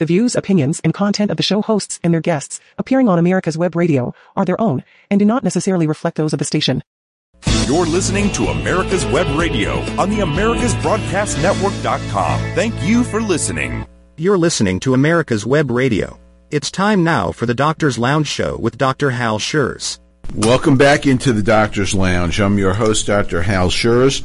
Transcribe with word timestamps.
The 0.00 0.06
views, 0.06 0.34
opinions, 0.34 0.80
and 0.82 0.92
content 0.92 1.30
of 1.30 1.36
the 1.36 1.44
show 1.44 1.62
hosts 1.62 2.00
and 2.02 2.12
their 2.12 2.20
guests 2.20 2.58
appearing 2.78 3.08
on 3.08 3.20
America's 3.20 3.56
Web 3.56 3.76
Radio 3.76 4.12
are 4.34 4.44
their 4.44 4.60
own 4.60 4.82
and 5.08 5.20
do 5.20 5.24
not 5.24 5.44
necessarily 5.44 5.86
reflect 5.86 6.16
those 6.16 6.32
of 6.32 6.40
the 6.40 6.44
station. 6.44 6.82
You're 7.66 7.86
listening 7.86 8.32
to 8.32 8.46
America's 8.46 9.06
Web 9.06 9.28
Radio 9.38 9.78
on 9.96 10.10
the 10.10 10.18
AmericasBroadcastNetwork.com. 10.18 12.40
Thank 12.56 12.74
you 12.82 13.04
for 13.04 13.22
listening. 13.22 13.86
You're 14.16 14.36
listening 14.36 14.80
to 14.80 14.94
America's 14.94 15.46
Web 15.46 15.70
Radio. 15.70 16.18
It's 16.50 16.72
time 16.72 17.04
now 17.04 17.30
for 17.30 17.46
the 17.46 17.54
Doctor's 17.54 17.96
Lounge 17.96 18.26
Show 18.26 18.56
with 18.56 18.76
Dr. 18.76 19.10
Hal 19.10 19.38
Scherz. 19.38 20.00
Welcome 20.34 20.76
back 20.76 21.06
into 21.06 21.32
the 21.32 21.42
Doctor's 21.42 21.94
Lounge. 21.94 22.40
I'm 22.40 22.58
your 22.58 22.74
host, 22.74 23.06
Dr. 23.06 23.42
Hal 23.42 23.68
Scherz. 23.68 24.24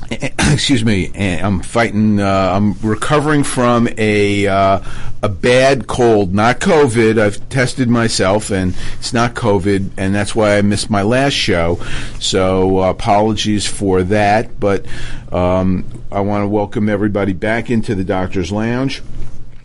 excuse 0.10 0.84
me, 0.84 1.10
I'm 1.14 1.60
fighting. 1.60 2.20
Uh, 2.20 2.52
I'm 2.54 2.74
recovering 2.82 3.44
from 3.44 3.88
a 3.96 4.46
uh, 4.46 4.80
a 5.22 5.28
bad 5.28 5.86
cold, 5.86 6.34
not 6.34 6.60
COVID. 6.60 7.20
I've 7.20 7.48
tested 7.48 7.88
myself, 7.88 8.50
and 8.50 8.74
it's 8.98 9.12
not 9.12 9.34
COVID, 9.34 9.90
and 9.96 10.14
that's 10.14 10.34
why 10.34 10.58
I 10.58 10.62
missed 10.62 10.90
my 10.90 11.02
last 11.02 11.34
show. 11.34 11.80
So 12.20 12.80
uh, 12.80 12.90
apologies 12.90 13.66
for 13.66 14.02
that, 14.04 14.58
but 14.58 14.86
um, 15.32 15.84
I 16.10 16.20
want 16.20 16.42
to 16.42 16.48
welcome 16.48 16.88
everybody 16.88 17.32
back 17.32 17.70
into 17.70 17.94
the 17.94 18.04
Doctor's 18.04 18.52
Lounge, 18.52 19.00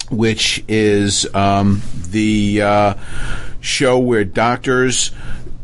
which 0.09 0.63
is 0.68 1.27
um, 1.34 1.82
the 2.09 2.62
uh, 2.62 2.94
show 3.59 3.99
where 3.99 4.23
doctors 4.23 5.12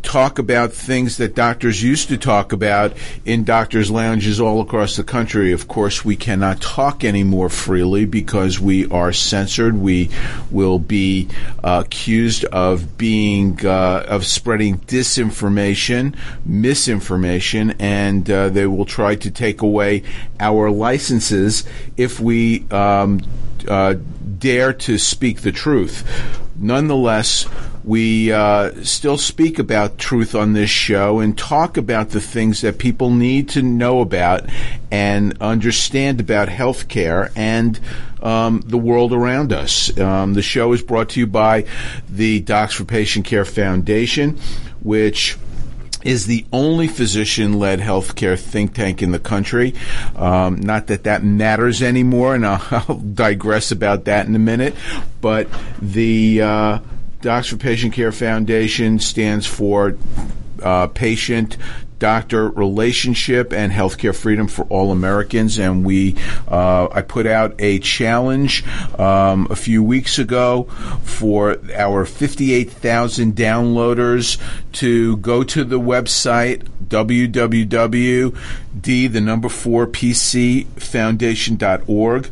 talk 0.04 0.38
about 0.38 0.74
things 0.74 1.18
that 1.18 1.34
doctors 1.34 1.82
used 1.82 2.10
to 2.10 2.18
talk 2.18 2.52
about 2.52 2.94
in 3.26 3.44
doctors' 3.44 3.90
lounges 3.90 4.40
all 4.40 4.62
across 4.62 4.96
the 4.96 5.04
country. 5.04 5.52
Of 5.52 5.68
course, 5.68 6.06
we 6.06 6.16
cannot 6.16 6.62
talk 6.62 7.04
anymore 7.04 7.50
freely 7.50 8.06
because 8.06 8.60
we 8.60 8.88
are 8.90 9.12
censored. 9.14 9.76
We 9.76 10.10
will 10.52 10.78
be 10.78 11.30
uh, 11.64 11.84
accused 11.86 12.46
of 12.46 12.98
being 12.98 13.66
uh, 13.66 14.06
of 14.08 14.26
spreading 14.26 14.80
disinformation, 14.80 16.16
misinformation, 16.46 17.72
and 17.80 18.30
uh, 18.30 18.50
they 18.50 18.68
will 18.68 18.86
try 18.86 19.16
to 19.16 19.32
take 19.32 19.62
away 19.62 20.04
our 20.40 20.70
licenses 20.70 21.64
if 21.98 22.20
we 22.20 22.70
um, 22.70 23.22
uh, 23.68 23.96
dare 24.38 24.74
to 24.74 24.98
speak 24.98 25.42
the 25.42 25.52
truth. 25.52 26.43
Nonetheless, 26.64 27.46
we 27.84 28.32
uh, 28.32 28.72
still 28.84 29.18
speak 29.18 29.60
about 29.60 29.98
truth 29.98 30.34
on 30.34 30.54
this 30.54 30.70
show 30.70 31.20
and 31.20 31.38
talk 31.38 31.76
about 31.76 32.12
the 32.12 32.22
things 32.22 32.62
that 32.62 32.78
people 32.78 33.12
need 33.12 33.50
to 33.50 33.62
know 33.62 34.00
about 34.00 34.46
and 34.90 35.38
understand 35.42 36.22
about 36.22 36.48
healthcare 36.48 37.32
and 37.36 37.80
um, 38.22 38.62
the 38.66 38.78
world 38.78 39.12
around 39.12 39.52
us. 39.52 39.96
Um, 40.00 40.34
the 40.34 40.42
show 40.42 40.72
is 40.72 40.82
brought 40.82 41.10
to 41.10 41.20
you 41.20 41.28
by 41.28 41.66
the 42.10 42.40
Docs 42.40 42.76
for 42.76 42.86
Patient 42.86 43.26
Care 43.26 43.44
Foundation, 43.44 44.40
which 44.82 45.38
is 46.04 46.26
the 46.26 46.46
only 46.52 46.88
physician 46.88 47.60
led 47.60 47.80
healthcare 47.80 48.40
think 48.40 48.74
tank 48.74 49.02
in 49.02 49.12
the 49.12 49.20
country. 49.20 49.74
Um, 50.16 50.60
not 50.62 50.88
that 50.88 51.04
that 51.04 51.24
matters 51.24 51.82
anymore, 51.82 52.36
and 52.36 52.46
I'll, 52.46 52.66
I'll, 52.88 52.98
digress 52.98 53.72
about 53.72 54.06
that 54.06 54.28
in 54.28 54.36
a 54.36 54.40
minute. 54.40 54.76
But 55.22 55.48
the 55.82 56.42
uh, 56.42 56.80
Docs 57.22 57.48
for 57.48 57.58
Patient 57.58 57.94
Care 57.94 58.12
Foundation 58.12 59.00
stands 59.00 59.46
for 59.46 59.98
uh, 60.62 60.88
patient 60.88 61.58
doctor 62.04 62.50
relationship 62.50 63.54
and 63.54 63.72
healthcare 63.72 64.14
freedom 64.14 64.46
for 64.46 64.66
all 64.66 64.92
Americans. 64.92 65.58
And 65.58 65.86
we, 65.86 66.18
uh, 66.50 66.90
I 66.92 67.02
put 67.02 67.26
out 67.26 67.56
a 67.60 67.80
challenge 67.80 68.66
um, 69.00 69.48
a 69.50 69.56
few 69.56 69.82
weeks 69.82 70.20
ago 70.20 70.64
for 71.04 71.60
our 71.74 72.04
58,000 72.04 73.34
downloaders 73.36 74.38
to 74.74 75.16
go 75.18 75.46
to 75.46 75.64
the 75.64 75.80
website 75.80 76.68
www.d 76.90 78.38
the 79.08 79.22
number 79.22 79.48
four 79.48 79.88
pc 79.88 80.66
foundation.org 80.78 82.30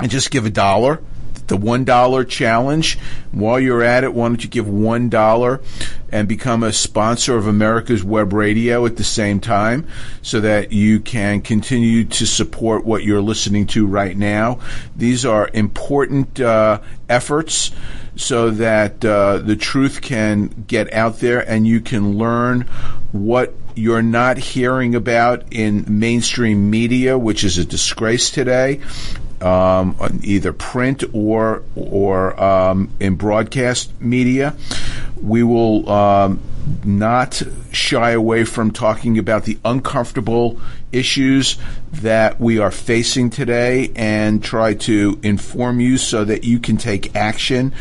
and 0.00 0.10
just 0.10 0.30
give 0.30 0.46
a 0.46 0.50
dollar 0.50 1.02
the 1.48 1.56
$1 1.56 2.28
challenge. 2.28 2.98
While 3.32 3.60
you're 3.60 3.82
at 3.82 4.04
it, 4.04 4.14
why 4.14 4.28
don't 4.28 4.42
you 4.42 4.50
give 4.50 4.66
$1 4.66 5.62
and 6.10 6.28
become 6.28 6.62
a 6.62 6.72
sponsor 6.72 7.36
of 7.36 7.46
America's 7.46 8.04
Web 8.04 8.32
Radio 8.32 8.86
at 8.86 8.96
the 8.96 9.04
same 9.04 9.40
time 9.40 9.86
so 10.22 10.40
that 10.40 10.72
you 10.72 11.00
can 11.00 11.42
continue 11.42 12.04
to 12.04 12.26
support 12.26 12.84
what 12.84 13.04
you're 13.04 13.20
listening 13.20 13.66
to 13.68 13.86
right 13.86 14.16
now. 14.16 14.60
These 14.94 15.24
are 15.24 15.50
important 15.52 16.40
uh, 16.40 16.80
efforts 17.08 17.70
so 18.16 18.50
that 18.50 19.04
uh, 19.04 19.38
the 19.38 19.56
truth 19.56 20.00
can 20.00 20.64
get 20.66 20.92
out 20.92 21.20
there 21.20 21.46
and 21.48 21.66
you 21.66 21.80
can 21.80 22.16
learn 22.16 22.62
what 23.12 23.54
you're 23.74 24.02
not 24.02 24.38
hearing 24.38 24.94
about 24.94 25.44
in 25.50 25.84
mainstream 25.86 26.70
media, 26.70 27.18
which 27.18 27.44
is 27.44 27.58
a 27.58 27.64
disgrace 27.64 28.30
today 28.30 28.80
um, 29.42 29.96
either 30.22 30.52
print 30.52 31.04
or 31.12 31.62
or 31.74 32.40
um, 32.42 32.90
in 33.00 33.16
broadcast 33.16 33.98
media. 34.00 34.54
We 35.20 35.42
will 35.42 35.88
um, 35.88 36.40
not 36.84 37.42
shy 37.72 38.10
away 38.10 38.44
from 38.44 38.70
talking 38.70 39.18
about 39.18 39.44
the 39.44 39.58
uncomfortable 39.64 40.60
issues 40.92 41.58
that 41.92 42.40
we 42.40 42.58
are 42.58 42.70
facing 42.70 43.30
today 43.30 43.92
and 43.94 44.42
try 44.42 44.74
to 44.74 45.18
inform 45.22 45.80
you 45.80 45.96
so 45.96 46.24
that 46.24 46.44
you 46.44 46.58
can 46.58 46.76
take 46.76 47.14
action. 47.14 47.72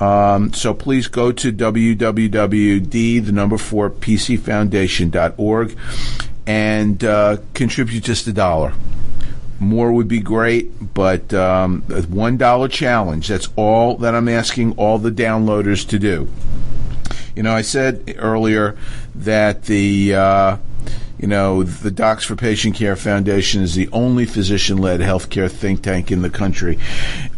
Um, 0.00 0.52
so 0.52 0.74
please 0.74 1.06
go 1.08 1.32
to 1.32 1.52
www.d 1.52 3.18
the 3.18 3.32
number 3.32 3.58
four 3.58 3.90
pcfoundation.org 3.90 5.76
and 6.46 7.04
uh, 7.04 7.36
contribute 7.54 8.04
just 8.04 8.26
a 8.26 8.32
dollar. 8.32 8.72
More 9.58 9.92
would 9.92 10.08
be 10.08 10.20
great, 10.20 10.94
but 10.94 11.32
um, 11.32 11.82
a 11.88 12.02
one 12.02 12.36
dollar 12.36 12.68
challenge. 12.68 13.28
That's 13.28 13.48
all 13.56 13.96
that 13.98 14.14
I'm 14.14 14.28
asking 14.28 14.72
all 14.76 14.98
the 14.98 15.10
downloaders 15.10 15.88
to 15.88 15.98
do. 15.98 16.28
You 17.34 17.42
know, 17.42 17.54
I 17.54 17.62
said 17.62 18.14
earlier 18.18 18.76
that 19.14 19.64
the 19.64 20.14
uh, 20.14 20.56
you 21.18 21.28
know 21.28 21.62
the 21.62 21.90
Docs 21.90 22.24
for 22.24 22.36
Patient 22.36 22.76
Care 22.76 22.96
Foundation 22.96 23.62
is 23.62 23.74
the 23.74 23.88
only 23.92 24.26
physician-led 24.26 25.00
healthcare 25.00 25.50
think 25.50 25.82
tank 25.82 26.12
in 26.12 26.22
the 26.22 26.30
country. 26.30 26.78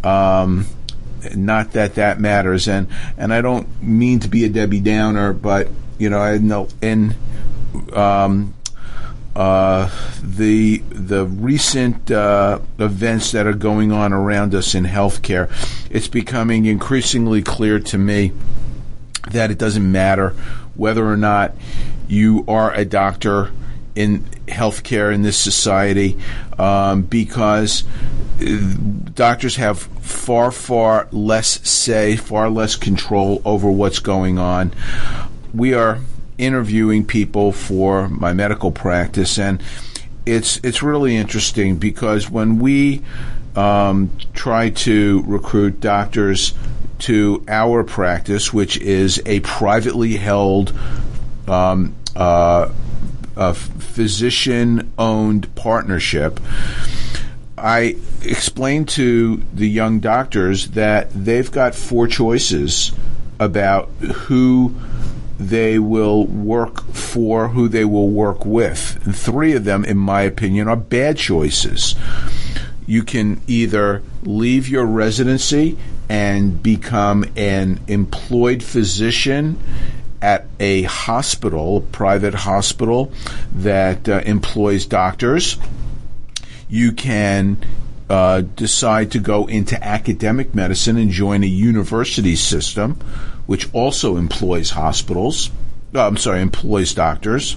Um, 0.02 0.66
not 1.34 1.72
that 1.72 1.94
that 1.96 2.20
matters, 2.20 2.68
and 2.68 2.88
and 3.16 3.32
I 3.32 3.40
don't 3.40 3.82
mean 3.82 4.20
to 4.20 4.28
be 4.28 4.44
a 4.44 4.48
Debbie 4.48 4.80
Downer, 4.80 5.32
but 5.32 5.68
you 5.98 6.10
know 6.10 6.18
I 6.18 6.38
know 6.38 6.68
in 6.80 7.14
um, 7.92 8.54
uh, 9.38 9.88
the 10.20 10.78
the 10.90 11.24
recent 11.24 12.10
uh, 12.10 12.58
events 12.80 13.30
that 13.30 13.46
are 13.46 13.52
going 13.52 13.92
on 13.92 14.12
around 14.12 14.52
us 14.52 14.74
in 14.74 14.84
healthcare, 14.84 15.48
it's 15.90 16.08
becoming 16.08 16.66
increasingly 16.66 17.40
clear 17.40 17.78
to 17.78 17.96
me 17.96 18.32
that 19.30 19.52
it 19.52 19.56
doesn't 19.56 19.92
matter 19.92 20.30
whether 20.74 21.06
or 21.06 21.16
not 21.16 21.54
you 22.08 22.44
are 22.48 22.74
a 22.74 22.84
doctor 22.84 23.52
in 23.94 24.24
healthcare 24.48 25.14
in 25.14 25.22
this 25.22 25.36
society, 25.36 26.18
um, 26.58 27.02
because 27.02 27.84
uh, 28.42 28.74
doctors 29.14 29.54
have 29.54 29.78
far 29.78 30.50
far 30.50 31.06
less 31.12 31.60
say, 31.68 32.16
far 32.16 32.50
less 32.50 32.74
control 32.74 33.40
over 33.44 33.70
what's 33.70 34.00
going 34.00 34.36
on. 34.36 34.72
We 35.54 35.74
are 35.74 36.00
interviewing 36.38 37.04
people 37.04 37.52
for 37.52 38.08
my 38.08 38.32
medical 38.32 38.70
practice, 38.70 39.38
and 39.38 39.62
it's 40.24 40.58
it's 40.62 40.82
really 40.82 41.16
interesting 41.16 41.76
because 41.76 42.30
when 42.30 42.58
we 42.58 43.02
um, 43.56 44.10
try 44.34 44.70
to 44.70 45.22
recruit 45.26 45.80
doctors 45.80 46.54
to 47.00 47.44
our 47.48 47.84
practice, 47.84 48.52
which 48.52 48.76
is 48.78 49.22
a 49.26 49.40
privately 49.40 50.16
held 50.16 50.72
um, 51.46 51.94
uh, 52.16 52.68
physician 53.52 54.92
owned 54.98 55.54
partnership. 55.54 56.40
I 57.56 57.96
explained 58.22 58.88
to 58.90 59.42
the 59.52 59.68
young 59.68 60.00
doctors 60.00 60.68
that 60.70 61.10
they've 61.12 61.50
got 61.50 61.74
four 61.74 62.06
choices 62.06 62.92
about 63.40 63.88
who 64.00 64.74
they 65.38 65.78
will 65.78 66.24
work 66.26 66.84
for, 66.92 67.48
who 67.48 67.68
they 67.68 67.84
will 67.84 68.10
work 68.10 68.44
with. 68.44 68.98
And 69.04 69.16
three 69.16 69.52
of 69.52 69.64
them, 69.64 69.84
in 69.84 69.96
my 69.96 70.22
opinion, 70.22 70.68
are 70.68 70.76
bad 70.76 71.16
choices. 71.16 71.94
You 72.86 73.04
can 73.04 73.40
either 73.46 74.02
leave 74.22 74.68
your 74.68 74.84
residency 74.84 75.78
and 76.08 76.62
become 76.62 77.24
an 77.36 77.80
employed 77.86 78.62
physician 78.62 79.58
at 80.20 80.46
a 80.58 80.82
hospital, 80.82 81.76
a 81.76 81.80
private 81.80 82.34
hospital 82.34 83.12
that 83.52 84.08
uh, 84.08 84.22
employs 84.24 84.86
doctors. 84.86 85.58
You 86.68 86.92
can 86.92 87.58
uh, 88.10 88.40
decide 88.40 89.12
to 89.12 89.18
go 89.18 89.46
into 89.46 89.82
academic 89.84 90.54
medicine 90.54 90.96
and 90.96 91.10
join 91.10 91.44
a 91.44 91.46
university 91.46 92.36
system, 92.36 92.98
which 93.48 93.72
also 93.72 94.18
employs 94.18 94.68
hospitals. 94.68 95.50
Uh, 95.94 96.06
I'm 96.06 96.18
sorry, 96.18 96.42
employs 96.42 96.92
doctors. 96.92 97.56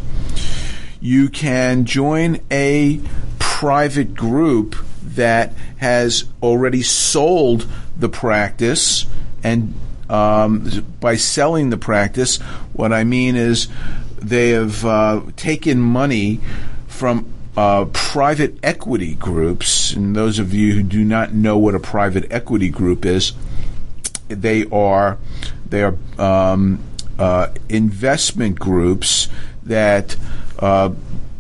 You 1.02 1.28
can 1.28 1.84
join 1.84 2.40
a 2.50 3.02
private 3.40 4.16
group 4.16 4.78
that 5.04 5.54
has 5.78 6.24
already 6.42 6.82
sold 6.82 7.68
the 7.98 8.08
practice 8.08 9.06
and 9.44 9.74
um, 10.10 10.86
by 11.02 11.18
selling 11.18 11.72
the 11.72 11.78
practice, 11.78 12.38
what 12.72 12.94
I 12.94 13.04
mean 13.04 13.36
is 13.36 13.68
they 14.18 14.52
have 14.52 14.86
uh, 14.86 15.22
taken 15.36 15.82
money 15.82 16.40
from 16.88 17.34
uh, 17.58 17.86
private 17.92 18.58
equity 18.64 19.16
groups. 19.16 19.94
And 19.94 20.16
those 20.16 20.40
of 20.40 20.54
you 20.54 20.74
who 20.74 20.84
do 20.84 21.04
not 21.04 21.34
know 21.34 21.58
what 21.58 21.76
a 21.76 21.80
private 21.80 22.32
equity 22.32 22.70
group 22.70 23.06
is, 23.06 23.34
they 24.28 24.66
are 24.70 25.18
they 25.72 25.84
are 25.84 25.96
um, 26.20 26.80
uh, 27.18 27.48
investment 27.70 28.60
groups 28.60 29.30
that 29.64 30.16
uh, 30.60 30.92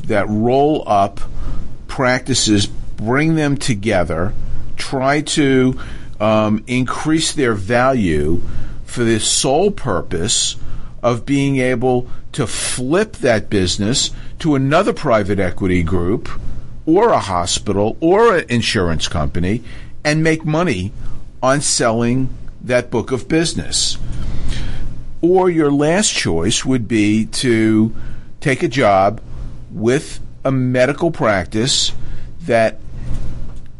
that 0.06 0.28
roll 0.28 0.84
up 0.88 1.20
practices, 1.88 2.66
bring 2.66 3.36
them 3.36 3.58
together, 3.58 4.34
try 4.78 5.22
to 5.22 5.80
um, 6.20 6.64
increase 6.66 7.34
their 7.34 7.54
value 7.54 8.42
for 8.86 9.04
the 9.04 9.20
sole 9.20 9.70
purpose 9.70 10.56
of 11.04 11.26
being 11.26 11.58
able 11.58 12.08
to 12.32 12.48
flip 12.48 13.14
that 13.18 13.50
business 13.50 14.12
to 14.40 14.56
another 14.56 14.94
private 14.94 15.40
equity 15.40 15.84
group 15.84 16.30
or 16.86 17.10
a 17.10 17.20
hospital 17.20 17.98
or 18.00 18.38
an 18.38 18.46
insurance 18.50 19.08
company 19.08 19.62
and 20.04 20.24
make 20.24 20.46
money 20.46 20.92
on 21.44 21.60
selling 21.60 22.30
that 22.64 22.92
book 22.92 23.12
of 23.12 23.28
business. 23.28 23.98
Or 25.22 25.50
your 25.50 25.72
last 25.72 26.14
choice 26.14 26.66
would 26.66 26.88
be 26.88 27.26
to 27.26 27.96
take 28.40 28.64
a 28.64 28.68
job 28.68 29.22
with 29.72 30.20
a 30.44 30.52
medical 30.52 31.12
practice 31.12 31.92
that 32.42 32.80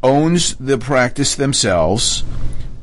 owns 0.04 0.56
the 0.56 0.78
practice 0.78 1.36
themselves. 1.36 2.24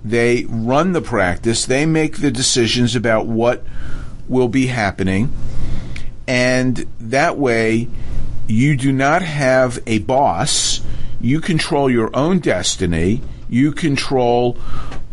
They 0.04 0.44
run 0.48 0.92
the 0.92 1.00
practice. 1.00 1.66
They 1.66 1.86
make 1.86 2.18
the 2.18 2.30
decisions 2.30 2.96
about 2.96 3.26
what 3.26 3.64
will 4.28 4.48
be 4.48 4.66
happening. 4.66 5.32
And 6.26 6.86
that 7.00 7.38
way, 7.38 7.88
you 8.46 8.76
do 8.76 8.92
not 8.92 9.22
have 9.22 9.78
a 9.86 9.98
boss. 10.00 10.80
You 11.20 11.40
control 11.40 11.90
your 11.90 12.14
own 12.14 12.38
destiny. 12.38 13.20
You 13.48 13.72
control 13.72 14.56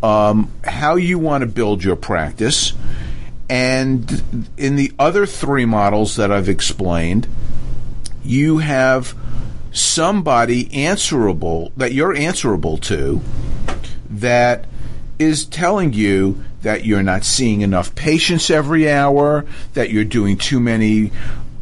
um, 0.06 0.52
how 0.63 0.98
you 0.98 1.18
want 1.18 1.42
to 1.42 1.48
build 1.48 1.84
your 1.84 1.96
practice. 1.96 2.74
And 3.50 4.46
in 4.56 4.75
the 4.75 4.92
other 5.00 5.25
three 5.25 5.66
models 5.66 6.18
that 6.18 6.31
I've 6.31 6.48
explained, 6.48 7.28
you 8.24 8.60
have 8.60 9.16
somebody 9.72 10.72
answerable 10.74 11.72
that 11.75 11.92
you're 11.92 12.16
answerable 12.16 12.78
to 12.78 13.19
that 14.12 14.66
is 15.18 15.46
telling 15.46 15.94
you 15.94 16.44
that 16.62 16.86
you're 16.86 17.04
not 17.04 17.24
seeing 17.24 17.62
enough 17.62 17.96
patients 17.96 18.52
every 18.52 18.90
hour, 18.92 19.44
that 19.74 19.90
you're 19.90 20.04
doing 20.04 20.38
too 20.38 20.60
many 20.60 21.12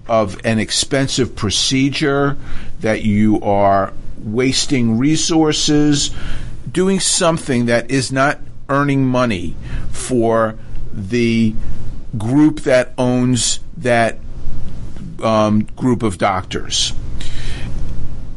of 0.05 0.37
an 0.45 0.59
expensive 0.59 1.33
procedure, 1.33 2.35
that 2.81 3.03
you 3.03 3.41
are 3.41 3.93
wasting 4.17 4.97
resources, 4.97 6.11
doing 6.73 6.99
something 6.99 7.67
that 7.67 7.89
is 7.89 8.11
not 8.11 8.39
earning 8.67 9.05
money 9.05 9.55
for 9.91 10.57
the 10.91 11.53
group 12.17 12.61
that 12.61 12.93
owns 12.97 13.59
that 13.77 14.17
um, 15.23 15.63
group 15.75 16.03
of 16.03 16.17
doctors. 16.17 16.93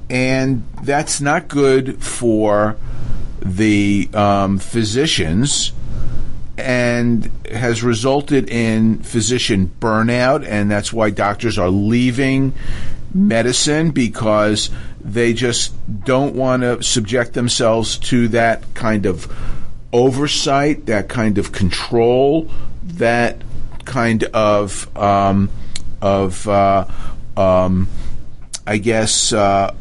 And 0.08 0.64
that's 0.82 1.20
not 1.20 1.48
good 1.48 2.02
for 2.02 2.76
the 3.40 4.08
um, 4.14 4.58
physicians 4.58 5.72
and 6.58 7.30
has 7.52 7.82
resulted 7.82 8.48
in 8.48 8.98
physician 9.00 9.70
burnout, 9.80 10.46
and 10.46 10.70
that's 10.70 10.92
why 10.92 11.10
doctors 11.10 11.58
are 11.58 11.68
leaving 11.68 12.54
medicine 13.16 13.90
because 13.90 14.70
they 15.00 15.32
just 15.32 15.72
don't 16.04 16.34
want 16.34 16.62
to 16.62 16.82
subject 16.82 17.32
themselves 17.34 17.98
to 17.98 18.28
that 18.28 18.62
kind 18.74 19.06
of 19.06 19.32
oversight, 19.92 20.86
that 20.86 21.08
kind 21.08 21.38
of 21.38 21.52
control, 21.52 22.50
that 22.84 23.40
kind 23.84 24.24
of 24.24 24.96
um, 24.96 25.48
of 26.02 26.46
uh, 26.46 26.86
um, 27.36 27.88
I 28.66 28.78
guess. 28.78 29.32
Uh, 29.32 29.74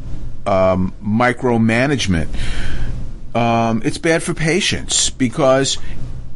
um, 0.46 0.94
micromanagement. 1.04 2.28
Um, 3.34 3.82
it's 3.84 3.98
bad 3.98 4.22
for 4.22 4.32
patients 4.32 5.10
because 5.10 5.76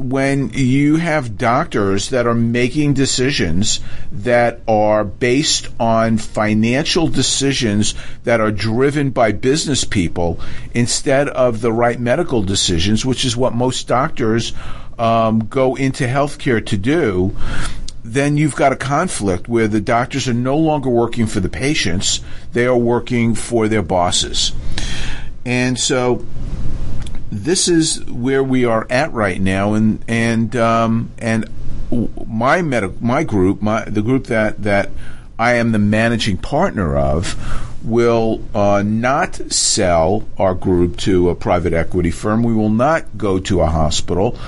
when 0.01 0.51
you 0.55 0.97
have 0.97 1.37
doctors 1.37 2.11
that 2.11 2.27
are 2.27 2.35
making 2.35 2.95
decisions 2.95 3.81
that 4.11 4.61
are 4.67 5.05
based 5.05 5.69
on 5.79 6.19
financial 6.19 7.09
decisions 7.09 7.95
that 8.25 8.41
are 8.41 8.51
driven 8.51 9.11
by 9.11 9.33
business 9.33 9.85
people 9.85 10.41
instead 10.73 11.29
of 11.29 11.61
the 11.61 11.73
right 11.73 12.01
medical 12.01 12.43
decisions, 12.43 13.05
which 13.05 13.25
is 13.25 13.37
what 13.37 13.55
most 13.55 13.87
doctors 13.87 14.53
um, 14.99 15.41
go 15.47 15.75
into 15.77 16.05
healthcare 16.05 16.65
to 16.65 16.77
do, 16.77 17.37
then 18.03 18.37
you've 18.37 18.57
got 18.57 18.73
a 18.73 18.77
conflict 18.77 19.49
where 19.49 19.69
the 19.69 19.81
doctors 19.81 20.27
are 20.27 20.35
no 20.35 20.57
longer 20.57 20.89
working 20.89 21.27
for 21.27 21.41
the 21.41 21.49
patients, 21.49 22.21
they 22.53 22.67
are 22.67 22.77
working 22.77 23.35
for 23.35 23.69
their 23.69 23.83
bosses. 23.83 24.53
And 25.45 25.79
so 25.79 26.25
this 27.31 27.69
is 27.69 28.05
where 28.07 28.43
we 28.43 28.65
are 28.65 28.87
at 28.91 29.13
right 29.13 29.41
now 29.41 29.75
and 29.75 30.05
and 30.09 30.57
um, 30.57 31.11
and 31.19 31.49
my 32.27 32.63
med- 32.63 33.03
my 33.03 33.25
group, 33.25 33.63
my 33.63 33.85
the 33.85 34.03
group 34.03 34.27
that 34.27 34.63
that 34.63 34.91
I 35.39 35.55
am 35.55 35.73
the 35.73 35.79
managing 35.79 36.37
partner 36.37 36.97
of 36.97 37.77
will 37.85 38.43
uh, 38.55 38.83
not 38.85 39.37
sell 39.51 40.27
our 40.37 40.55
group 40.55 40.99
to 40.99 41.31
a 41.31 41.35
private 41.35 41.73
equity 41.73 42.11
firm. 42.11 42.43
We 42.43 42.53
will 42.53 42.69
not 42.69 43.17
go 43.17 43.39
to 43.41 43.61
a 43.63 43.67
hospital. 43.67 44.39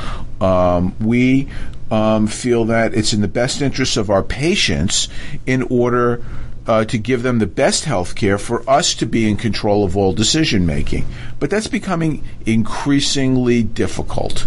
Um, 0.40 0.94
we 1.00 1.48
um, 1.90 2.26
feel 2.26 2.66
that 2.66 2.94
it's 2.94 3.12
in 3.12 3.20
the 3.20 3.28
best 3.28 3.62
interest 3.62 3.96
of 3.96 4.10
our 4.10 4.22
patients 4.22 5.08
in 5.46 5.62
order 5.62 6.22
uh, 6.66 6.84
to 6.86 6.98
give 6.98 7.22
them 7.22 7.38
the 7.38 7.46
best 7.46 7.84
health 7.84 8.14
care 8.14 8.38
for 8.38 8.68
us 8.68 8.94
to 8.94 9.06
be 9.06 9.28
in 9.28 9.36
control 9.36 9.84
of 9.84 9.96
all 9.96 10.12
decision 10.12 10.66
making. 10.66 11.06
But 11.38 11.50
that's 11.50 11.66
becoming 11.66 12.24
increasingly 12.46 13.62
difficult. 13.62 14.46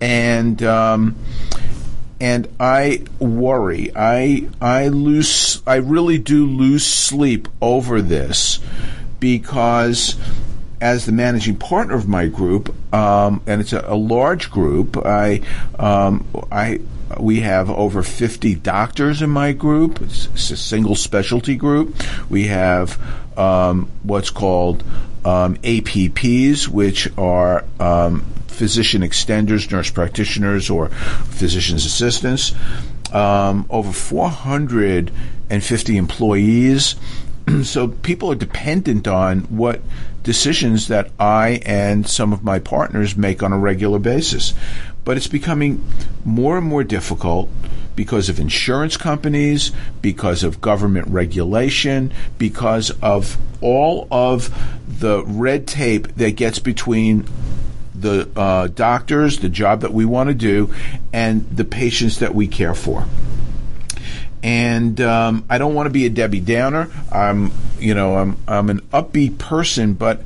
And, 0.00 0.62
um, 0.62 1.16
and 2.20 2.48
I 2.60 3.02
worry. 3.18 3.90
I 3.96 4.48
I 4.60 4.88
lose. 4.88 5.60
I 5.66 5.76
really 5.76 6.18
do 6.18 6.46
lose 6.46 6.86
sleep 6.86 7.48
over 7.60 8.00
this 8.00 8.60
because 9.18 10.16
as 10.80 11.06
the 11.06 11.12
managing 11.12 11.56
partner 11.56 11.94
of 11.94 12.06
my 12.08 12.26
group, 12.26 12.74
um, 12.94 13.40
and 13.46 13.60
it's 13.60 13.72
a, 13.72 13.84
a, 13.86 13.94
large 13.94 14.50
group. 14.50 14.96
I, 14.96 15.42
um, 15.78 16.26
I, 16.50 16.80
we 17.18 17.40
have 17.40 17.70
over 17.70 18.02
50 18.02 18.56
doctors 18.56 19.22
in 19.22 19.30
my 19.30 19.52
group. 19.52 20.00
It's, 20.00 20.26
it's 20.26 20.50
a 20.50 20.56
single 20.56 20.94
specialty 20.94 21.56
group. 21.56 21.96
We 22.28 22.48
have 22.48 23.00
um, 23.38 23.90
what's 24.02 24.30
called 24.30 24.82
um, 25.24 25.56
APPs, 25.56 26.68
which 26.68 27.08
are 27.16 27.64
um, 27.80 28.22
physician 28.48 29.00
extenders, 29.02 29.70
nurse 29.70 29.90
practitioners, 29.90 30.68
or 30.70 30.88
physician's 30.88 31.86
assistants. 31.86 32.54
Um, 33.12 33.66
over 33.68 33.92
450 33.92 35.96
employees. 35.96 36.96
so 37.64 37.88
people 37.88 38.32
are 38.32 38.36
dependent 38.36 39.06
on 39.06 39.40
what 39.42 39.82
decisions 40.22 40.88
that 40.88 41.10
I 41.18 41.60
and 41.66 42.08
some 42.08 42.32
of 42.32 42.44
my 42.44 42.58
partners 42.58 43.16
make 43.16 43.42
on 43.42 43.52
a 43.52 43.58
regular 43.58 43.98
basis. 43.98 44.54
But 45.04 45.16
it's 45.16 45.26
becoming 45.26 45.84
more 46.24 46.58
and 46.58 46.66
more 46.66 46.84
difficult 46.84 47.48
because 47.96 48.28
of 48.28 48.40
insurance 48.40 48.96
companies, 48.96 49.72
because 50.00 50.42
of 50.42 50.60
government 50.60 51.08
regulation, 51.08 52.12
because 52.38 52.90
of 53.02 53.36
all 53.60 54.08
of 54.10 54.54
the 54.86 55.24
red 55.24 55.66
tape 55.66 56.08
that 56.16 56.36
gets 56.36 56.58
between 56.58 57.26
the 57.94 58.28
uh, 58.36 58.68
doctors, 58.68 59.40
the 59.40 59.48
job 59.48 59.80
that 59.80 59.92
we 59.92 60.04
want 60.04 60.28
to 60.28 60.34
do, 60.34 60.72
and 61.12 61.48
the 61.50 61.64
patients 61.64 62.18
that 62.18 62.34
we 62.34 62.46
care 62.46 62.74
for. 62.74 63.06
And 64.42 65.00
um, 65.00 65.44
I 65.48 65.58
don't 65.58 65.74
want 65.74 65.86
to 65.86 65.90
be 65.90 66.06
a 66.06 66.10
Debbie 66.10 66.40
Downer. 66.40 66.90
I'm, 67.12 67.52
you 67.78 67.94
know, 67.94 68.16
I'm 68.16 68.36
I'm 68.48 68.70
an 68.70 68.80
upbeat 68.92 69.38
person, 69.38 69.94
but 69.94 70.22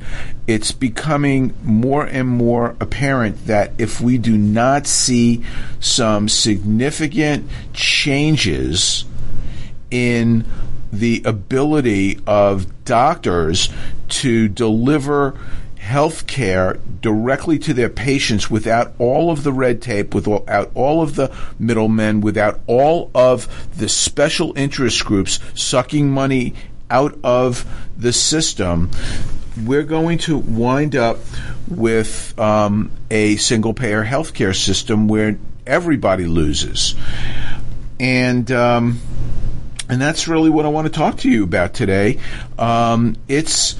it's 0.47 0.71
becoming 0.71 1.53
more 1.63 2.03
and 2.03 2.27
more 2.27 2.75
apparent 2.79 3.45
that 3.47 3.73
if 3.77 4.01
we 4.01 4.17
do 4.17 4.37
not 4.37 4.87
see 4.87 5.43
some 5.79 6.29
significant 6.29 7.49
changes 7.73 9.05
in 9.91 10.45
the 10.91 11.21
ability 11.25 12.19
of 12.25 12.85
doctors 12.85 13.69
to 14.07 14.47
deliver 14.47 15.37
health 15.87 16.27
care 16.27 16.73
directly 17.01 17.57
to 17.57 17.73
their 17.73 17.87
patients 17.87 18.51
without 18.51 18.93
all 18.99 19.31
of 19.31 19.43
the 19.43 19.53
red 19.53 19.81
tape, 19.81 20.13
without 20.13 20.69
all 20.75 21.01
of 21.01 21.15
the 21.15 21.33
middlemen, 21.57 22.19
without 22.19 22.59
all 22.67 23.09
of 23.15 23.47
the 23.77 23.87
special 23.87 24.51
interest 24.57 25.05
groups 25.05 25.39
sucking 25.55 26.11
money 26.11 26.53
out 26.89 27.17
of 27.23 27.65
the 27.97 28.11
system, 28.11 28.91
we're 29.65 29.83
going 29.83 30.17
to 30.17 30.37
wind 30.37 30.97
up 30.97 31.19
with 31.69 32.37
um, 32.37 32.91
a 33.09 33.37
single 33.37 33.73
payer 33.73 34.03
healthcare 34.03 34.55
system 34.55 35.07
where 35.07 35.37
everybody 35.65 36.25
loses. 36.25 36.95
And, 37.97 38.51
um, 38.51 38.99
and 39.87 40.01
that's 40.01 40.27
really 40.27 40.49
what 40.49 40.65
I 40.65 40.69
want 40.69 40.87
to 40.87 40.93
talk 40.93 41.19
to 41.19 41.29
you 41.29 41.45
about 41.45 41.73
today. 41.73 42.19
Um, 42.59 43.15
it's 43.29 43.77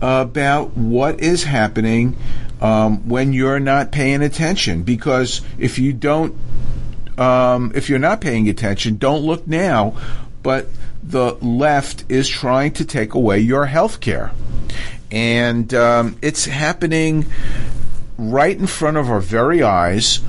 about 0.00 0.76
what 0.76 1.20
is 1.20 1.44
happening 1.44 2.16
um, 2.60 3.08
when 3.08 3.32
you're 3.32 3.60
not 3.60 3.92
paying 3.92 4.22
attention. 4.22 4.82
Because 4.82 5.42
if 5.58 5.78
you 5.78 5.92
don't, 5.92 6.36
um, 7.18 7.72
if 7.74 7.88
you're 7.88 7.98
not 7.98 8.20
paying 8.20 8.48
attention, 8.48 8.96
don't 8.96 9.22
look 9.22 9.46
now. 9.46 9.96
But 10.42 10.68
the 11.02 11.34
left 11.34 12.04
is 12.08 12.28
trying 12.28 12.72
to 12.72 12.84
take 12.84 13.14
away 13.14 13.40
your 13.40 13.66
health 13.66 14.00
care. 14.00 14.32
And 15.10 15.72
um, 15.74 16.16
it's 16.20 16.44
happening 16.44 17.26
right 18.18 18.56
in 18.56 18.66
front 18.66 18.96
of 18.96 19.10
our 19.10 19.20
very 19.20 19.62
eyes, 19.62 20.20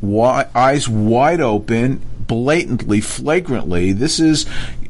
wi- 0.00 0.48
eyes 0.54 0.88
wide 0.88 1.40
open, 1.40 2.02
blatantly, 2.26 3.00
flagrantly. 3.00 3.92
This 3.92 4.20
is 4.20 4.46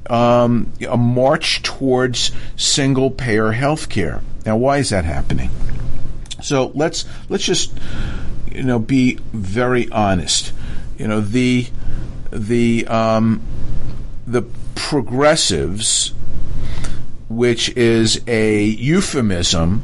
um, 0.09 0.73
a 0.89 0.97
march 0.97 1.63
towards 1.63 2.33
single 2.57 3.11
payer 3.11 3.53
health 3.53 3.89
care. 3.89 4.21
Now, 4.45 4.57
why 4.57 4.79
is 4.79 4.91
that 4.91 5.05
happening? 5.05 5.51
So 6.43 6.73
let's 6.75 7.07
let's 7.29 7.45
just 7.45 7.73
you 8.51 8.63
know 8.63 8.79
be 8.79 9.15
very 9.33 9.89
honest. 9.91 10.53
You 10.99 11.09
know 11.09 11.21
the 11.21 11.67
the 12.31 12.87
um, 12.87 13.41
the 14.27 14.43
progressives, 14.75 16.13
which 17.29 17.71
is 17.77 18.21
a 18.27 18.63
euphemism 18.65 19.83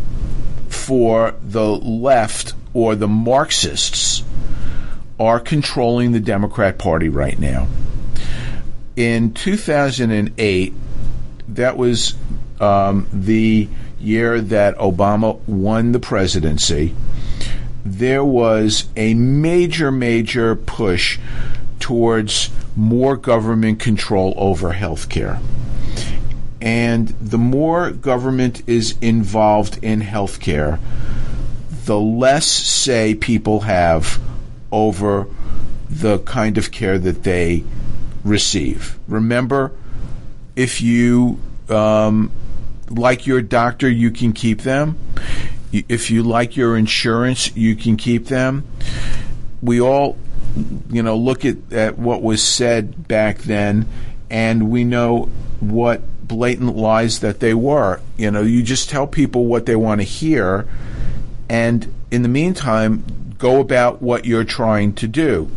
for 0.68 1.34
the 1.42 1.66
left 1.66 2.54
or 2.72 2.94
the 2.94 3.08
Marxists, 3.08 4.22
are 5.20 5.38
controlling 5.38 6.10
the 6.10 6.20
Democrat 6.20 6.78
Party 6.78 7.08
right 7.08 7.38
now 7.38 7.68
in 9.00 9.32
2008, 9.32 10.74
that 11.48 11.76
was 11.76 12.14
um, 12.60 13.06
the 13.12 13.68
year 13.98 14.40
that 14.40 14.76
Obama 14.76 15.40
won 15.46 15.92
the 15.92 15.98
presidency. 15.98 16.94
There 17.84 18.24
was 18.24 18.88
a 18.96 19.14
major, 19.14 19.90
major 19.90 20.54
push 20.54 21.18
towards 21.78 22.50
more 22.76 23.16
government 23.16 23.80
control 23.80 24.34
over 24.36 24.74
healthcare. 24.74 25.40
And 26.60 27.08
the 27.08 27.38
more 27.38 27.90
government 27.90 28.62
is 28.68 28.96
involved 29.00 29.82
in 29.82 30.02
healthcare, 30.02 30.78
the 31.86 31.98
less 31.98 32.46
say 32.46 33.14
people 33.14 33.60
have 33.60 34.20
over 34.72 35.26
the 35.88 36.18
kind 36.20 36.56
of 36.58 36.70
care 36.70 36.98
that 36.98 37.22
they 37.24 37.64
receive. 38.24 38.98
Remember, 39.08 39.72
if 40.56 40.80
you 40.80 41.40
um, 41.68 42.30
like 42.90 43.26
your 43.26 43.40
doctor, 43.40 43.88
you 43.88 44.10
can 44.10 44.32
keep 44.32 44.62
them. 44.62 44.98
If 45.72 46.10
you 46.10 46.22
like 46.22 46.56
your 46.56 46.76
insurance, 46.76 47.54
you 47.56 47.76
can 47.76 47.96
keep 47.96 48.26
them. 48.26 48.64
We 49.62 49.80
all, 49.80 50.18
you 50.90 51.02
know, 51.02 51.16
look 51.16 51.44
at, 51.44 51.72
at 51.72 51.98
what 51.98 52.22
was 52.22 52.42
said 52.42 53.06
back 53.06 53.38
then, 53.38 53.86
and 54.28 54.70
we 54.70 54.82
know 54.82 55.30
what 55.60 56.02
blatant 56.26 56.76
lies 56.76 57.20
that 57.20 57.40
they 57.40 57.54
were. 57.54 58.00
You 58.16 58.30
know, 58.30 58.42
you 58.42 58.62
just 58.62 58.90
tell 58.90 59.06
people 59.06 59.46
what 59.46 59.66
they 59.66 59.76
want 59.76 60.00
to 60.00 60.04
hear, 60.04 60.66
and 61.48 61.92
in 62.10 62.22
the 62.22 62.28
meantime, 62.28 63.04
go 63.40 63.58
about 63.58 64.00
what 64.00 64.24
you're 64.24 64.44
trying 64.44 64.92
to 64.92 65.08
do 65.08 65.50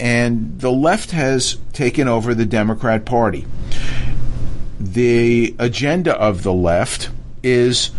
and 0.00 0.60
the 0.60 0.70
left 0.72 1.12
has 1.12 1.56
taken 1.72 2.08
over 2.08 2.34
the 2.34 2.44
Democrat 2.44 3.04
Party. 3.04 3.46
The 4.78 5.54
agenda 5.58 6.14
of 6.14 6.42
the 6.42 6.52
left 6.52 7.10
is 7.42 7.90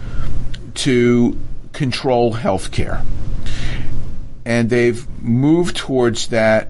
to 0.75 1.39
control 1.73 2.33
health 2.33 2.71
care. 2.71 3.01
And 4.45 4.69
they've 4.69 5.07
moved 5.21 5.77
towards 5.77 6.27
that 6.27 6.69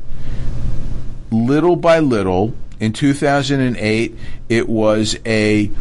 little 1.32 1.76
by 1.76 2.00
little. 2.00 2.54
In 2.80 2.94
2008, 2.94 4.16
it 4.48 4.70
was 4.70 5.18
a 5.26 5.72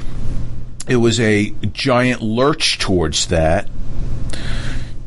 it 0.88 0.96
was 0.96 1.20
a 1.20 1.50
giant 1.72 2.22
lurch 2.22 2.78
towards 2.78 3.26
that 3.28 3.68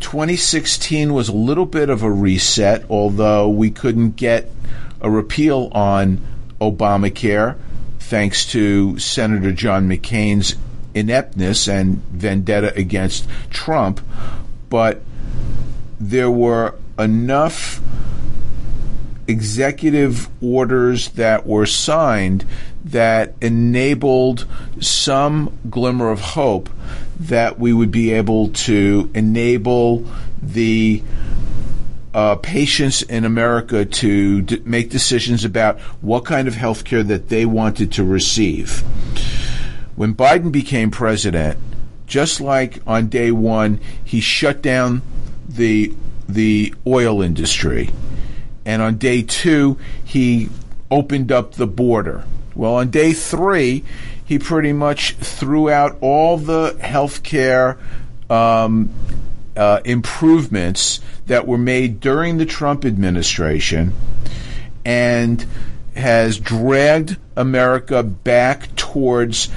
2016 0.08 1.14
was 1.14 1.28
a 1.28 1.34
little 1.34 1.66
bit 1.66 1.90
of 1.90 2.02
a 2.02 2.10
reset, 2.10 2.86
although 2.90 3.50
we 3.50 3.70
couldn't 3.70 4.12
get 4.12 4.50
a 5.02 5.12
repeal 5.12 5.70
on 5.74 6.26
Obamacare 6.62 7.58
thanks 8.00 8.46
to 8.46 8.98
Senator 9.00 9.52
John 9.52 9.90
McCain's 9.90 10.56
ineptness 10.94 11.68
and 11.68 11.98
vendetta 12.04 12.74
against 12.78 13.28
Trump. 13.50 14.00
But 14.70 15.02
there 16.00 16.32
were 16.32 16.76
enough 16.98 17.82
executive 19.28 20.30
orders 20.42 21.10
that 21.10 21.46
were 21.46 21.66
signed 21.66 22.46
that 22.92 23.34
enabled 23.42 24.46
some 24.80 25.58
glimmer 25.70 26.10
of 26.10 26.20
hope 26.20 26.70
that 27.20 27.60
we 27.60 27.74
would 27.74 27.92
be 27.92 28.14
able 28.14 28.50
to 28.50 29.10
enable 29.14 30.06
the 30.42 31.04
uh, 32.14 32.36
patients 32.36 33.02
in 33.04 33.26
America 33.26 33.86
to 33.86 34.42
d- 34.42 34.62
make 34.66 34.90
decisions 34.90 35.46
about 35.46 35.80
what 36.02 36.26
kind 36.26 36.48
of 36.48 36.56
health 36.56 36.84
care 36.84 37.04
that 37.04 37.30
they 37.30 37.46
wanted 37.46 37.92
to 37.92 38.04
receive. 38.04 38.80
When 39.96 40.16
Biden 40.16 40.52
became 40.52 40.90
president, 40.90 41.60
just 42.08 42.40
like 42.40 42.80
on 42.88 43.08
day 43.08 43.32
one, 43.32 43.80
he 44.04 44.20
shut 44.22 44.62
down 44.62 45.02
the 45.48 45.94
the 46.30 46.74
oil 46.86 47.22
industry, 47.22 47.90
and 48.66 48.82
on 48.82 48.98
day 48.98 49.22
two, 49.22 49.78
he 50.04 50.50
opened 50.92 51.32
up 51.32 51.54
the 51.54 51.68
border. 51.68 52.26
Well, 52.58 52.76
on 52.78 52.90
day 52.90 53.14
three, 53.14 53.84
he 54.26 54.40
pretty 54.40 54.74
much 54.74 55.14
threw 55.18 55.70
out 55.70 55.98
all 56.02 56.38
the 56.38 56.76
healthcare 56.82 57.78
um, 58.32 58.90
uh, 59.56 59.82
improvements 59.86 61.00
that 61.28 61.46
were 61.46 61.60
made 61.60 62.00
during 62.00 62.40
the 62.40 62.48
Trump 62.48 62.84
administration 62.84 63.94
and 64.84 65.46
has 65.96 66.40
dragged 66.40 67.18
America 67.36 68.02
back 68.02 68.76
towards 68.76 69.50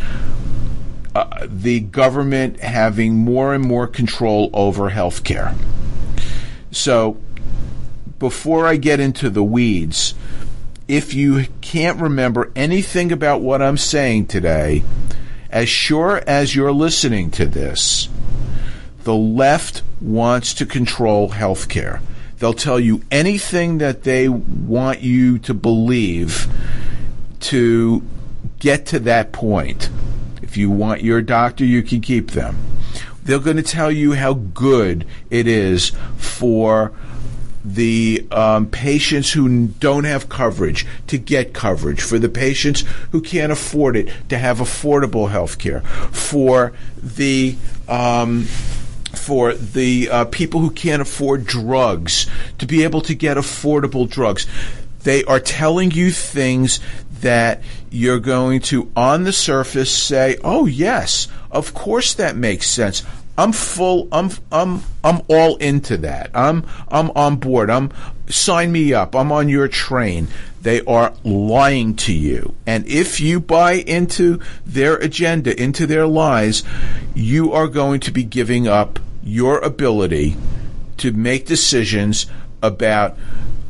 uh, 1.14 1.46
the 1.48 1.80
government 1.80 2.60
having 2.60 3.16
more 3.16 3.54
and 3.54 3.64
more 3.64 3.86
control 3.86 4.50
over 4.52 4.90
healthcare. 4.90 5.56
So, 6.70 7.16
before 8.18 8.66
I 8.66 8.76
get 8.76 9.00
into 9.00 9.30
the 9.30 9.42
weeds, 9.42 10.14
if 10.90 11.14
you 11.14 11.46
can't 11.60 12.00
remember 12.00 12.50
anything 12.56 13.12
about 13.12 13.40
what 13.40 13.62
I'm 13.62 13.76
saying 13.76 14.26
today, 14.26 14.82
as 15.48 15.68
sure 15.68 16.20
as 16.26 16.56
you're 16.56 16.72
listening 16.72 17.30
to 17.32 17.46
this, 17.46 18.08
the 19.04 19.14
left 19.14 19.82
wants 20.00 20.52
to 20.54 20.66
control 20.66 21.30
healthcare. 21.30 22.00
They'll 22.38 22.54
tell 22.54 22.80
you 22.80 23.02
anything 23.08 23.78
that 23.78 24.02
they 24.02 24.28
want 24.28 25.00
you 25.00 25.38
to 25.40 25.54
believe 25.54 26.48
to 27.40 28.02
get 28.58 28.86
to 28.86 28.98
that 28.98 29.30
point. 29.30 29.90
If 30.42 30.56
you 30.56 30.70
want 30.70 31.04
your 31.04 31.22
doctor, 31.22 31.64
you 31.64 31.84
can 31.84 32.00
keep 32.00 32.32
them. 32.32 32.56
They're 33.22 33.38
going 33.38 33.58
to 33.58 33.62
tell 33.62 33.92
you 33.92 34.14
how 34.14 34.34
good 34.34 35.06
it 35.30 35.46
is 35.46 35.92
for 36.16 36.92
the 37.74 38.26
um, 38.30 38.66
patients 38.66 39.32
who 39.32 39.66
don't 39.66 40.04
have 40.04 40.28
coverage 40.28 40.86
to 41.08 41.18
get 41.18 41.52
coverage, 41.52 42.02
for 42.02 42.18
the 42.18 42.28
patients 42.28 42.84
who 43.12 43.20
can't 43.20 43.52
afford 43.52 43.96
it 43.96 44.12
to 44.28 44.38
have 44.38 44.58
affordable 44.58 45.30
health 45.30 45.58
care, 45.58 45.80
for 45.80 46.72
the 47.02 47.56
um, 47.88 48.44
for 49.14 49.54
the 49.54 50.08
uh, 50.10 50.24
people 50.26 50.60
who 50.60 50.70
can't 50.70 51.02
afford 51.02 51.44
drugs 51.44 52.26
to 52.58 52.66
be 52.66 52.84
able 52.84 53.00
to 53.02 53.14
get 53.14 53.36
affordable 53.36 54.08
drugs. 54.08 54.46
They 55.02 55.24
are 55.24 55.40
telling 55.40 55.90
you 55.90 56.10
things 56.10 56.80
that 57.20 57.62
you're 57.90 58.20
going 58.20 58.60
to, 58.60 58.90
on 58.94 59.24
the 59.24 59.32
surface, 59.32 59.90
say, 59.90 60.38
"Oh 60.44 60.66
yes, 60.66 61.28
of 61.50 61.74
course 61.74 62.14
that 62.14 62.36
makes 62.36 62.68
sense." 62.68 63.02
I'm 63.40 63.52
full. 63.52 64.06
I'm 64.12 64.30
I'm 64.52 64.82
I'm 65.02 65.22
all 65.28 65.56
into 65.56 65.96
that. 65.96 66.30
I'm 66.34 66.66
I'm 66.88 67.10
on 67.12 67.36
board. 67.36 67.70
I'm 67.70 67.90
sign 68.28 68.70
me 68.70 68.92
up. 68.92 69.16
I'm 69.16 69.32
on 69.32 69.48
your 69.48 69.66
train. 69.66 70.28
They 70.60 70.82
are 70.82 71.14
lying 71.24 71.96
to 71.96 72.12
you. 72.12 72.54
And 72.66 72.86
if 72.86 73.18
you 73.18 73.40
buy 73.40 73.72
into 73.72 74.40
their 74.66 74.96
agenda, 74.96 75.58
into 75.58 75.86
their 75.86 76.06
lies, 76.06 76.62
you 77.14 77.50
are 77.54 77.66
going 77.66 78.00
to 78.00 78.10
be 78.10 78.24
giving 78.24 78.68
up 78.68 78.98
your 79.22 79.58
ability 79.60 80.36
to 80.98 81.10
make 81.12 81.46
decisions 81.46 82.26
about 82.62 83.16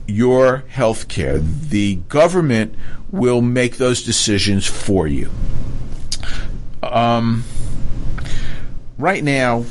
your 0.08 0.64
health 0.66 1.06
care. 1.06 1.38
The 1.38 1.94
government 2.08 2.74
will 3.12 3.40
make 3.40 3.76
those 3.76 4.02
decisions 4.02 4.66
for 4.66 5.06
you. 5.06 5.30
Um, 6.82 7.44
right 9.00 9.22
now, 9.24 9.64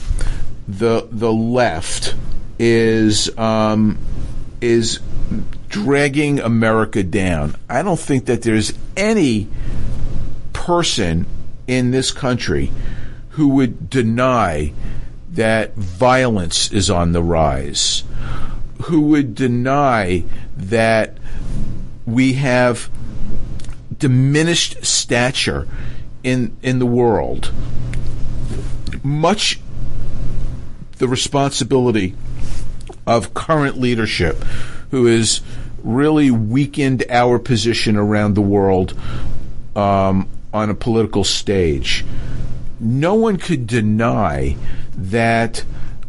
the 0.67 1.07
the 1.11 1.31
left 1.31 2.15
is 2.57 3.35
um, 3.37 3.97
is 4.61 4.99
dragging 5.69 6.39
America 6.39 7.03
down. 7.03 7.55
I 7.69 7.83
don't 7.83 7.99
think 7.99 8.25
that 8.25 8.41
there's 8.41 8.73
any 8.97 9.47
person 10.53 11.25
in 11.67 11.91
this 11.91 12.11
country 12.11 12.71
who 13.29 13.49
would 13.49 13.89
deny 13.89 14.73
that 15.31 15.75
violence 15.75 16.71
is 16.71 16.89
on 16.89 17.11
the 17.11 17.23
rise, 17.23 18.03
who 18.83 19.01
would 19.01 19.35
deny 19.35 20.23
that 20.57 21.17
we 22.05 22.33
have 22.33 22.89
diminished 23.97 24.83
stature 24.83 25.67
in 26.23 26.55
in 26.61 26.79
the 26.79 26.85
world. 26.85 27.51
Much 29.03 29.59
the 30.97 31.07
responsibility 31.07 32.15
of 33.07 33.33
current 33.33 33.79
leadership 33.79 34.43
who 34.91 35.05
has 35.05 35.41
really 35.83 36.29
weakened 36.29 37.05
our 37.09 37.39
position 37.39 37.95
around 37.95 38.33
the 38.33 38.41
world 38.41 38.93
um, 39.75 40.27
on 40.53 40.69
a 40.69 40.73
political 40.73 41.23
stage. 41.23 42.05
No 42.79 43.15
one 43.15 43.37
could 43.37 43.65
deny 43.65 44.57
that 44.95 45.63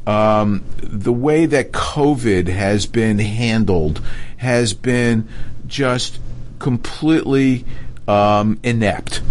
um, 0.06 0.64
the 0.76 1.12
way 1.12 1.46
that 1.46 1.72
COVID 1.72 2.48
has 2.48 2.86
been 2.86 3.18
handled 3.18 4.02
has 4.38 4.74
been 4.74 5.28
just 5.66 6.18
completely 6.58 7.64
um, 8.08 8.58
inept. 8.62 9.22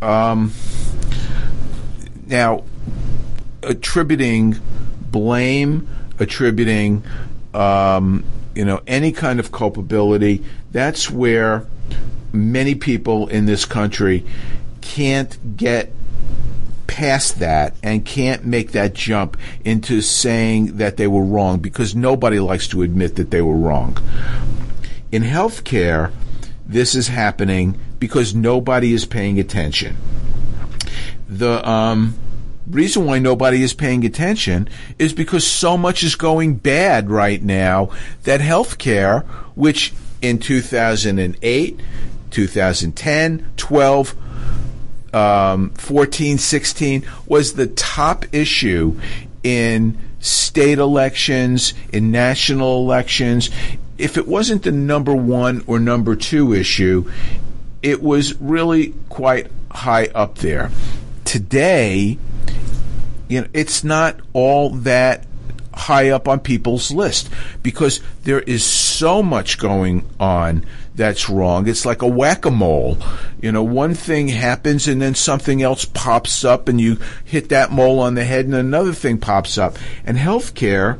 Um, 0.00 0.52
now, 2.28 2.64
attributing 3.62 4.58
blame, 5.10 5.88
attributing 6.18 7.02
um, 7.54 8.24
you 8.54 8.64
know 8.64 8.80
any 8.86 9.12
kind 9.12 9.40
of 9.40 9.52
culpability, 9.52 10.44
that's 10.70 11.10
where 11.10 11.66
many 12.32 12.74
people 12.74 13.28
in 13.28 13.46
this 13.46 13.64
country 13.64 14.24
can't 14.80 15.56
get 15.56 15.92
past 16.86 17.38
that 17.38 17.76
and 17.82 18.04
can't 18.04 18.44
make 18.44 18.72
that 18.72 18.92
jump 18.92 19.36
into 19.64 20.00
saying 20.00 20.78
that 20.78 20.96
they 20.96 21.06
were 21.06 21.22
wrong 21.22 21.58
because 21.60 21.94
nobody 21.94 22.40
likes 22.40 22.66
to 22.68 22.82
admit 22.82 23.16
that 23.16 23.30
they 23.30 23.40
were 23.40 23.56
wrong. 23.56 23.96
In 25.12 25.22
healthcare, 25.22 26.12
this 26.66 26.94
is 26.94 27.08
happening 27.08 27.78
because 27.98 28.34
nobody 28.34 28.92
is 28.92 29.04
paying 29.04 29.38
attention. 29.38 29.96
The 31.28 31.68
um, 31.68 32.14
reason 32.66 33.04
why 33.04 33.18
nobody 33.18 33.62
is 33.62 33.74
paying 33.74 34.04
attention 34.04 34.68
is 34.98 35.12
because 35.12 35.46
so 35.46 35.76
much 35.76 36.02
is 36.02 36.14
going 36.14 36.54
bad 36.54 37.10
right 37.10 37.42
now 37.42 37.90
that 38.24 38.40
healthcare, 38.40 39.24
which 39.54 39.92
in 40.22 40.38
2008, 40.38 41.80
2010, 42.30 43.52
12, 43.56 44.14
um, 45.14 45.70
14, 45.70 46.38
16 46.38 47.06
was 47.26 47.54
the 47.54 47.66
top 47.66 48.24
issue 48.32 48.98
in 49.42 49.96
state 50.20 50.78
elections, 50.78 51.74
in 51.92 52.10
national 52.10 52.78
elections. 52.78 53.50
If 53.96 54.16
it 54.16 54.26
wasn't 54.26 54.62
the 54.62 54.72
number 54.72 55.14
one 55.14 55.62
or 55.66 55.78
number 55.78 56.16
two 56.16 56.52
issue, 56.52 57.10
it 57.82 58.02
was 58.02 58.34
really 58.40 58.94
quite 59.08 59.50
high 59.70 60.06
up 60.06 60.38
there. 60.38 60.70
Today, 61.28 62.16
you 63.28 63.42
know, 63.42 63.46
it's 63.52 63.84
not 63.84 64.18
all 64.32 64.70
that 64.70 65.26
high 65.74 66.08
up 66.08 66.26
on 66.26 66.40
people's 66.40 66.90
list 66.90 67.28
because 67.62 68.00
there 68.22 68.40
is 68.40 68.64
so 68.64 69.22
much 69.22 69.58
going 69.58 70.08
on 70.18 70.64
that's 70.94 71.28
wrong. 71.28 71.68
It's 71.68 71.84
like 71.84 72.00
a 72.00 72.08
whack 72.08 72.46
a 72.46 72.50
mole. 72.50 72.96
You 73.42 73.52
know, 73.52 73.62
one 73.62 73.92
thing 73.92 74.28
happens 74.28 74.88
and 74.88 75.02
then 75.02 75.14
something 75.14 75.60
else 75.60 75.84
pops 75.84 76.44
up 76.44 76.66
and 76.66 76.80
you 76.80 76.96
hit 77.26 77.50
that 77.50 77.70
mole 77.70 78.00
on 78.00 78.14
the 78.14 78.24
head 78.24 78.46
and 78.46 78.54
another 78.54 78.94
thing 78.94 79.18
pops 79.18 79.58
up. 79.58 79.76
And 80.06 80.16
healthcare, 80.16 80.98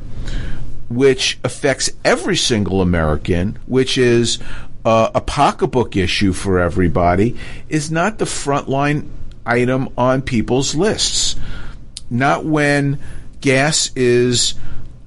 which 0.89 1.39
affects 1.43 1.89
every 2.05 2.37
single 2.37 2.83
American, 2.83 3.57
which 3.65 3.97
is 3.97 4.37
uh, 4.85 5.09
a 5.15 5.21
pocketbook 5.21 5.95
issue 5.95 6.33
for 6.33 6.59
everybody, 6.59 7.35
is 7.67 7.89
not 7.89 8.19
the 8.19 8.25
frontline 8.25 9.09
item 9.49 9.89
on 9.97 10.21
people's 10.21 10.75
lists. 10.75 11.35
Not 12.09 12.45
when 12.45 12.99
gas 13.41 13.91
is 13.95 14.55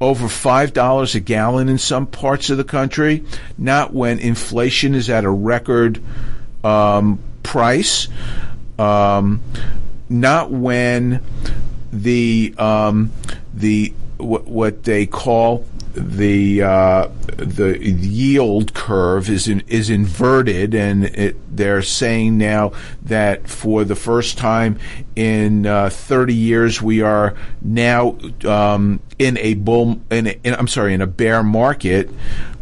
over 0.01 0.27
$5 0.27 1.15
a 1.15 1.21
gallon 1.21 1.69
in 1.69 1.79
some 1.79 2.07
parts 2.07 2.51
of 2.51 2.57
the 2.57 2.65
country, 2.65 3.25
not 3.57 3.93
when 3.93 4.19
inflation 4.19 4.95
is 4.95 5.09
at 5.09 5.25
a 5.25 5.31
record 5.31 6.03
um, 6.65 7.21
price, 7.43 8.09
um, 8.79 9.41
not 10.09 10.51
when 10.51 11.23
the 11.93 12.55
um, 12.59 13.13
the 13.55 13.93
what, 14.17 14.47
what 14.47 14.83
they 14.83 15.07
call 15.07 15.67
the 15.95 16.63
uh, 16.63 17.09
the 17.37 17.79
yield 17.79 18.73
curve 18.73 19.29
is 19.29 19.47
in, 19.47 19.63
is 19.67 19.91
inverted, 19.91 20.75
and 20.75 21.05
it, 21.05 21.37
they're 21.55 21.83
saying 21.83 22.39
now 22.39 22.73
that 23.03 23.49
for 23.49 23.85
the 23.85 23.95
first 23.95 24.39
time 24.39 24.79
in 25.15 25.67
uh, 25.67 25.91
30 25.91 26.35
years, 26.35 26.81
we 26.81 27.03
are 27.03 27.35
now 27.61 28.17
um, 28.45 29.01
in 29.19 29.37
a 29.39 29.55
bull. 29.55 30.01
In, 30.11 30.29
a, 30.29 30.41
in, 30.43 30.55
I'm 30.55 30.69
sorry, 30.69 30.95
in 30.95 31.03
a 31.03 31.07
bear 31.07 31.43
market. 31.43 32.09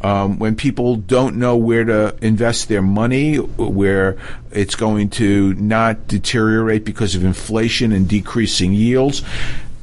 Um, 0.03 0.39
when 0.39 0.57
people 0.57 0.97
don't 0.97 1.37
know 1.37 1.57
where 1.59 1.85
to 1.85 2.17
invest 2.23 2.69
their 2.69 2.81
money, 2.81 3.37
where 3.37 4.17
it's 4.51 4.75
going 4.75 5.11
to 5.11 5.53
not 5.55 6.09
deteriorate 6.09 6.85
because 6.87 7.15
of 7.15 7.23
inflation 7.23 7.93
and 7.93 8.09
decreasing 8.09 8.73
yields, 8.73 9.23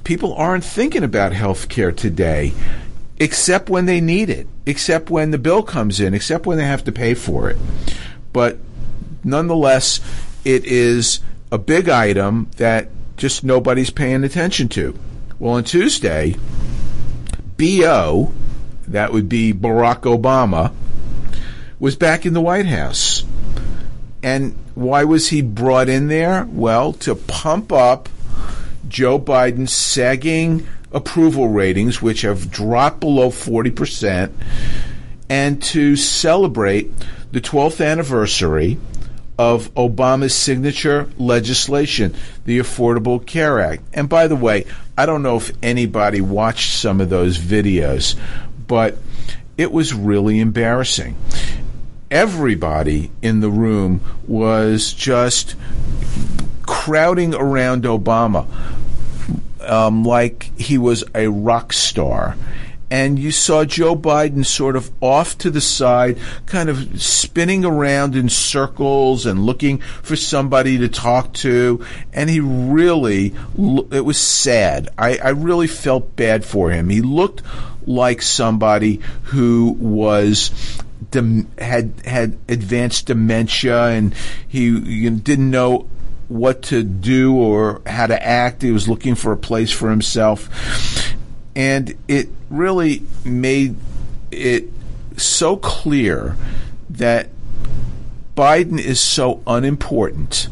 people 0.03 0.33
aren't 0.33 0.63
thinking 0.63 1.03
about 1.03 1.33
health 1.33 1.69
care 1.69 1.91
today 1.91 2.51
except 3.19 3.69
when 3.69 3.85
they 3.85 4.01
need 4.01 4.29
it, 4.29 4.47
except 4.65 5.09
when 5.09 5.31
the 5.31 5.37
bill 5.37 5.63
comes 5.63 5.99
in, 5.99 6.13
except 6.13 6.45
when 6.45 6.57
they 6.57 6.65
have 6.65 6.83
to 6.83 6.91
pay 6.91 7.13
for 7.13 7.49
it. 7.49 7.57
But 8.33 8.57
nonetheless, 9.23 9.99
it 10.45 10.65
is 10.65 11.19
a 11.51 11.57
big 11.57 11.89
item 11.89 12.49
that 12.57 12.89
just 13.17 13.43
nobody's 13.43 13.89
paying 13.89 14.23
attention 14.23 14.69
to. 14.69 14.97
Well, 15.39 15.55
on 15.55 15.63
Tuesday, 15.63 16.35
BO, 17.57 18.31
that 18.87 19.11
would 19.11 19.27
be 19.27 19.53
Barack 19.53 20.01
Obama, 20.01 20.73
was 21.79 21.95
back 21.95 22.25
in 22.25 22.33
the 22.33 22.41
White 22.41 22.67
House. 22.67 23.23
And 24.23 24.55
why 24.75 25.03
was 25.03 25.29
he 25.29 25.41
brought 25.41 25.89
in 25.89 26.07
there? 26.07 26.47
Well, 26.49 26.93
to 26.93 27.15
pump 27.15 27.71
up 27.71 28.09
Joe 28.87 29.19
Biden's 29.19 29.73
sagging 29.73 30.67
approval 30.91 31.49
ratings, 31.49 32.01
which 32.01 32.21
have 32.21 32.51
dropped 32.51 32.99
below 32.99 33.29
40%, 33.29 34.31
and 35.29 35.61
to 35.61 35.95
celebrate 35.95 36.91
the 37.31 37.41
12th 37.41 37.85
anniversary 37.85 38.77
of 39.37 39.73
Obama's 39.75 40.33
signature 40.33 41.09
legislation, 41.17 42.15
the 42.45 42.59
Affordable 42.59 43.23
Care 43.23 43.59
Act. 43.59 43.83
And 43.93 44.09
by 44.09 44.27
the 44.27 44.35
way, 44.35 44.65
I 44.97 45.05
don't 45.05 45.21
know 45.21 45.37
if 45.37 45.51
anybody 45.61 46.21
watched 46.21 46.73
some 46.73 47.01
of 47.01 47.09
those 47.09 47.37
videos, 47.37 48.15
but 48.67 48.97
it 49.57 49.71
was 49.71 49.93
really 49.93 50.39
embarrassing. 50.39 51.15
Everybody 52.09 53.11
in 53.21 53.41
the 53.41 53.49
room 53.49 54.01
was 54.25 54.93
just 54.93 55.55
crowding 56.65 57.35
around 57.35 57.83
Obama 57.83 58.47
um, 59.67 60.03
like 60.03 60.51
he 60.57 60.77
was 60.77 61.03
a 61.13 61.27
rock 61.27 61.73
star. 61.73 62.35
And 62.89 63.19
you 63.19 63.31
saw 63.31 63.65
Joe 63.65 63.97
Biden 63.97 64.45
sort 64.45 64.77
of 64.77 64.89
off 65.01 65.37
to 65.39 65.49
the 65.49 65.59
side, 65.59 66.17
kind 66.45 66.69
of 66.69 67.01
spinning 67.01 67.65
around 67.65 68.15
in 68.15 68.29
circles 68.29 69.25
and 69.25 69.45
looking 69.45 69.79
for 69.79 70.15
somebody 70.15 70.77
to 70.77 70.87
talk 70.87 71.33
to. 71.33 71.85
And 72.13 72.29
he 72.29 72.39
really, 72.39 73.35
it 73.91 74.05
was 74.05 74.17
sad. 74.17 74.87
I, 74.97 75.17
I 75.17 75.29
really 75.29 75.67
felt 75.67 76.15
bad 76.15 76.45
for 76.45 76.71
him. 76.71 76.87
He 76.87 77.01
looked 77.01 77.41
like 77.85 78.21
somebody 78.21 79.01
who 79.23 79.75
was 79.79 80.81
had 81.57 81.93
had 82.05 82.37
advanced 82.49 83.07
dementia 83.07 83.87
and 83.87 84.13
he 84.47 85.09
didn't 85.09 85.49
know 85.49 85.87
what 86.27 86.61
to 86.63 86.83
do 86.83 87.35
or 87.35 87.81
how 87.85 88.07
to 88.07 88.23
act. 88.23 88.61
He 88.61 88.71
was 88.71 88.87
looking 88.87 89.15
for 89.15 89.31
a 89.31 89.37
place 89.37 89.71
for 89.71 89.89
himself. 89.89 90.49
And 91.55 91.95
it 92.07 92.29
really 92.49 93.03
made 93.25 93.75
it 94.31 94.69
so 95.15 95.57
clear 95.57 96.35
that 96.89 97.29
Biden 98.35 98.79
is 98.79 98.99
so 98.99 99.41
unimportant 99.47 100.49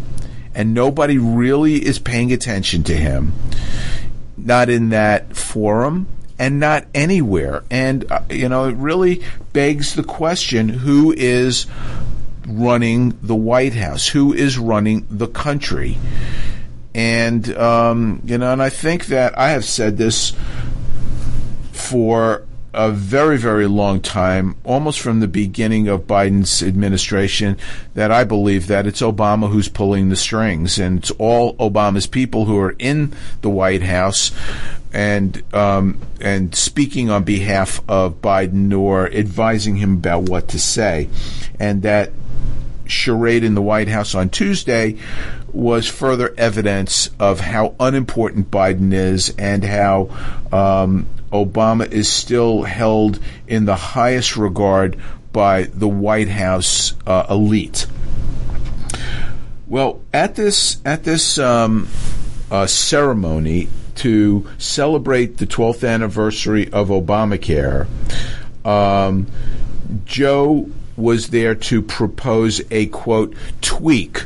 and 0.56 0.74
nobody 0.74 1.18
really 1.18 1.86
is 1.86 2.00
paying 2.00 2.32
attention 2.32 2.84
to 2.84 2.96
him. 2.96 3.34
Not 4.38 4.70
in 4.70 4.90
that 4.90 5.36
forum 5.36 6.08
and 6.40 6.60
not 6.60 6.86
anywhere. 6.94 7.64
And, 7.70 8.10
uh, 8.12 8.22
you 8.30 8.50
know, 8.50 8.66
it 8.66 8.76
really 8.76 9.24
begs 9.54 9.96
the 9.96 10.04
question 10.04 10.70
who 10.70 11.14
is 11.16 11.68
running 12.48 13.18
the 13.22 13.36
White 13.36 13.74
House, 13.74 14.08
who 14.08 14.34
is 14.34 14.58
running 14.58 15.06
the 15.10 15.28
country. 15.28 15.98
And, 16.94 17.56
um, 17.58 18.22
you 18.26 18.38
know, 18.38 18.54
and 18.54 18.62
I 18.62 18.70
think 18.70 19.08
that 19.08 19.38
I 19.38 19.50
have 19.50 19.66
said 19.66 19.98
this 19.98 20.34
for 21.72 22.46
a 22.74 22.92
very, 22.92 23.38
very 23.38 23.68
long 23.68 24.02
time, 24.02 24.56
almost 24.66 25.00
from 25.00 25.22
the 25.22 25.28
beginning 25.28 25.88
of 25.88 26.08
Biden's 26.08 26.62
administration, 26.62 27.58
that 27.94 28.12
I 28.12 28.26
believe 28.26 28.68
that 28.68 28.86
it's 28.86 29.02
Obama 29.02 29.50
who's 29.50 29.70
pulling 29.70 30.10
the 30.10 30.16
strings, 30.16 30.78
and 30.78 31.00
it's 31.00 31.12
all 31.12 31.56
Obama's 31.56 32.06
people 32.06 32.46
who 32.46 32.58
are 32.60 32.76
in 32.78 33.14
the 33.42 33.50
White 33.50 33.84
House 33.84 34.32
and 34.94 35.44
um, 35.54 36.00
and 36.22 36.56
speaking 36.56 37.10
on 37.10 37.24
behalf 37.24 37.82
of 37.88 38.22
Biden 38.22 38.78
or 38.78 39.12
advising 39.12 39.76
him 39.76 39.96
about 39.96 40.30
what 40.30 40.50
to 40.50 40.60
say, 40.60 41.10
and 41.60 41.82
that 41.84 42.12
charade 42.88 43.44
in 43.44 43.56
the 43.56 43.62
White 43.62 43.88
House 43.88 44.16
on 44.16 44.30
Tuesday 44.30 44.98
was 45.52 45.88
further 45.88 46.34
evidence 46.38 47.10
of 47.20 47.40
how 47.40 47.76
unimportant 47.80 48.52
Biden 48.52 48.94
is 48.94 49.34
and 49.38 49.64
how 49.64 50.10
um, 50.52 51.08
Obama 51.32 51.90
is 51.92 52.10
still 52.10 52.64
held 52.64 53.20
in 53.48 53.66
the 53.66 53.76
highest 53.76 54.38
regard 54.38 54.98
by 55.32 55.64
the 55.64 55.88
White 55.88 56.30
House 56.30 56.94
uh, 57.06 57.26
elite. 57.30 57.88
Well, 59.68 60.02
at 60.14 60.36
this 60.36 60.80
at 60.86 61.04
this 61.04 61.38
um, 61.38 61.88
uh, 62.52 62.68
ceremony 62.68 63.68
to 63.96 64.48
celebrate 64.58 65.38
the 65.38 65.48
12th 65.48 65.88
anniversary 65.88 66.72
of 66.72 66.90
Obamacare, 66.90 67.88
um, 68.64 69.28
Joe 70.06 70.70
was 70.98 71.30
there 71.30 71.56
to 71.56 71.82
propose 71.82 72.62
a 72.72 72.86
quote 72.88 73.36
tweak 73.62 74.26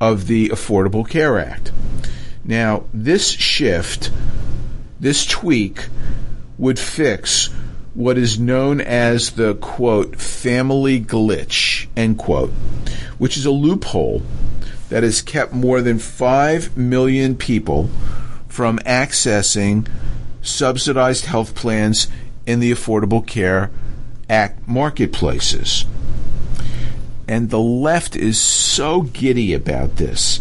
of 0.00 0.26
the 0.26 0.48
Affordable 0.50 1.08
Care 1.08 1.38
Act. 1.38 1.72
Now, 2.44 2.84
this 2.92 3.30
shift, 3.30 4.10
this 4.98 5.24
tweak, 5.24 5.86
would 6.58 6.78
fix 6.78 7.50
what 7.94 8.18
is 8.18 8.38
known 8.38 8.80
as 8.80 9.32
the 9.32 9.54
quote 9.54 10.16
family 10.16 11.00
glitch 11.00 11.86
end 11.96 12.18
quote, 12.18 12.50
which 13.18 13.36
is 13.36 13.46
a 13.46 13.50
loophole 13.50 14.22
that 14.88 15.02
has 15.02 15.22
kept 15.22 15.52
more 15.52 15.80
than 15.80 15.98
5 15.98 16.76
million 16.76 17.36
people 17.36 17.88
from 18.48 18.78
accessing 18.80 19.88
subsidized 20.42 21.26
health 21.26 21.54
plans 21.54 22.08
in 22.46 22.60
the 22.60 22.72
Affordable 22.72 23.26
Care 23.26 23.70
Act 24.32 24.66
marketplaces. 24.66 25.84
And 27.28 27.50
the 27.50 27.60
left 27.60 28.16
is 28.16 28.40
so 28.40 29.02
giddy 29.02 29.52
about 29.52 29.96
this. 29.96 30.40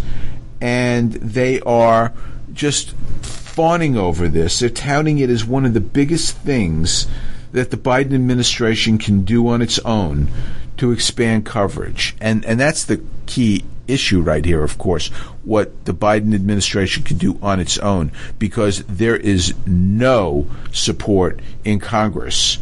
And 0.61 1.11
they 1.13 1.59
are 1.61 2.13
just 2.53 2.91
fawning 3.21 3.97
over 3.97 4.29
this. 4.29 4.59
They're 4.59 4.69
touting 4.69 5.19
it 5.19 5.29
as 5.29 5.45
one 5.45 5.65
of 5.65 5.73
the 5.73 5.81
biggest 5.81 6.37
things 6.37 7.07
that 7.51 7.69
the 7.69 7.77
Biden 7.77 8.13
administration 8.13 8.97
can 8.97 9.23
do 9.25 9.47
on 9.49 9.61
its 9.61 9.77
own 9.79 10.29
to 10.77 10.91
expand 10.91 11.45
coverage. 11.45 12.15
And 12.21 12.45
and 12.45 12.59
that's 12.59 12.85
the 12.85 13.03
key 13.25 13.65
issue 13.87 14.21
right 14.21 14.45
here, 14.45 14.63
of 14.63 14.77
course, 14.77 15.09
what 15.43 15.85
the 15.85 15.93
Biden 15.93 16.33
administration 16.33 17.03
can 17.03 17.17
do 17.17 17.37
on 17.41 17.59
its 17.59 17.77
own, 17.79 18.11
because 18.39 18.83
there 18.85 19.17
is 19.17 19.53
no 19.65 20.47
support 20.71 21.41
in 21.65 21.79
Congress 21.79 22.57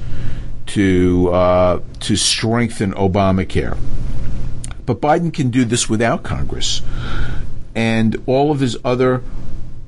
to 0.69 1.29
uh, 1.31 1.79
to 2.01 2.15
strengthen 2.15 2.93
Obamacare. 2.93 3.77
But 4.85 5.01
Biden 5.01 5.33
can 5.33 5.51
do 5.51 5.65
this 5.65 5.87
without 5.87 6.23
Congress. 6.23 6.81
And 7.75 8.21
all 8.25 8.51
of 8.51 8.59
his 8.59 8.77
other 8.83 9.21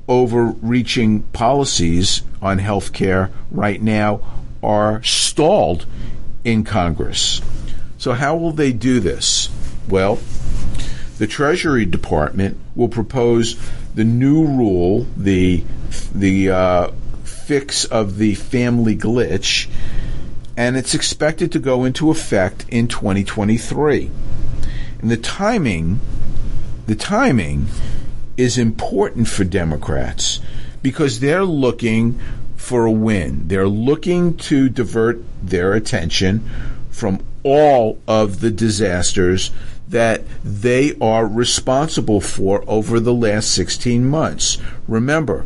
overreaching 0.08 1.22
policies 1.32 2.22
on 2.40 2.58
health 2.58 2.92
care 2.92 3.30
right 3.50 3.80
now 3.80 4.20
are 4.62 5.02
stalled 5.02 5.86
in 6.44 6.64
Congress. 6.64 7.40
So, 7.98 8.12
how 8.12 8.36
will 8.36 8.52
they 8.52 8.72
do 8.72 9.00
this? 9.00 9.48
Well, 9.88 10.18
the 11.18 11.26
Treasury 11.26 11.84
Department 11.84 12.58
will 12.74 12.88
propose 12.88 13.56
the 13.94 14.04
new 14.04 14.44
rule, 14.46 15.06
the 15.16 15.64
the 16.14 16.50
uh, 16.50 16.90
fix 17.24 17.84
of 17.84 18.18
the 18.18 18.34
family 18.34 18.96
glitch, 18.96 19.68
and 20.56 20.76
it's 20.76 20.94
expected 20.94 21.50
to 21.52 21.58
go 21.58 21.84
into 21.84 22.10
effect 22.10 22.66
in 22.68 22.88
2023. 22.88 24.10
And 25.00 25.10
the 25.10 25.16
timing, 25.16 26.00
the 26.86 26.94
timing 26.94 27.66
is 28.36 28.58
important 28.58 29.28
for 29.28 29.44
Democrats 29.44 30.40
because 30.82 31.20
they're 31.20 31.44
looking 31.44 32.18
for 32.56 32.86
a 32.86 32.92
win. 32.92 33.48
They're 33.48 33.68
looking 33.68 34.36
to 34.38 34.68
divert 34.68 35.22
their 35.42 35.72
attention 35.72 36.48
from 36.90 37.20
all 37.42 37.98
of 38.06 38.40
the 38.40 38.50
disasters 38.50 39.50
that 39.88 40.22
they 40.44 40.96
are 41.00 41.26
responsible 41.26 42.20
for 42.20 42.64
over 42.66 43.00
the 43.00 43.12
last 43.12 43.52
16 43.54 44.04
months. 44.04 44.58
Remember, 44.88 45.44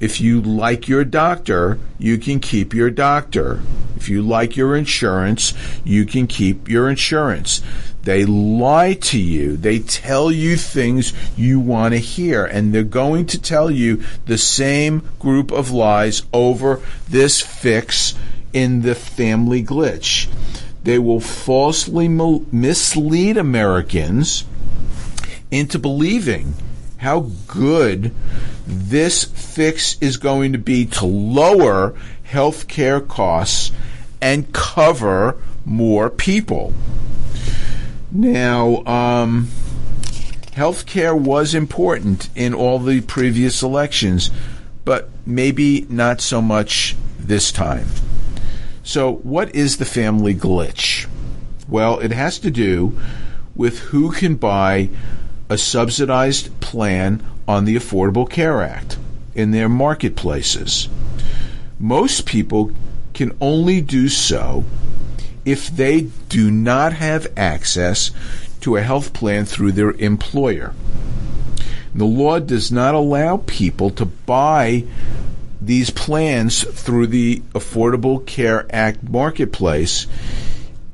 if 0.00 0.20
you 0.20 0.40
like 0.40 0.88
your 0.88 1.04
doctor, 1.04 1.78
you 1.98 2.18
can 2.18 2.40
keep 2.40 2.72
your 2.72 2.90
doctor. 2.90 3.60
If 3.96 4.08
you 4.08 4.22
like 4.22 4.56
your 4.56 4.76
insurance, 4.76 5.54
you 5.84 6.06
can 6.06 6.26
keep 6.26 6.68
your 6.68 6.88
insurance. 6.88 7.62
They 8.02 8.24
lie 8.24 8.94
to 8.94 9.18
you. 9.18 9.56
They 9.56 9.80
tell 9.80 10.30
you 10.30 10.56
things 10.56 11.12
you 11.36 11.58
want 11.58 11.94
to 11.94 11.98
hear. 11.98 12.44
And 12.44 12.72
they're 12.72 12.84
going 12.84 13.26
to 13.26 13.42
tell 13.42 13.70
you 13.70 14.02
the 14.26 14.38
same 14.38 15.02
group 15.18 15.50
of 15.50 15.70
lies 15.70 16.22
over 16.32 16.80
this 17.08 17.40
fix 17.40 18.14
in 18.52 18.82
the 18.82 18.94
family 18.94 19.62
glitch. 19.64 20.28
They 20.84 20.98
will 20.98 21.20
falsely 21.20 22.08
mislead 22.08 23.36
Americans 23.36 24.44
into 25.50 25.78
believing 25.78 26.54
how 26.98 27.30
good 27.46 28.12
this 28.66 29.24
fix 29.24 29.96
is 30.00 30.16
going 30.16 30.52
to 30.52 30.58
be 30.58 30.84
to 30.84 31.06
lower 31.06 31.94
health 32.24 32.68
care 32.68 33.00
costs 33.00 33.72
and 34.20 34.52
cover 34.52 35.36
more 35.64 36.10
people. 36.10 36.74
Now, 38.10 38.84
um, 38.84 39.48
healthcare 40.52 41.18
was 41.18 41.54
important 41.54 42.28
in 42.34 42.52
all 42.52 42.78
the 42.78 43.00
previous 43.02 43.62
elections, 43.62 44.30
but 44.84 45.08
maybe 45.24 45.86
not 45.88 46.20
so 46.20 46.42
much 46.42 46.96
this 47.18 47.52
time. 47.52 47.86
So, 48.82 49.16
what 49.16 49.54
is 49.54 49.76
the 49.76 49.84
family 49.84 50.34
glitch? 50.34 51.06
Well, 51.68 52.00
it 52.00 52.10
has 52.10 52.38
to 52.40 52.50
do 52.50 52.98
with 53.54 53.78
who 53.80 54.12
can 54.12 54.36
buy 54.36 54.88
a 55.48 55.58
subsidized 55.58 56.60
plan 56.60 57.24
on 57.46 57.64
the 57.64 57.76
Affordable 57.76 58.28
Care 58.28 58.62
Act 58.62 58.98
in 59.34 59.50
their 59.50 59.68
marketplaces. 59.68 60.88
Most 61.78 62.26
people 62.26 62.72
can 63.14 63.36
only 63.40 63.80
do 63.80 64.08
so 64.08 64.64
if 65.44 65.68
they 65.68 66.02
do 66.28 66.50
not 66.50 66.92
have 66.92 67.32
access 67.36 68.10
to 68.60 68.76
a 68.76 68.82
health 68.82 69.12
plan 69.12 69.44
through 69.44 69.72
their 69.72 69.92
employer. 69.92 70.74
The 71.94 72.04
law 72.04 72.38
does 72.38 72.70
not 72.70 72.94
allow 72.94 73.38
people 73.38 73.90
to 73.90 74.04
buy 74.04 74.84
these 75.60 75.90
plans 75.90 76.64
through 76.64 77.08
the 77.08 77.42
Affordable 77.54 78.24
Care 78.26 78.66
Act 78.70 79.02
marketplace 79.02 80.06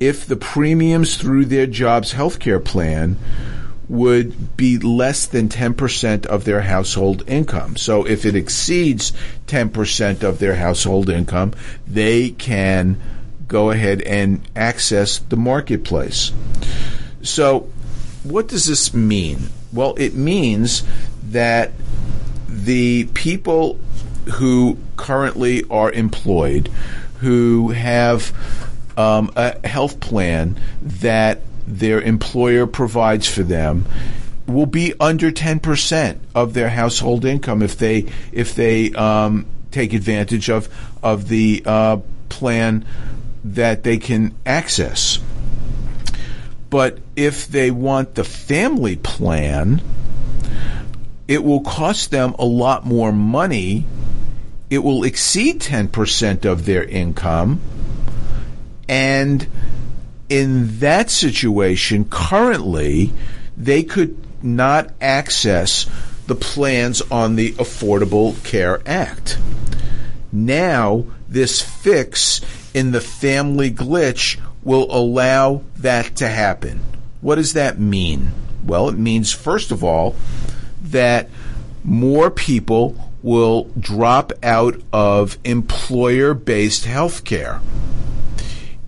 if 0.01 0.27
the 0.27 0.37
premiums 0.37 1.17
through 1.17 1.47
their 1.47 1.67
job's 1.67 2.12
health 2.12 2.38
care 2.38 2.61
plan 2.61 3.17
would 3.88 4.57
be 4.57 4.79
less 4.79 5.27
than 5.27 5.49
10% 5.49 6.27
of 6.27 6.44
their 6.44 6.62
household 6.62 7.23
income. 7.27 7.77
So 7.77 8.07
if 8.07 8.25
it 8.25 8.35
exceeds 8.35 9.12
10% 9.47 10.23
of 10.23 10.38
their 10.38 10.55
household 10.57 11.11
income, 11.11 11.53
they 11.87 12.31
can 12.31 13.01
go 13.47 13.70
ahead 13.70 14.01
and 14.03 14.40
access 14.57 15.18
the 15.18 15.37
marketplace. 15.37 16.33
So 17.23 17.68
what 18.23 18.49
does 18.49 18.66
this 18.66 18.94
mean? 18.94 19.38
Well, 19.73 19.94
it 19.99 20.14
means 20.14 20.83
that 21.31 21.73
the 22.49 23.05
people 23.12 23.79
who 24.37 24.79
currently 24.97 25.64
are 25.70 25.92
employed, 25.92 26.70
who 27.20 27.70
have 27.70 28.33
um, 28.97 29.31
a 29.37 29.66
health 29.66 30.01
plan 30.01 30.59
that 30.83 31.40
their 31.66 32.00
employer 32.00 32.66
provides 32.66 33.27
for 33.27 33.42
them 33.42 33.87
will 34.46 34.66
be 34.66 34.92
under 35.00 35.33
10% 35.33 36.18
of 36.35 36.55
their 36.55 36.68
household 36.68 37.24
income 37.24 37.62
if 37.62 37.79
they 37.79 38.07
if 38.33 38.55
they 38.55 38.92
um, 38.92 39.46
take 39.70 39.92
advantage 39.92 40.50
of 40.50 40.68
of 41.03 41.29
the 41.29 41.62
uh, 41.64 41.98
plan 42.29 42.85
that 43.44 43.83
they 43.83 43.98
can 43.98 44.35
access. 44.44 45.18
But 46.70 46.98
if 47.14 47.46
they 47.46 47.70
want 47.70 48.14
the 48.14 48.24
family 48.24 48.96
plan, 48.96 49.81
it 51.29 51.44
will 51.44 51.61
cost 51.61 52.11
them 52.11 52.35
a 52.38 52.44
lot 52.44 52.85
more 52.85 53.12
money. 53.12 53.87
It 54.70 54.79
will 54.79 55.05
exceed 55.05 55.61
10% 55.61 56.44
of 56.44 56.64
their 56.64 56.83
income. 56.83 57.61
And 58.88 59.46
in 60.35 60.81
that 60.81 61.11
situation, 61.11 62.05
currently, 62.07 63.12
they 63.57 63.85
could 63.85 64.18
not 64.42 64.90
access 65.01 65.88
the 66.27 66.35
plans 66.35 67.01
on 67.03 67.37
the 67.37 67.53
Affordable 67.53 68.42
Care 68.42 68.83
Act. 68.85 69.38
Now, 70.33 71.05
this 71.29 71.62
fix 71.62 72.40
in 72.75 72.90
the 72.90 73.01
family 73.01 73.70
glitch 73.70 74.37
will 74.64 74.88
allow 74.90 75.62
that 75.77 76.16
to 76.16 76.27
happen. 76.27 76.81
What 77.20 77.37
does 77.37 77.53
that 77.53 77.79
mean? 77.79 78.33
Well, 78.64 78.88
it 78.88 78.99
means, 78.99 79.31
first 79.31 79.70
of 79.70 79.85
all, 79.85 80.16
that 80.83 81.31
more 81.85 82.29
people 82.29 83.12
will 83.23 83.70
drop 83.79 84.33
out 84.42 84.81
of 84.92 85.38
employer 85.44 86.35
based 86.35 86.87
health 86.87 87.25
care 87.25 87.61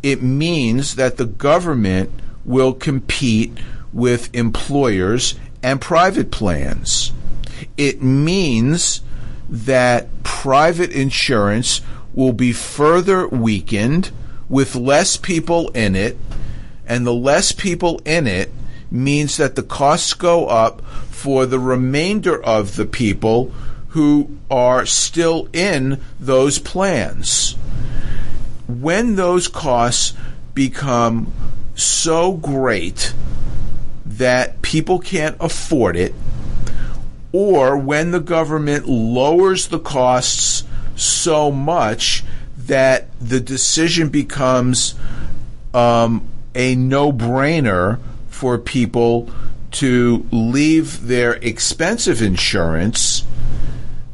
it 0.07 0.23
means 0.23 0.95
that 0.95 1.17
the 1.17 1.27
government 1.27 2.09
will 2.45 2.73
compete 2.73 3.59
with 3.93 4.33
employers 4.33 5.35
and 5.65 5.81
private 5.81 6.31
plans. 6.31 7.11
It 7.77 8.01
means 8.01 9.01
that 9.49 10.23
private 10.23 10.93
insurance 10.93 11.81
will 12.15 12.33
be 12.33 12.53
further 12.53 13.27
weakened 13.27 14.13
with 14.49 14.77
less 14.77 15.17
people 15.17 15.71
in 15.71 15.97
it, 15.97 16.17
and 16.87 17.05
the 17.05 17.13
less 17.13 17.51
people 17.51 18.01
in 18.05 18.29
it 18.29 18.53
means 18.89 19.37
that 19.39 19.57
the 19.57 19.63
costs 19.65 20.15
go 20.15 20.47
up 20.47 20.85
for 21.11 21.47
the 21.47 21.59
remainder 21.59 22.41
of 22.41 22.77
the 22.77 22.87
people 22.87 23.51
who 23.89 24.39
are 24.49 24.87
still 24.87 25.49
in 25.53 26.01
those 26.21 26.61
plans 26.61 27.57
when 28.69 29.17
those 29.17 29.49
costs 29.49 30.15
become 30.55 31.33
so 31.75 32.33
great 32.33 33.13
that 34.05 34.63
people 34.63 34.99
can't 34.99 35.37
afford 35.41 35.97
it, 35.97 36.15
or 37.33 37.77
when 37.77 38.11
the 38.11 38.21
government 38.21 38.89
lowers 38.89 39.69
the 39.69 39.79
costs 39.79 40.65
so 40.97 41.51
much 41.51 42.25
that 42.57 43.09
the 43.21 43.41
decision 43.41 44.09
becomes 44.09 44.95
um, 45.75 46.27
a 46.55 46.75
no 46.75 47.13
brainer 47.13 47.99
for 48.29 48.59
people 48.59 49.31
to 49.71 50.27
leave 50.33 51.07
their 51.07 51.35
expensive 51.35 52.23
insurance, 52.23 53.25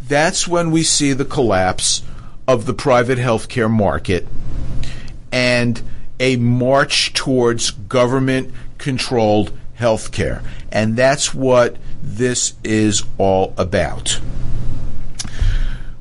that's 0.08 0.48
when 0.48 0.70
we 0.70 0.82
see 0.82 1.12
the 1.12 1.24
collapse 1.24 2.02
of 2.48 2.66
the 2.66 2.74
private 2.74 3.18
healthcare 3.18 3.70
market 3.70 4.26
and 5.32 5.82
a 6.20 6.36
march 6.36 7.12
towards 7.14 7.72
government 7.72 8.52
controlled 8.78 9.52
healthcare. 9.78 10.44
And 10.70 10.96
that's 10.96 11.34
what 11.34 11.76
this 12.02 12.54
is 12.62 13.02
all 13.18 13.54
about. 13.56 14.20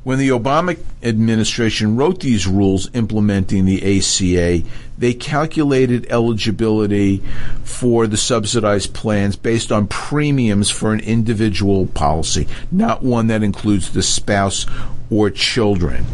When 0.04 0.18
the 0.18 0.30
Obama 0.30 0.76
administration 1.02 1.96
wrote 1.96 2.20
these 2.20 2.46
rules 2.46 2.92
implementing 2.92 3.66
the 3.66 3.98
ACA, 3.98 4.66
they 4.98 5.14
calculated 5.14 6.06
eligibility 6.10 7.22
for 7.62 8.08
the 8.08 8.16
subsidized 8.16 8.94
plans 8.94 9.36
based 9.36 9.70
on 9.70 9.86
premiums 9.86 10.70
for 10.70 10.92
an 10.92 10.98
individual 11.00 11.86
policy, 11.86 12.48
not 12.72 13.04
one 13.04 13.28
that 13.28 13.44
includes 13.44 13.92
the 13.92 14.02
spouse 14.02 14.66
or 15.08 15.30
children. 15.30 16.04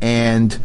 And 0.00 0.56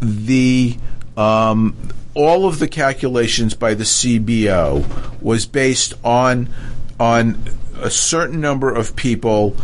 the 0.00 0.76
um, 1.16 1.76
all 2.14 2.46
of 2.46 2.58
the 2.58 2.68
calculations 2.68 3.54
by 3.54 3.74
the 3.74 3.84
CBO 3.84 5.20
was 5.20 5.46
based 5.46 5.94
on 6.04 6.48
on 7.00 7.42
a 7.80 7.90
certain 7.90 8.40
number 8.40 8.72
of 8.72 8.94
people 8.94 9.56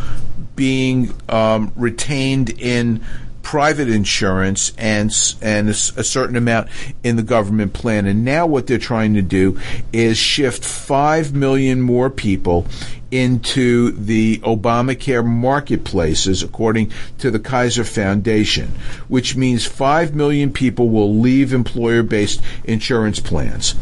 being 0.56 1.14
um, 1.28 1.72
retained 1.76 2.50
in 2.50 3.04
private 3.42 3.88
insurance 3.88 4.72
and 4.76 5.10
and 5.40 5.68
a, 5.68 5.70
a, 5.70 6.04
certain 6.04 6.36
amount 6.36 6.68
in 7.02 7.16
the 7.16 7.22
government 7.22 7.72
plan. 7.72 8.06
And 8.06 8.24
now 8.24 8.46
what 8.46 8.66
they're 8.66 8.76
trying 8.76 9.14
to 9.14 9.22
do 9.22 9.58
is 9.92 10.18
shift 10.18 10.64
five 10.64 11.32
million 11.32 11.80
more 11.80 12.10
people 12.10 12.66
into 13.10 13.92
the 13.92 14.38
Obamacare 14.38 15.24
marketplaces, 15.24 16.42
according 16.42 16.92
to 17.18 17.30
the 17.30 17.38
Kaiser 17.38 17.84
Foundation, 17.84 18.68
which 19.08 19.36
means 19.36 19.64
five 19.64 20.14
million 20.14 20.52
people 20.52 20.90
will 20.90 21.14
leave 21.14 21.52
employer-based 21.52 22.42
insurance 22.64 23.20
plans, 23.20 23.74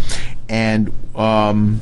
and 0.49 0.93
um, 1.15 1.81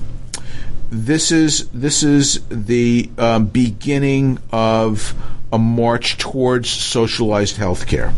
this 0.91 1.33
is 1.33 1.69
this 1.71 2.03
is 2.03 2.41
the 2.49 3.11
um, 3.19 3.47
beginning 3.47 4.39
of 4.53 5.15
a 5.53 5.59
march 5.59 6.19
towards 6.19 6.69
socialized 6.69 7.57
health 7.57 7.87
care. 7.87 8.13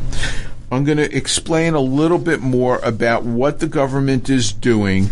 I'm 0.71 0.85
going 0.85 0.99
to 0.99 1.17
explain 1.17 1.75
a 1.75 1.81
little 1.81 2.19
bit 2.19 2.41
more 2.41 2.79
about 2.83 3.23
what 3.25 3.61
the 3.61 3.69
government 3.69 4.29
is 4.29 4.53
doing 4.53 5.11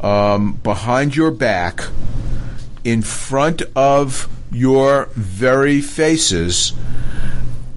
um, 0.00 0.54
behind 0.54 1.14
your 1.14 1.30
back, 1.30 1.82
in 2.84 3.02
front 3.02 3.62
of 3.74 4.28
your 4.50 5.06
very 5.14 5.80
faces, 5.80 6.72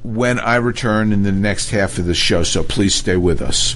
when 0.04 0.40
I 0.40 0.56
return 0.58 1.14
in 1.14 1.24
the 1.24 1.32
next 1.32 1.70
half 1.70 1.98
of 1.98 2.06
the 2.06 2.14
show. 2.14 2.44
So 2.44 2.64
please 2.64 2.94
stay 2.94 3.16
with 3.16 3.42
us. 3.42 3.76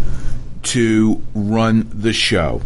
to 0.63 1.21
run 1.35 1.91
the 1.93 2.13
show. 2.13 2.63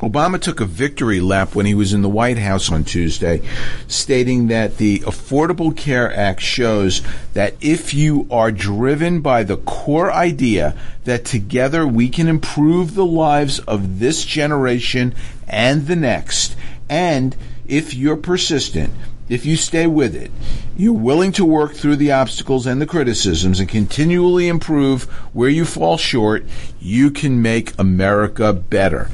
Obama 0.00 0.40
took 0.40 0.60
a 0.60 0.64
victory 0.64 1.20
lap 1.20 1.54
when 1.54 1.66
he 1.66 1.74
was 1.74 1.92
in 1.92 2.00
the 2.00 2.08
White 2.08 2.38
House 2.38 2.72
on 2.72 2.84
Tuesday, 2.84 3.42
stating 3.86 4.46
that 4.46 4.78
the 4.78 5.00
Affordable 5.00 5.76
Care 5.76 6.14
Act 6.16 6.40
shows 6.40 7.02
that 7.34 7.54
if 7.60 7.92
you 7.92 8.26
are 8.30 8.50
driven 8.50 9.20
by 9.20 9.42
the 9.42 9.58
core 9.58 10.10
idea 10.10 10.74
that 11.04 11.26
together 11.26 11.86
we 11.86 12.08
can 12.08 12.28
improve 12.28 12.94
the 12.94 13.04
lives 13.04 13.58
of 13.60 13.98
this 13.98 14.24
generation 14.24 15.14
and 15.46 15.86
the 15.86 15.96
next, 15.96 16.56
and 16.88 17.36
if 17.68 17.92
you're 17.92 18.16
persistent, 18.16 18.94
if 19.28 19.44
you 19.44 19.54
stay 19.54 19.86
with 19.86 20.16
it, 20.16 20.30
you're 20.78 20.94
willing 20.94 21.30
to 21.32 21.44
work 21.44 21.74
through 21.74 21.96
the 21.96 22.10
obstacles 22.10 22.66
and 22.66 22.80
the 22.80 22.86
criticisms 22.86 23.60
and 23.60 23.68
continually 23.68 24.48
improve 24.48 25.04
where 25.34 25.50
you 25.50 25.66
fall 25.66 25.98
short, 25.98 26.44
you 26.80 27.10
can 27.10 27.42
make 27.42 27.78
America 27.78 28.52
better 28.54 29.10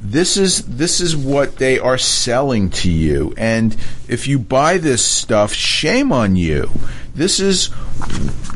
this 0.00 0.36
is 0.36 0.62
this 0.62 1.00
is 1.00 1.16
what 1.16 1.56
they 1.56 1.78
are 1.78 1.98
selling 1.98 2.70
to 2.70 2.90
you. 2.90 3.34
And 3.36 3.76
if 4.08 4.26
you 4.26 4.38
buy 4.38 4.78
this 4.78 5.04
stuff 5.04 5.52
shame 5.52 6.12
on 6.12 6.36
you. 6.36 6.70
This 7.14 7.40
is 7.40 7.66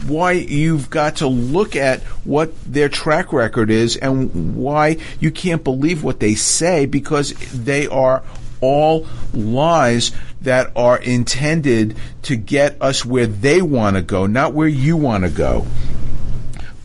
why 0.07 0.33
you've 0.33 0.89
got 0.91 1.17
to 1.17 1.27
look 1.27 1.77
at 1.77 2.03
what 2.25 2.53
their 2.65 2.89
track 2.89 3.33
record 3.33 3.71
is 3.71 3.97
and 3.97 4.57
why 4.57 4.99
you 5.21 5.31
can't 5.31 5.65
believe 5.65 6.05
what 6.05 6.21
they 6.21 6.35
say 6.35 6.87
because 6.87 7.33
they 7.53 7.87
are 7.89 8.23
all 8.61 9.07
lies 9.33 10.13
that 10.43 10.73
are 10.77 10.99
intended 10.99 11.97
to 12.23 12.37
get 12.37 12.81
us 12.81 13.05
where 13.05 13.27
they 13.27 13.61
want 13.61 13.97
to 13.97 14.03
go 14.03 14.27
not 14.27 14.55
where 14.55 14.69
you 14.69 14.97
want 14.97 15.25
to 15.25 15.31
go 15.31 15.67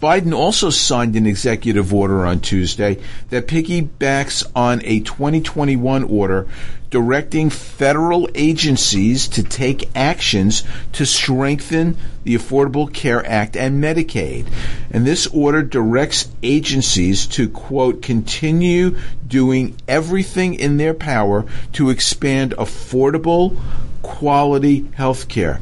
Biden 0.01 0.33
also 0.33 0.69
signed 0.69 1.17
an 1.17 1.25
executive 1.25 1.93
order 1.93 2.25
on 2.25 2.39
Tuesday 2.39 2.99
that 3.31 3.47
piggybacks 3.47 4.49
on 4.55 4.81
a 4.85 5.01
2021 5.01 6.05
order 6.05 6.47
directing 6.89 7.49
federal 7.49 8.29
agencies 8.33 9.27
to 9.27 9.43
take 9.43 9.89
actions 9.95 10.63
to 10.93 11.05
strengthen 11.05 11.97
the 12.23 12.35
Affordable 12.35 12.91
Care 12.91 13.25
Act 13.25 13.57
and 13.57 13.83
Medicaid. 13.83 14.47
And 14.89 15.05
this 15.05 15.27
order 15.27 15.63
directs 15.63 16.29
agencies 16.41 17.27
to, 17.27 17.49
quote, 17.49 18.01
continue 18.01 18.97
doing 19.27 19.75
everything 19.85 20.53
in 20.53 20.77
their 20.77 20.93
power 20.93 21.45
to 21.73 21.89
expand 21.89 22.53
affordable, 22.57 23.59
quality 24.01 24.87
health 24.93 25.27
care, 25.27 25.59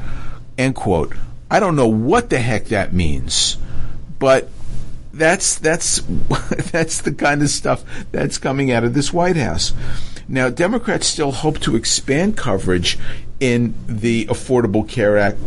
end 0.60 0.76
quote. 0.76 1.16
I 1.50 1.60
don't 1.60 1.76
know 1.76 1.88
what 1.88 2.30
the 2.30 2.40
heck 2.40 2.66
that 2.66 2.94
means 2.94 3.58
but 4.20 4.50
that's 5.14 5.58
that's 5.58 6.00
that's 6.72 7.02
the 7.02 7.14
kind 7.14 7.42
of 7.42 7.50
stuff 7.50 7.84
that's 8.12 8.38
coming 8.38 8.72
out 8.72 8.84
of 8.84 8.94
this 8.94 9.12
White 9.12 9.38
House. 9.38 9.74
Now, 10.30 10.50
Democrats 10.50 11.08
still 11.08 11.32
hope 11.32 11.60
to 11.60 11.76
expand 11.78 12.36
coverage 12.36 13.00
in 13.40 13.76
the 13.88 14.26
Affordable 14.26 14.88
Care 14.88 15.18
Act 15.18 15.38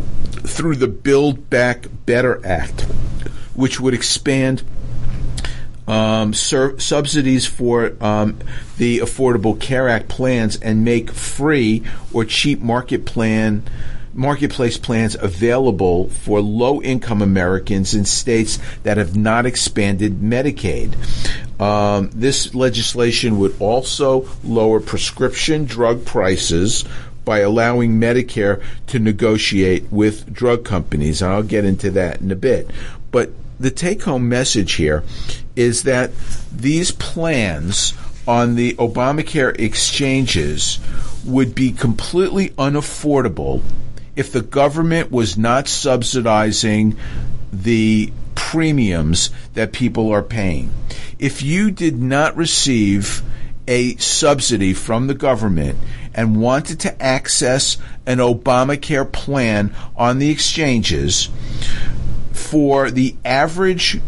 through 0.43 0.77
the 0.77 0.87
Build 0.87 1.49
Back 1.49 1.85
Better 2.05 2.43
Act, 2.45 2.81
which 3.53 3.79
would 3.79 3.93
expand 3.93 4.63
um, 5.87 6.33
sur- 6.33 6.79
subsidies 6.79 7.45
for 7.45 7.95
um, 8.01 8.39
the 8.77 8.99
Affordable 8.99 9.59
Care 9.59 9.87
Act 9.87 10.07
plans 10.07 10.59
and 10.59 10.83
make 10.83 11.11
free 11.11 11.83
or 12.11 12.25
cheap 12.25 12.59
market 12.59 13.05
plan 13.05 13.63
marketplace 14.13 14.77
plans 14.77 15.15
available 15.15 16.09
for 16.09 16.41
low 16.41 16.81
income 16.81 17.21
Americans 17.21 17.93
in 17.93 18.05
states 18.05 18.59
that 18.83 18.97
have 18.97 19.15
not 19.15 19.45
expanded 19.45 20.19
Medicaid. 20.19 20.95
Um, 21.61 22.09
this 22.13 22.53
legislation 22.55 23.39
would 23.39 23.55
also 23.59 24.27
lower 24.43 24.79
prescription 24.79 25.65
drug 25.65 26.05
prices 26.05 26.85
by 27.23 27.39
allowing 27.39 27.99
Medicare 27.99 28.63
to 28.87 28.99
negotiate 28.99 29.91
with 29.91 30.33
drug 30.33 30.65
companies. 30.65 31.21
And 31.21 31.31
I'll 31.31 31.43
get 31.43 31.65
into 31.65 31.91
that 31.91 32.19
in 32.21 32.31
a 32.31 32.35
bit. 32.35 32.69
But 33.11 33.31
the 33.59 33.71
take 33.71 34.03
home 34.03 34.27
message 34.27 34.73
here 34.73 35.03
is 35.55 35.83
that 35.83 36.11
these 36.51 36.91
plans 36.91 37.93
on 38.27 38.55
the 38.55 38.73
Obamacare 38.73 39.57
exchanges 39.59 40.79
would 41.25 41.53
be 41.53 41.71
completely 41.71 42.49
unaffordable 42.51 43.61
if 44.15 44.31
the 44.31 44.41
government 44.41 45.11
was 45.11 45.37
not 45.37 45.67
subsidizing 45.67 46.97
the 47.51 48.11
premiums 48.35 49.29
that 49.53 49.71
people 49.71 50.11
are 50.11 50.23
paying. 50.23 50.71
If 51.19 51.41
you 51.41 51.71
did 51.71 52.01
not 52.01 52.35
receive 52.35 53.21
a 53.67 53.95
subsidy 53.97 54.73
from 54.73 55.07
the 55.07 55.13
government 55.13 55.77
and 56.13 56.41
wanted 56.41 56.79
to 56.81 57.01
access 57.01 57.77
an 58.05 58.17
Obamacare 58.17 59.09
plan 59.09 59.73
on 59.95 60.19
the 60.19 60.29
exchanges, 60.29 61.29
for 62.33 62.91
the 62.91 63.15
average 63.23 64.01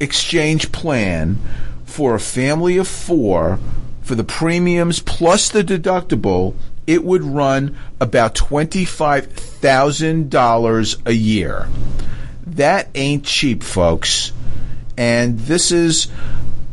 exchange 0.00 0.72
plan 0.72 1.38
for 1.84 2.14
a 2.14 2.20
family 2.20 2.76
of 2.76 2.88
four, 2.88 3.58
for 4.02 4.14
the 4.14 4.24
premiums 4.24 5.00
plus 5.00 5.48
the 5.48 5.62
deductible, 5.62 6.54
it 6.86 7.04
would 7.04 7.22
run 7.22 7.76
about 8.00 8.34
$25,000 8.34 11.06
a 11.06 11.12
year. 11.12 11.68
That 12.46 12.88
ain't 12.94 13.24
cheap, 13.24 13.62
folks. 13.62 14.32
And 14.96 15.38
this 15.40 15.72
is 15.72 16.08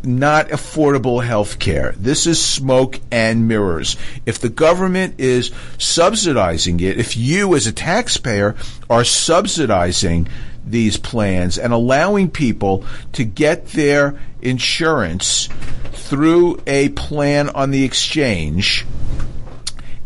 not 0.04 0.50
affordable 0.50 1.24
health 1.24 1.60
care. 1.60 1.94
This 1.98 2.26
is 2.26 2.44
smoke 2.44 3.00
and 3.12 3.48
mirrors. 3.48 3.98
If 4.26 4.40
the 4.40 4.50
government 4.50 5.20
is 5.20 5.52
subsidizing 5.78 6.80
it, 6.80 7.00
if 7.00 7.16
you 7.16 7.56
as 7.56 7.68
a 7.68 7.72
taxpayer 7.72 8.56
are 8.90 9.04
subsidizing 9.04 10.28
these 10.66 10.98
plans 10.98 11.58
and 11.58 11.74
allowing 11.74 12.30
people 12.30 12.86
to 13.14 13.24
get 13.24 13.68
their 13.68 14.20
insurance 14.42 15.50
through 15.92 16.62
a 16.68 16.90
plan 16.90 17.50
on 17.50 17.72
the 17.72 17.84
exchange 17.84 18.86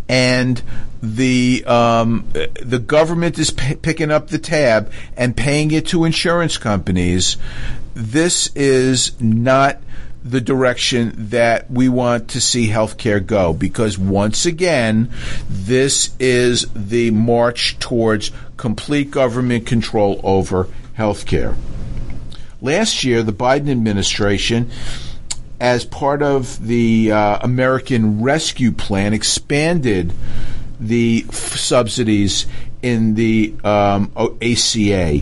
and 0.08 0.62
the 1.02 1.64
um, 1.66 2.28
the 2.62 2.80
government 2.80 3.38
is 3.40 3.52
p- 3.52 3.76
picking 3.76 4.12
up 4.12 4.28
the 4.28 4.40
tab 4.40 4.92
and 5.16 5.36
paying 5.36 5.72
it 5.72 5.88
to 5.88 6.06
insurance 6.06 6.58
companies. 6.58 7.38
This 7.94 8.54
is 8.56 9.20
not 9.22 9.80
the 10.24 10.42
direction 10.42 11.14
that 11.30 11.70
we 11.70 11.88
want 11.88 12.30
to 12.30 12.42
see 12.42 12.68
healthcare 12.68 13.24
go 13.24 13.54
because 13.54 13.98
once 13.98 14.48
again, 14.48 15.12
this 15.48 16.16
is 16.20 16.66
the 16.74 17.12
march 17.12 17.78
towards 17.78 18.32
complete 18.58 19.12
government 19.12 19.68
control 19.68 20.20
over 20.24 20.68
healthcare. 20.98 21.56
Last 22.60 23.04
year, 23.04 23.22
the 23.22 23.34
Biden 23.34 23.70
administration 23.70 24.72
as 25.66 25.84
part 25.84 26.22
of 26.22 26.64
the 26.68 27.12
uh, 27.12 27.40
American 27.42 28.22
Rescue 28.22 28.72
Plan, 28.72 29.14
expanded 29.14 30.14
the 30.80 31.26
f- 31.28 31.34
subsidies 31.34 32.46
in 32.84 33.16
the 33.16 33.56
um, 33.64 34.12
ACA, 34.16 35.22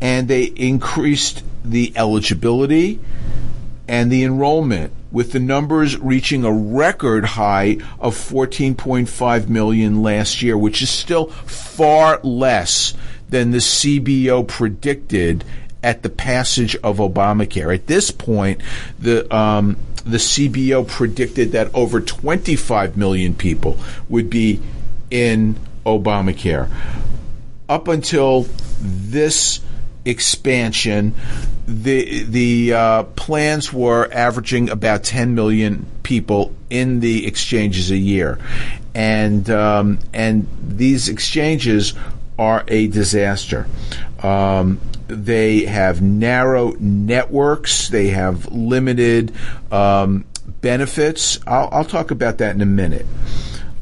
and 0.00 0.28
they 0.28 0.44
increased 0.44 1.44
the 1.62 1.92
eligibility 1.94 3.00
and 3.86 4.10
the 4.10 4.24
enrollment, 4.24 4.94
with 5.12 5.32
the 5.32 5.40
numbers 5.40 5.98
reaching 5.98 6.42
a 6.42 6.52
record 6.52 7.26
high 7.26 7.76
of 8.00 8.16
14.5 8.16 9.48
million 9.50 10.02
last 10.02 10.40
year, 10.40 10.56
which 10.56 10.80
is 10.80 10.88
still 10.88 11.26
far 11.26 12.18
less 12.22 12.94
than 13.28 13.50
the 13.50 13.58
CBO 13.58 14.48
predicted 14.48 15.44
at 15.86 16.02
the 16.02 16.10
passage 16.10 16.74
of 16.82 16.98
Obamacare. 16.98 17.72
At 17.72 17.86
this 17.86 18.10
point, 18.10 18.60
the 18.98 19.34
um, 19.34 19.76
the 20.04 20.18
CBO 20.18 20.86
predicted 20.86 21.52
that 21.52 21.72
over 21.74 22.00
25 22.00 22.96
million 22.96 23.34
people 23.34 23.78
would 24.08 24.28
be 24.28 24.60
in 25.10 25.56
Obamacare. 25.86 26.68
Up 27.68 27.86
until 27.86 28.48
this 28.80 29.60
expansion, 30.04 31.14
the 31.68 32.24
the 32.24 32.72
uh, 32.72 33.02
plans 33.04 33.72
were 33.72 34.12
averaging 34.12 34.70
about 34.70 35.04
10 35.04 35.36
million 35.36 35.86
people 36.02 36.52
in 36.68 36.98
the 36.98 37.28
exchanges 37.28 37.92
a 37.92 37.96
year, 37.96 38.40
and 38.92 39.48
um, 39.50 40.00
and 40.12 40.48
these 40.60 41.08
exchanges 41.08 41.94
are 42.40 42.64
a 42.66 42.88
disaster. 42.88 43.68
Um, 44.20 44.80
they 45.08 45.64
have 45.64 46.02
narrow 46.02 46.72
networks. 46.78 47.88
They 47.88 48.08
have 48.08 48.52
limited 48.52 49.32
um, 49.70 50.24
benefits. 50.60 51.38
I'll, 51.46 51.68
I'll, 51.72 51.84
talk 51.84 52.10
about 52.10 52.38
that 52.38 52.54
in 52.54 52.60
a 52.60 52.66
minute. 52.66 53.06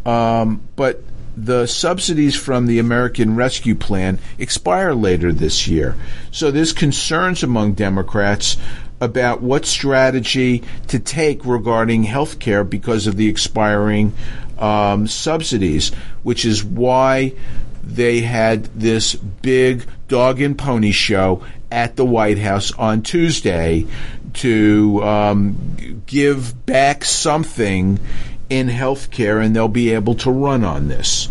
Um, 0.05 0.66
but 0.77 1.03
the 1.37 1.66
subsidies 1.66 2.37
from 2.37 2.66
the 2.66 2.79
American 2.79 3.37
Rescue 3.37 3.75
Plan 3.75 4.18
expire 4.39 4.95
later 4.95 5.33
this 5.33 5.66
year. 5.66 5.97
So 6.31 6.51
there's 6.51 6.72
concerns 6.72 7.43
among 7.43 7.75
Democrats 7.75 8.57
about 9.01 9.43
what 9.43 9.66
strategy 9.66 10.62
to 10.89 10.99
take 10.99 11.45
regarding 11.45 12.05
health 12.05 12.39
care 12.39 12.64
because 12.64 13.07
of 13.07 13.16
the 13.16 13.29
expiring 13.29 14.12
um, 14.59 15.07
subsidies, 15.07 15.91
which 16.22 16.45
is 16.45 16.64
why 16.64 17.33
they 17.83 18.20
had 18.20 18.64
this 18.66 19.14
big 19.14 19.85
dog 20.09 20.41
and 20.41 20.57
pony 20.57 20.93
show 20.93 21.45
at 21.71 21.97
the 21.97 22.05
White 22.05 22.39
House 22.39 22.73
on 22.73 23.03
Tuesday 23.03 23.87
to 24.35 25.03
um, 25.03 26.03
give 26.07 26.67
back 26.67 27.05
something 27.05 27.99
in 28.51 28.69
health 28.69 29.11
care, 29.11 29.41
and 29.41 29.55
they'll 29.55 29.69
be 29.69 29.91
able 29.91 30.15
to 30.17 30.31
run 30.31 30.65
on 30.65 30.89
this. 30.89 31.29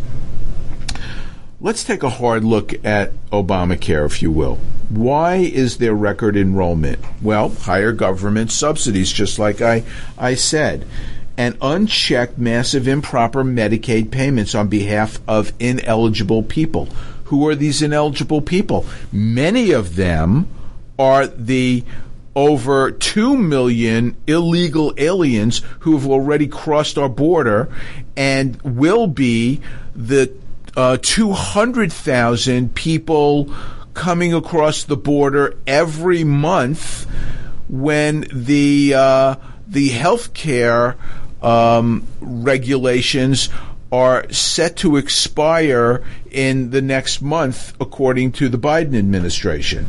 Let's 1.62 1.84
take 1.84 2.04
a 2.04 2.10
hard 2.10 2.44
look 2.44 2.74
at 2.86 3.14
Obamacare, 3.32 4.06
if 4.06 4.22
you 4.22 4.32
will. 4.32 4.56
Why 4.90 5.36
is 5.36 5.78
there 5.78 5.94
record 5.94 6.36
enrollment? 6.36 7.00
Well, 7.22 7.50
higher 7.50 7.94
government 7.94 8.52
subsidies, 8.52 9.12
just 9.12 9.40
like 9.40 9.62
I, 9.62 9.84
I 10.18 10.36
said 10.36 10.86
and 11.38 11.58
unchecked 11.62 12.38
massive 12.38 12.88
improper 12.88 13.44
Medicaid 13.44 14.12
payments 14.12 14.54
on 14.54 14.68
behalf 14.68 15.20
of 15.28 15.52
ineligible 15.60 16.44
people. 16.44 16.88
Who 17.34 17.48
are 17.48 17.56
these 17.56 17.82
ineligible 17.82 18.42
people? 18.42 18.86
Many 19.12 19.72
of 19.72 19.96
them 19.96 20.48
are 21.00 21.26
the 21.26 21.84
over 22.36 22.92
2 22.92 23.36
million 23.36 24.16
illegal 24.28 24.94
aliens 24.98 25.64
who 25.80 25.98
have 25.98 26.08
already 26.08 26.46
crossed 26.46 26.96
our 26.96 27.10
border 27.10 27.70
and 28.16 28.62
will 28.62 29.08
be 29.08 29.62
the 29.96 30.32
uh, 30.78 31.00
200,000 31.02 32.76
people 32.76 33.52
coming 33.96 34.32
across 34.32 34.84
the 34.84 34.96
border 34.96 35.58
every 35.66 36.24
month 36.24 37.08
when 37.68 38.28
the 38.32 38.94
uh, 38.94 39.36
the 39.68 39.90
health 39.90 40.36
care 40.36 40.98
um, 41.42 42.06
regulations 42.22 43.50
are 43.94 44.28
set 44.32 44.76
to 44.78 44.98
expire 44.98 46.04
in 46.32 46.72
the 46.72 46.82
next 46.82 47.22
month, 47.22 47.74
according 47.80 48.32
to 48.32 48.50
the 48.50 48.58
Biden 48.58 48.98
administration. 48.98 49.86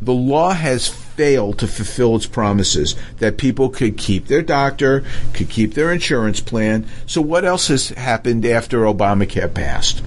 The 0.00 0.12
law 0.12 0.52
has 0.52 0.86
failed 0.86 1.58
to 1.58 1.66
fulfill 1.66 2.14
its 2.14 2.26
promises 2.26 2.94
that 3.18 3.36
people 3.36 3.68
could 3.68 3.96
keep 3.96 4.28
their 4.28 4.42
doctor, 4.42 5.04
could 5.34 5.50
keep 5.50 5.74
their 5.74 5.92
insurance 5.92 6.40
plan. 6.40 6.86
So, 7.04 7.20
what 7.20 7.44
else 7.44 7.66
has 7.66 7.88
happened 7.88 8.46
after 8.46 8.82
Obamacare 8.82 9.52
passed? 9.52 10.04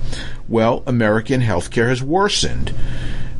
Well, 0.47 0.81
American 0.87 1.41
healthcare 1.41 1.89
has 1.89 2.01
worsened 2.01 2.73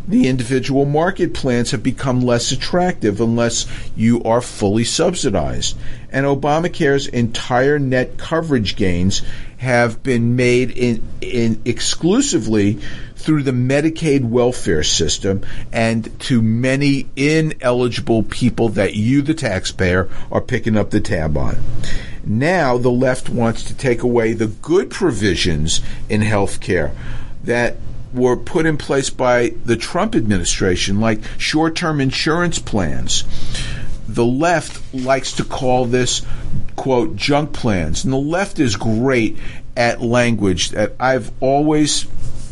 the 0.07 0.27
individual 0.27 0.85
market 0.85 1.33
plans 1.33 1.71
have 1.71 1.81
become 1.81 2.21
less 2.21 2.51
attractive 2.51 3.21
unless 3.21 3.65
you 3.95 4.21
are 4.23 4.41
fully 4.41 4.83
subsidized. 4.83 5.77
And 6.11 6.25
Obamacare's 6.25 7.07
entire 7.07 7.79
net 7.79 8.17
coverage 8.17 8.75
gains 8.75 9.21
have 9.57 10.03
been 10.03 10.35
made 10.35 10.71
in, 10.71 11.01
in 11.21 11.61
exclusively 11.63 12.79
through 13.15 13.43
the 13.43 13.51
Medicaid 13.51 14.25
welfare 14.25 14.83
system 14.83 15.41
and 15.71 16.19
to 16.19 16.41
many 16.41 17.07
ineligible 17.15 18.23
people 18.23 18.67
that 18.69 18.95
you, 18.95 19.21
the 19.21 19.33
taxpayer, 19.33 20.09
are 20.29 20.41
picking 20.41 20.75
up 20.75 20.89
the 20.89 20.99
tab 20.99 21.37
on. 21.37 21.57
Now 22.25 22.77
the 22.77 22.91
left 22.91 23.29
wants 23.29 23.63
to 23.65 23.73
take 23.73 24.03
away 24.03 24.33
the 24.33 24.47
good 24.47 24.89
provisions 24.89 25.79
in 26.09 26.21
health 26.21 26.59
care 26.59 26.93
that 27.45 27.77
were 28.13 28.37
put 28.37 28.65
in 28.65 28.77
place 28.77 29.09
by 29.09 29.53
the 29.65 29.75
Trump 29.75 30.15
administration, 30.15 30.99
like 30.99 31.19
short 31.37 31.75
term 31.75 31.99
insurance 31.99 32.59
plans. 32.59 33.23
The 34.07 34.25
left 34.25 34.93
likes 34.93 35.33
to 35.33 35.43
call 35.43 35.85
this, 35.85 36.25
quote, 36.75 37.15
junk 37.15 37.53
plans. 37.53 38.03
And 38.03 38.13
the 38.13 38.17
left 38.17 38.59
is 38.59 38.75
great 38.75 39.37
at 39.75 40.01
language 40.01 40.69
that 40.69 40.93
I've 40.99 41.31
always 41.41 42.05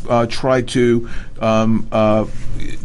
uh, 0.08 0.26
tried 0.26 0.68
to 0.68 1.08
um, 1.40 1.86
uh, 1.92 2.26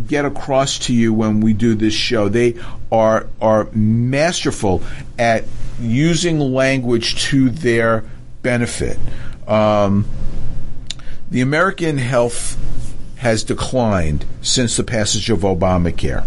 get 0.05 0.25
across 0.25 0.79
to 0.79 0.93
you 0.93 1.13
when 1.13 1.41
we 1.41 1.53
do 1.53 1.75
this 1.75 1.93
show. 1.93 2.29
They 2.29 2.55
are 2.91 3.27
are 3.41 3.69
masterful 3.71 4.83
at 5.17 5.45
using 5.79 6.39
language 6.39 7.23
to 7.25 7.49
their 7.49 8.03
benefit. 8.41 8.97
Um, 9.47 10.05
the 11.29 11.41
American 11.41 11.97
health 11.97 12.57
has 13.17 13.43
declined 13.43 14.25
since 14.41 14.77
the 14.77 14.83
passage 14.83 15.29
of 15.29 15.39
Obamacare. 15.39 16.25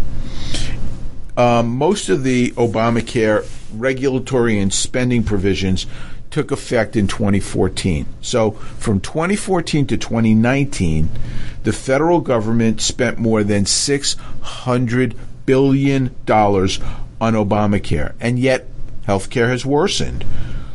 Um, 1.37 1.69
most 1.69 2.09
of 2.09 2.23
the 2.23 2.51
Obamacare 2.51 3.47
regulatory 3.73 4.59
and 4.59 4.73
spending 4.73 5.23
provisions 5.23 5.87
took 6.29 6.51
effect 6.51 6.95
in 6.95 7.07
2014. 7.07 8.05
So 8.21 8.51
from 8.51 8.99
2014 8.99 9.87
to 9.87 9.97
2019, 9.97 11.09
the 11.63 11.73
federal 11.73 12.21
government 12.21 12.81
spent 12.81 13.17
more 13.17 13.43
than 13.43 13.65
$600 13.65 15.15
billion 15.45 16.15
on 16.27 17.33
Obamacare, 17.33 18.13
and 18.19 18.39
yet 18.39 18.67
healthcare 19.07 19.49
has 19.49 19.65
worsened. 19.65 20.25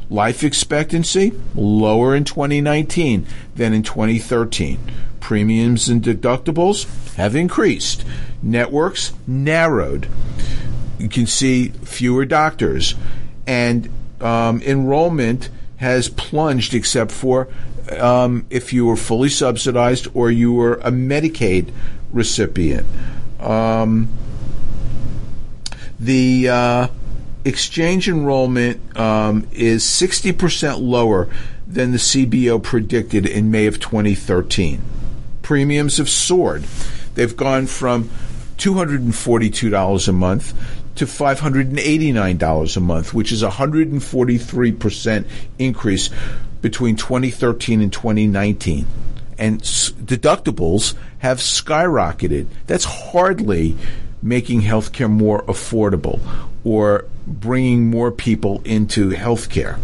Life 0.09 0.45
expectancy 0.45 1.33
lower 1.55 2.15
in 2.15 2.25
2019 2.25 3.27
than 3.57 3.73
in 3.73 3.83
2013. 3.83 4.79
Premiums 5.21 5.89
and 5.89 6.03
deductibles 6.03 6.87
have 7.15 7.35
increased. 7.35 8.05
Networks 8.43 9.13
narrowed. 9.27 10.09
you 10.99 11.09
can 11.09 11.27
see 11.27 11.69
fewer 11.69 12.25
doctors, 12.25 12.95
and 13.47 13.91
um, 14.21 14.63
enrollment 14.63 15.51
has 15.77 16.09
plunged, 16.09 16.73
except 16.73 17.11
for 17.11 17.49
um, 17.99 18.47
if 18.51 18.73
you 18.73 18.87
were 18.87 18.97
fully 18.97 19.29
subsidized 19.29 20.09
or 20.15 20.31
you 20.31 20.53
were 20.53 20.75
a 20.75 20.91
Medicaid 20.91 21.73
recipient. 22.13 22.87
Um, 23.41 24.09
the 25.99 26.49
uh, 26.49 26.89
exchange 27.47 28.09
enrollment 28.09 28.99
um, 28.99 29.47
is 29.53 29.85
60% 29.85 30.81
lower 30.81 31.29
than 31.67 31.93
the 31.93 31.99
CBO 31.99 32.63
predicted 32.63 33.25
in 33.27 33.51
May 33.51 33.67
of 33.67 33.79
2013. 33.81 34.83
Premiums 35.43 35.99
have 35.99 36.09
soared. 36.09 36.65
They've 37.15 37.37
gone 37.37 37.67
from 37.67 38.11
$242 38.59 40.09
a 40.09 40.13
month 40.13 40.55
to 40.97 41.07
$589 41.07 42.77
a 42.77 42.81
month, 42.81 43.15
which 43.15 43.31
is 43.31 43.43
a 43.43 43.51
143% 43.51 45.27
increase 45.59 46.11
between 46.63 46.97
2013 46.97 47.81
and 47.81 47.93
2019. 47.93 48.87
And 49.39 49.61
s- 49.61 49.93
deductibles 49.93 50.95
have 51.19 51.39
skyrocketed. 51.39 52.47
That's 52.67 52.85
hardly 52.85 53.77
making 54.23 54.63
healthcare 54.63 55.11
more 55.11 55.43
affordable 55.43 56.21
or 56.65 57.05
bringing 57.27 57.91
more 57.91 58.11
people 58.11 58.63
into 58.65 59.11
healthcare. 59.11 59.79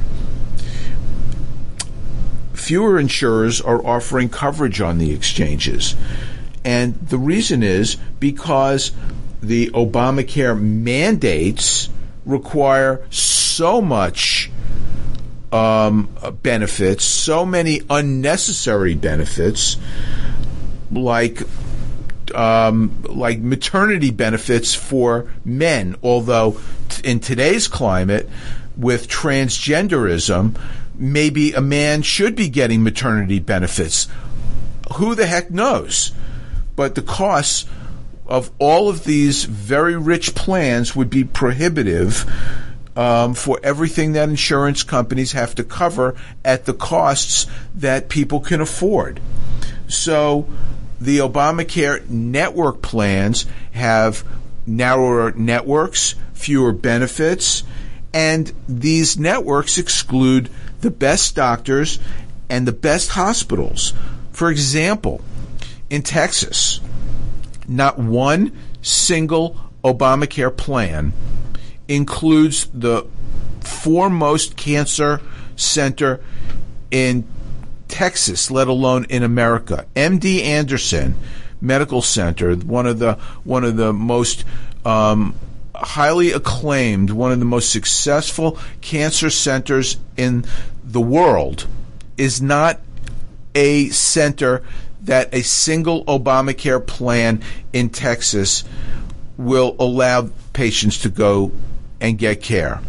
Fewer 2.55 2.99
insurers 2.99 3.61
are 3.61 3.85
offering 3.85 4.29
coverage 4.29 4.81
on 4.81 4.99
the 4.99 5.13
exchanges. 5.13 5.97
And 6.65 6.95
the 6.95 7.19
reason 7.19 7.63
is 7.63 7.97
because 8.21 8.93
the 9.43 9.71
Obamacare 9.71 10.59
mandates 10.61 11.89
require 12.25 13.05
so 13.11 13.83
much 13.83 14.51
um, 15.51 16.09
benefits, 16.43 17.05
so 17.05 17.45
many 17.45 17.83
unnecessary 17.91 18.95
benefits, 18.95 19.77
like 20.91 21.43
um, 22.35 23.03
like 23.03 23.41
maternity 23.41 24.11
benefits 24.11 24.75
for 24.75 25.31
men. 25.45 25.97
Although 26.03 26.59
in 27.05 27.21
today's 27.21 27.69
climate, 27.69 28.29
with 28.77 29.09
transgenderism, 29.09 30.59
maybe 30.95 31.53
a 31.53 31.61
man 31.61 32.03
should 32.03 32.35
be 32.35 32.49
getting 32.49 32.83
maternity 32.83 33.39
benefits. 33.39 34.09
Who 34.95 35.15
the 35.15 35.27
heck 35.27 35.51
knows? 35.51 36.13
But 36.77 36.95
the 36.95 37.03
costs 37.03 37.67
of 38.27 38.51
all 38.59 38.89
of 38.89 39.05
these 39.05 39.45
very 39.45 39.97
rich 39.97 40.35
plans 40.35 40.97
would 40.97 41.11
be 41.11 41.25
prohibitive 41.25 42.25
um, 42.97 43.35
for 43.35 43.59
everything 43.63 44.13
that 44.13 44.29
insurance 44.29 44.83
companies 44.83 45.33
have 45.33 45.55
to 45.57 45.65
cover 45.65 46.15
at 46.45 46.65
the 46.67 46.75
costs 46.75 47.47
that 47.75 48.09
people 48.09 48.41
can 48.41 48.61
afford. 48.61 49.21
So 49.89 50.49
the 51.01 51.19
Obamacare 51.19 52.09
network 52.09 52.83
plans 52.83 53.47
have 53.73 54.25
narrower 54.67 55.33
networks, 55.33 56.15
fewer 56.43 56.73
benefits, 56.73 57.63
and 58.13 58.53
these 58.69 59.19
networks 59.19 59.79
exclude 59.79 60.51
the 60.81 60.91
best 60.91 61.37
doctors 61.37 62.01
and 62.51 62.67
the 62.67 62.73
best 62.73 63.11
hospitals. 63.11 63.95
For 64.33 64.51
example, 64.51 65.23
in 65.89 66.03
Texas, 66.03 66.81
not 67.69 67.99
one 67.99 68.53
single 68.83 69.57
Obamacare 69.85 70.55
plan 70.55 71.13
includes 71.89 72.67
the 72.75 73.07
foremost 73.61 74.57
cancer 74.57 75.21
center 75.57 76.21
in 76.91 77.25
Texas, 77.89 78.51
let 78.51 78.69
alone 78.69 79.05
in 79.09 79.23
America. 79.23 79.87
MD 79.95 80.43
Anderson 80.43 81.15
Medical 81.61 82.03
Center, 82.03 82.57
one 82.57 82.87
of 82.87 82.99
the 82.99 83.15
one 83.45 83.65
of 83.65 83.77
the 83.77 83.93
most 83.93 84.45
um, 84.85 85.35
highly 85.83 86.33
acclaimed, 86.33 87.11
one 87.11 87.33
of 87.33 87.39
the 87.39 87.45
most 87.45 87.71
successful 87.71 88.59
cancer 88.81 89.31
centers 89.31 89.97
in 90.17 90.45
the 90.85 91.01
world, 91.01 91.67
is 92.17 92.41
not 92.41 92.81
a 93.55 93.89
center 93.91 94.63
that 95.03 95.35
a 95.35 95.43
single 95.43 96.05
Obamacare 96.05 96.85
plan 96.87 97.43
in 97.73 97.91
Texas 97.91 98.65
will 99.37 99.75
allow 99.79 100.29
patients 100.53 100.99
to 100.99 101.09
go 101.09 101.53
and 102.01 102.19
get 102.19 102.41
care. 102.41 102.81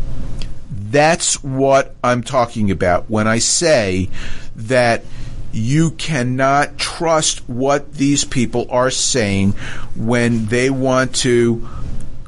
That's 0.70 1.44
what 1.44 1.96
I'm 2.04 2.22
talking 2.22 2.70
about 2.70 3.10
when 3.10 3.28
I 3.28 3.40
say 3.40 4.10
that 4.56 5.04
you 5.52 5.92
cannot 5.92 6.78
trust 6.78 7.48
what 7.48 7.94
these 7.94 8.26
people 8.26 8.68
are 8.70 8.92
saying 8.92 9.52
when 9.96 10.48
they 10.48 10.70
want 10.70 11.16
to 11.16 11.68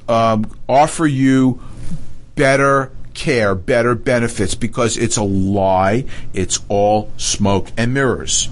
um, 0.07 0.49
offer 0.67 1.05
you 1.05 1.61
better 2.35 2.91
care, 3.13 3.55
better 3.55 3.95
benefits, 3.95 4.55
because 4.55 4.97
it's 4.97 5.17
a 5.17 5.23
lie. 5.23 6.05
It's 6.33 6.59
all 6.67 7.11
smoke 7.17 7.71
and 7.77 7.93
mirrors. 7.93 8.49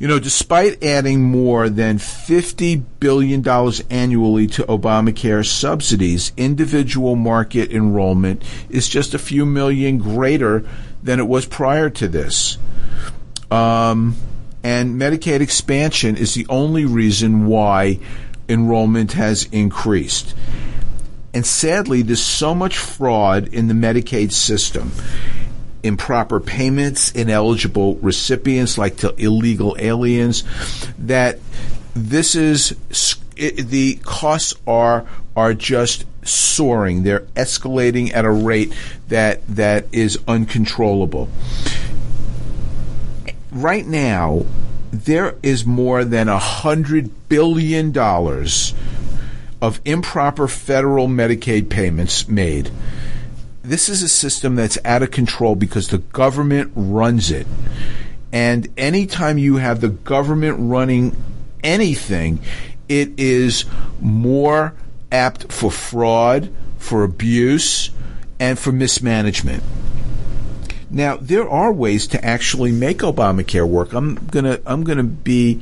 You 0.00 0.08
know, 0.08 0.18
despite 0.18 0.82
adding 0.82 1.20
more 1.20 1.68
than 1.68 1.98
$50 1.98 2.82
billion 3.00 3.46
annually 3.90 4.46
to 4.46 4.62
Obamacare 4.62 5.46
subsidies, 5.46 6.32
individual 6.38 7.16
market 7.16 7.70
enrollment 7.70 8.42
is 8.70 8.88
just 8.88 9.12
a 9.12 9.18
few 9.18 9.44
million 9.44 9.98
greater 9.98 10.66
than 11.02 11.20
it 11.20 11.28
was 11.28 11.44
prior 11.44 11.90
to 11.90 12.08
this. 12.08 12.56
Um, 13.50 14.16
and 14.62 14.98
Medicaid 14.98 15.40
expansion 15.40 16.16
is 16.16 16.32
the 16.32 16.46
only 16.48 16.86
reason 16.86 17.46
why 17.46 17.98
enrollment 18.50 19.12
has 19.12 19.44
increased. 19.52 20.34
And 21.32 21.46
sadly, 21.46 22.02
there's 22.02 22.22
so 22.22 22.54
much 22.54 22.76
fraud 22.76 23.48
in 23.54 23.68
the 23.68 23.74
Medicaid 23.74 24.32
system 24.32 24.92
improper 25.82 26.40
payments, 26.40 27.10
ineligible 27.12 27.96
recipients 27.96 28.76
like 28.76 28.96
to 28.98 29.14
illegal 29.16 29.76
aliens, 29.78 30.44
that 30.98 31.38
this 31.94 32.34
is 32.34 32.76
it, 33.36 33.68
the 33.68 33.98
costs 34.02 34.54
are 34.66 35.06
are 35.36 35.54
just 35.54 36.04
soaring. 36.22 37.02
They're 37.02 37.20
escalating 37.34 38.14
at 38.14 38.24
a 38.24 38.30
rate 38.30 38.74
that 39.08 39.46
that 39.48 39.86
is 39.92 40.18
uncontrollable. 40.28 41.28
Right 43.50 43.86
now, 43.86 44.44
there 44.92 45.36
is 45.42 45.64
more 45.64 46.04
than 46.04 46.28
a 46.28 46.38
hundred 46.38 47.28
billion 47.28 47.92
dollars 47.92 48.74
of 49.62 49.80
improper 49.84 50.48
federal 50.48 51.06
Medicaid 51.06 51.68
payments 51.68 52.28
made 52.28 52.70
this 53.62 53.88
is 53.88 54.02
a 54.02 54.08
system 54.08 54.56
that's 54.56 54.78
out 54.84 55.02
of 55.02 55.10
control 55.10 55.54
because 55.54 55.88
the 55.88 55.98
government 55.98 56.72
runs 56.74 57.30
it. 57.30 57.46
And 58.32 58.68
anytime 58.76 59.38
you 59.38 59.56
have 59.56 59.80
the 59.80 59.88
government 59.88 60.56
running 60.58 61.16
anything, 61.62 62.40
it 62.88 63.18
is 63.18 63.64
more 64.00 64.74
apt 65.12 65.52
for 65.52 65.70
fraud, 65.70 66.50
for 66.78 67.02
abuse, 67.04 67.90
and 68.38 68.58
for 68.58 68.72
mismanagement. 68.72 69.62
Now, 70.90 71.16
there 71.16 71.48
are 71.48 71.72
ways 71.72 72.08
to 72.08 72.24
actually 72.24 72.72
make 72.72 72.98
Obamacare 72.98 73.66
work. 73.66 73.92
I'm 73.92 74.16
gonna 74.26 74.58
I'm 74.66 74.82
gonna 74.82 75.04
be 75.04 75.60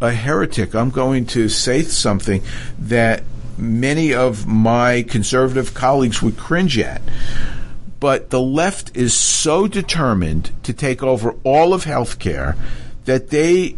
a 0.00 0.12
heretic. 0.12 0.74
I'm 0.74 0.90
going 0.90 1.26
to 1.26 1.48
say 1.48 1.82
something 1.82 2.42
that 2.78 3.24
many 3.58 4.14
of 4.14 4.46
my 4.46 5.02
conservative 5.02 5.74
colleagues 5.74 6.22
would 6.22 6.36
cringe 6.36 6.78
at. 6.78 7.02
But 8.00 8.30
the 8.30 8.40
left 8.40 8.96
is 8.96 9.14
so 9.14 9.68
determined 9.68 10.50
to 10.64 10.72
take 10.72 11.02
over 11.02 11.36
all 11.44 11.72
of 11.72 11.84
healthcare 11.84 12.56
that 13.04 13.30
they 13.30 13.76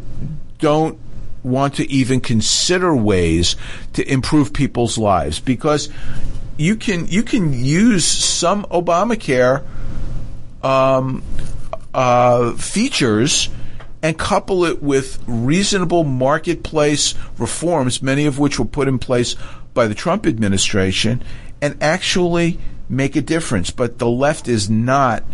don't 0.58 0.98
want 1.42 1.74
to 1.74 1.90
even 1.90 2.20
consider 2.20 2.96
ways 2.96 3.56
to 3.92 4.10
improve 4.10 4.54
people's 4.54 4.96
lives 4.96 5.40
because 5.40 5.90
you 6.56 6.76
can 6.76 7.06
you 7.08 7.22
can 7.22 7.52
use 7.52 8.06
some 8.06 8.64
Obamacare 8.66 9.62
um, 10.64 11.22
uh, 11.92 12.52
features 12.54 13.48
and 14.02 14.18
couple 14.18 14.64
it 14.64 14.82
with 14.82 15.22
reasonable 15.26 16.04
marketplace 16.04 17.14
reforms, 17.38 18.02
many 18.02 18.26
of 18.26 18.38
which 18.38 18.58
were 18.58 18.64
put 18.64 18.88
in 18.88 18.98
place 18.98 19.36
by 19.72 19.86
the 19.86 19.94
Trump 19.94 20.26
administration, 20.26 21.22
and 21.62 21.82
actually 21.82 22.58
make 22.88 23.16
a 23.16 23.22
difference. 23.22 23.70
But 23.70 23.98
the 23.98 24.08
left 24.08 24.46
is 24.46 24.68
not 24.68 25.24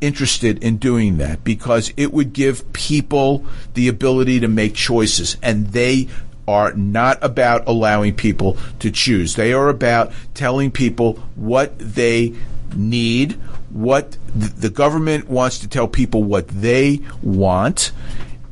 interested 0.00 0.62
in 0.62 0.76
doing 0.76 1.16
that 1.18 1.42
because 1.44 1.92
it 1.96 2.12
would 2.12 2.32
give 2.32 2.72
people 2.72 3.44
the 3.74 3.88
ability 3.88 4.40
to 4.40 4.48
make 4.48 4.74
choices, 4.74 5.36
and 5.42 5.68
they 5.68 6.08
are 6.46 6.72
not 6.74 7.18
about 7.22 7.66
allowing 7.68 8.14
people 8.14 8.56
to 8.80 8.90
choose. 8.90 9.34
They 9.34 9.52
are 9.52 9.68
about 9.68 10.12
telling 10.34 10.70
people 10.70 11.14
what 11.34 11.78
they 11.78 12.34
need, 12.74 13.38
what 13.72 14.16
the 14.34 14.70
government 14.70 15.28
wants 15.28 15.58
to 15.60 15.68
tell 15.68 15.88
people 15.88 16.22
what 16.22 16.48
they 16.48 17.00
want, 17.22 17.92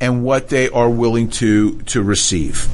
and 0.01 0.23
what 0.23 0.49
they 0.49 0.67
are 0.69 0.89
willing 0.89 1.29
to, 1.29 1.79
to 1.83 2.01
receive. 2.01 2.67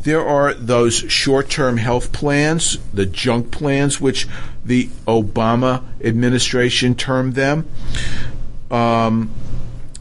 There 0.00 0.26
are 0.26 0.52
those 0.54 0.94
short 0.94 1.48
term 1.48 1.76
health 1.76 2.12
plans, 2.12 2.78
the 2.92 3.06
junk 3.06 3.52
plans, 3.52 4.00
which 4.00 4.26
the 4.64 4.86
Obama 5.06 5.84
administration 6.02 6.94
termed 6.94 7.34
them. 7.34 7.68
Um, 8.70 9.30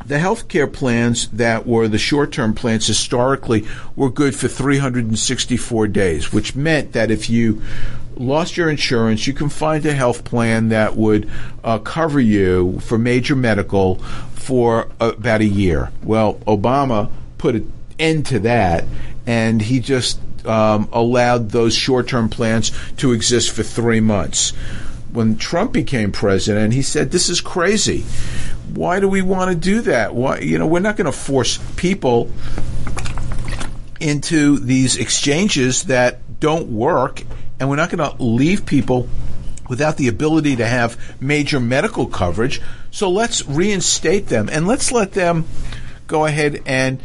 the 0.06 0.16
healthcare 0.16 0.72
plans 0.72 1.28
that 1.30 1.68
were 1.68 1.88
the 1.88 2.00
short 2.00 2.32
term 2.32 2.56
plans 2.56 2.88
historically 2.88 3.68
were 3.96 4.10
good 4.10 4.36
for 4.36 4.48
364 4.48 5.88
days, 5.90 6.34
which 6.34 6.56
meant 6.56 6.94
that 6.94 7.12
if 7.12 7.30
you 7.30 7.62
lost 8.20 8.57
your 8.57 8.70
insurance, 8.70 9.26
you 9.26 9.34
can 9.34 9.49
find 9.49 9.86
a 9.86 9.93
health 9.93 10.24
plan 10.24 10.70
that 10.70 10.95
would 10.95 11.30
uh, 11.63 11.80
cover 11.80 12.20
you 12.20 12.80
for 12.82 12.97
major 12.97 13.36
medical 13.36 13.95
for 14.34 14.89
about 14.99 15.41
a 15.41 15.45
year. 15.45 15.91
Well, 16.03 16.36
Obama 16.45 17.09
put 17.38 17.55
an 17.55 17.74
end 17.97 18.28
to 18.28 18.39
that, 18.39 18.86
and 19.26 19.61
he 19.61 19.80
just 19.80 20.20
um, 20.45 20.89
allowed 20.91 21.49
those 21.49 21.76
short 21.76 22.07
term 22.07 22.30
plans 22.30 22.72
to 22.97 23.13
exist 23.13 23.51
for 23.51 23.63
three 23.63 23.99
months. 23.99 24.51
When 25.11 25.38
Trump 25.38 25.72
became 25.72 26.11
president, 26.11 26.74
he 26.74 26.84
said, 26.84 27.09
This 27.09 27.30
is 27.30 27.41
crazy 27.41 28.05
why 28.74 28.99
do 28.99 29.07
we 29.07 29.22
want 29.22 29.49
to 29.49 29.55
do 29.55 29.82
that? 29.82 30.13
Why, 30.13 30.39
you 30.39 30.57
know, 30.59 30.67
we're 30.67 30.80
not 30.80 30.95
going 30.95 31.05
to 31.05 31.11
force 31.11 31.59
people 31.76 32.32
into 33.99 34.59
these 34.59 34.97
exchanges 34.97 35.86
that 35.86 36.39
don't 36.39 36.70
work, 36.70 37.24
and 37.60 37.70
we're 37.70 37.76
not 37.76 37.89
going 37.89 38.10
to 38.10 38.24
leave 38.24 38.66
people 38.66 39.07
without 39.70 39.97
the 39.97 40.07
ability 40.07 40.55
to 40.55 40.66
have 40.66 40.97
major 41.22 41.60
medical 41.60 42.07
coverage. 42.07 42.62
So 42.91 43.10
let's 43.10 43.45
reinstate 43.47 44.28
them 44.28 44.49
and 44.51 44.68
let's 44.68 44.91
let 44.91 45.14
them 45.14 45.45
go 46.07 46.26
ahead 46.26 46.62
and 46.66 46.99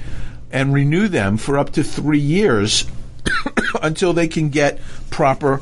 and 0.51 0.73
renew 0.73 1.09
them 1.09 1.37
for 1.37 1.59
up 1.59 1.71
to 1.73 1.83
three 1.83 2.21
years 2.21 2.87
until 3.83 4.13
they 4.13 4.29
can 4.29 4.49
get 4.49 4.81
proper, 5.11 5.61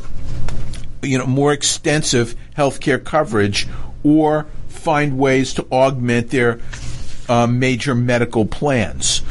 you 1.02 1.18
know, 1.18 1.26
more 1.26 1.52
extensive 1.52 2.36
health 2.54 2.80
care 2.80 2.98
coverage 2.98 3.66
or 4.04 4.46
find 4.68 5.18
ways 5.18 5.54
to 5.54 5.66
augment 5.72 6.30
their 6.30 6.60
uh, 7.28 7.46
major 7.46 7.94
medical 7.94 8.44
plans. 8.44 9.22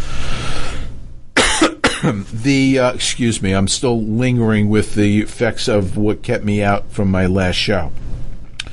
the 2.34 2.80
uh, 2.80 2.94
excuse 2.94 3.42
me, 3.42 3.54
I'm 3.54 3.68
still 3.68 4.02
lingering 4.02 4.70
with 4.70 4.96
the 4.96 5.22
effects 5.22 5.68
of 5.68 5.98
what 5.98 6.24
kept 6.24 6.44
me 6.44 6.64
out 6.64 6.92
from 6.92 7.12
my 7.12 7.26
last 7.26 7.56
show. 7.56 7.92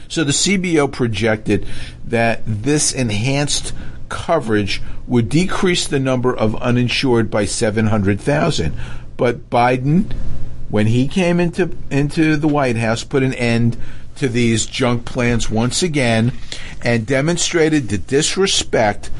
So 0.08 0.24
the 0.24 0.32
CBO 0.32 0.90
projected 0.90 1.66
that 2.04 2.42
this 2.46 2.92
enhanced 2.92 3.74
coverage 4.08 4.80
would 5.06 5.28
decrease 5.28 5.86
the 5.86 6.00
number 6.00 6.34
of 6.34 6.56
uninsured 6.56 7.30
by 7.30 7.44
700,000. 7.44 8.74
But 9.18 9.50
Biden, 9.50 10.10
when 10.70 10.86
he 10.86 11.08
came 11.08 11.40
into 11.40 11.76
into 11.90 12.36
the 12.36 12.48
White 12.48 12.76
House, 12.76 13.04
put 13.04 13.22
an 13.22 13.34
end 13.34 13.76
to 14.16 14.28
these 14.28 14.66
junk 14.66 15.04
plans 15.04 15.50
once 15.50 15.82
again 15.82 16.32
and 16.82 17.06
demonstrated 17.06 17.88
the 17.88 17.98
disrespect 17.98 19.10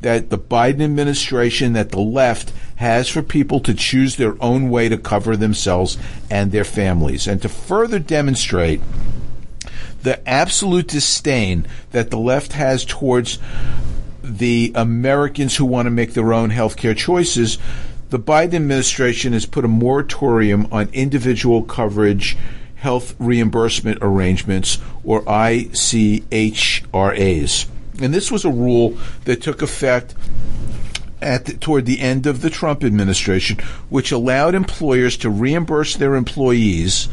that 0.00 0.30
the 0.30 0.38
Biden 0.38 0.82
administration, 0.82 1.74
that 1.74 1.90
the 1.90 2.00
left 2.00 2.52
has 2.78 3.08
for 3.08 3.22
people 3.22 3.60
to 3.60 3.74
choose 3.74 4.16
their 4.16 4.34
own 4.40 4.70
way 4.70 4.88
to 4.88 4.96
cover 4.96 5.36
themselves 5.36 5.98
and 6.30 6.52
their 6.52 6.64
families. 6.64 7.26
And 7.26 7.42
to 7.42 7.48
further 7.48 7.98
demonstrate 7.98 8.80
the 10.02 10.26
absolute 10.28 10.88
disdain 10.88 11.66
that 11.90 12.10
the 12.10 12.18
left 12.18 12.52
has 12.52 12.84
towards 12.84 13.38
the 14.22 14.72
Americans 14.74 15.56
who 15.56 15.64
want 15.64 15.86
to 15.86 15.90
make 15.90 16.14
their 16.14 16.32
own 16.32 16.50
healthcare 16.50 16.96
choices, 16.96 17.58
the 18.10 18.18
Biden 18.18 18.54
administration 18.54 19.32
has 19.32 19.44
put 19.44 19.64
a 19.64 19.68
moratorium 19.68 20.68
on 20.70 20.88
individual 20.92 21.62
coverage 21.62 22.36
health 22.76 23.14
reimbursement 23.18 23.98
arrangements, 24.00 24.78
or 25.02 25.22
ICHRAs. 25.22 25.66
And 28.00 28.14
this 28.14 28.30
was 28.30 28.44
a 28.44 28.50
rule 28.50 28.96
that 29.24 29.42
took 29.42 29.62
effect 29.62 30.14
at 31.20 31.44
the, 31.46 31.54
toward 31.54 31.86
the 31.86 32.00
end 32.00 32.26
of 32.26 32.40
the 32.40 32.50
Trump 32.50 32.84
administration, 32.84 33.58
which 33.88 34.12
allowed 34.12 34.54
employers 34.54 35.16
to 35.18 35.30
reimburse 35.30 35.96
their 35.96 36.14
employees 36.14 37.08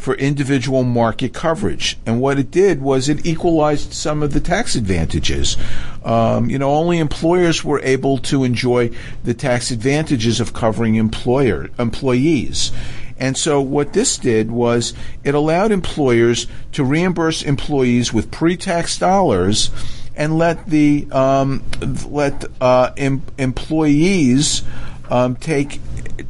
for 0.00 0.14
individual 0.14 0.82
market 0.82 1.34
coverage. 1.34 1.98
And 2.06 2.20
what 2.20 2.38
it 2.38 2.50
did 2.50 2.80
was 2.80 3.08
it 3.08 3.26
equalized 3.26 3.92
some 3.92 4.22
of 4.22 4.32
the 4.32 4.40
tax 4.40 4.74
advantages. 4.74 5.58
Um, 6.04 6.48
you 6.48 6.58
know, 6.58 6.72
only 6.72 6.98
employers 6.98 7.62
were 7.62 7.80
able 7.80 8.18
to 8.18 8.44
enjoy 8.44 8.90
the 9.24 9.34
tax 9.34 9.70
advantages 9.70 10.40
of 10.40 10.54
covering 10.54 10.94
employer 10.94 11.68
employees. 11.78 12.72
And 13.18 13.36
so 13.36 13.60
what 13.60 13.92
this 13.92 14.16
did 14.16 14.50
was 14.50 14.94
it 15.22 15.34
allowed 15.34 15.70
employers 15.70 16.46
to 16.72 16.82
reimburse 16.82 17.42
employees 17.42 18.14
with 18.14 18.30
pre-tax 18.30 18.98
dollars 18.98 19.70
and 20.20 20.36
let 20.36 20.66
the 20.66 21.08
um, 21.10 21.64
let 22.06 22.44
uh, 22.60 22.92
em- 22.98 23.22
employees 23.38 24.62
um, 25.08 25.34
take 25.34 25.80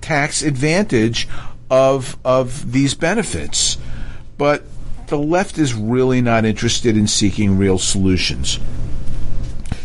tax 0.01 0.43
advantage 0.43 1.28
of 1.68 2.16
of 2.24 2.70
these 2.70 2.95
benefits. 2.95 3.78
But 4.38 4.62
the 5.09 5.18
left 5.18 5.59
is 5.59 5.74
really 5.74 6.22
not 6.22 6.45
interested 6.45 6.97
in 6.97 7.09
seeking 7.09 7.59
real 7.59 7.78
solutions. 7.78 8.61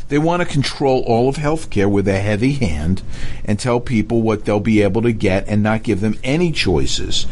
They 0.08 0.20
want 0.20 0.44
to 0.44 0.48
control 0.48 1.04
all 1.08 1.28
of 1.28 1.38
healthcare 1.38 1.90
with 1.90 2.08
a 2.08 2.20
heavy 2.20 2.54
hand 2.54 3.02
and 3.44 3.58
tell 3.58 3.80
people 3.80 4.22
what 4.22 4.46
they'll 4.46 4.60
be 4.60 4.84
able 4.84 5.02
to 5.02 5.12
get 5.12 5.48
and 5.48 5.64
not 5.64 5.82
give 5.82 6.00
them 6.00 6.20
any 6.24 6.52
choices. 6.52 7.26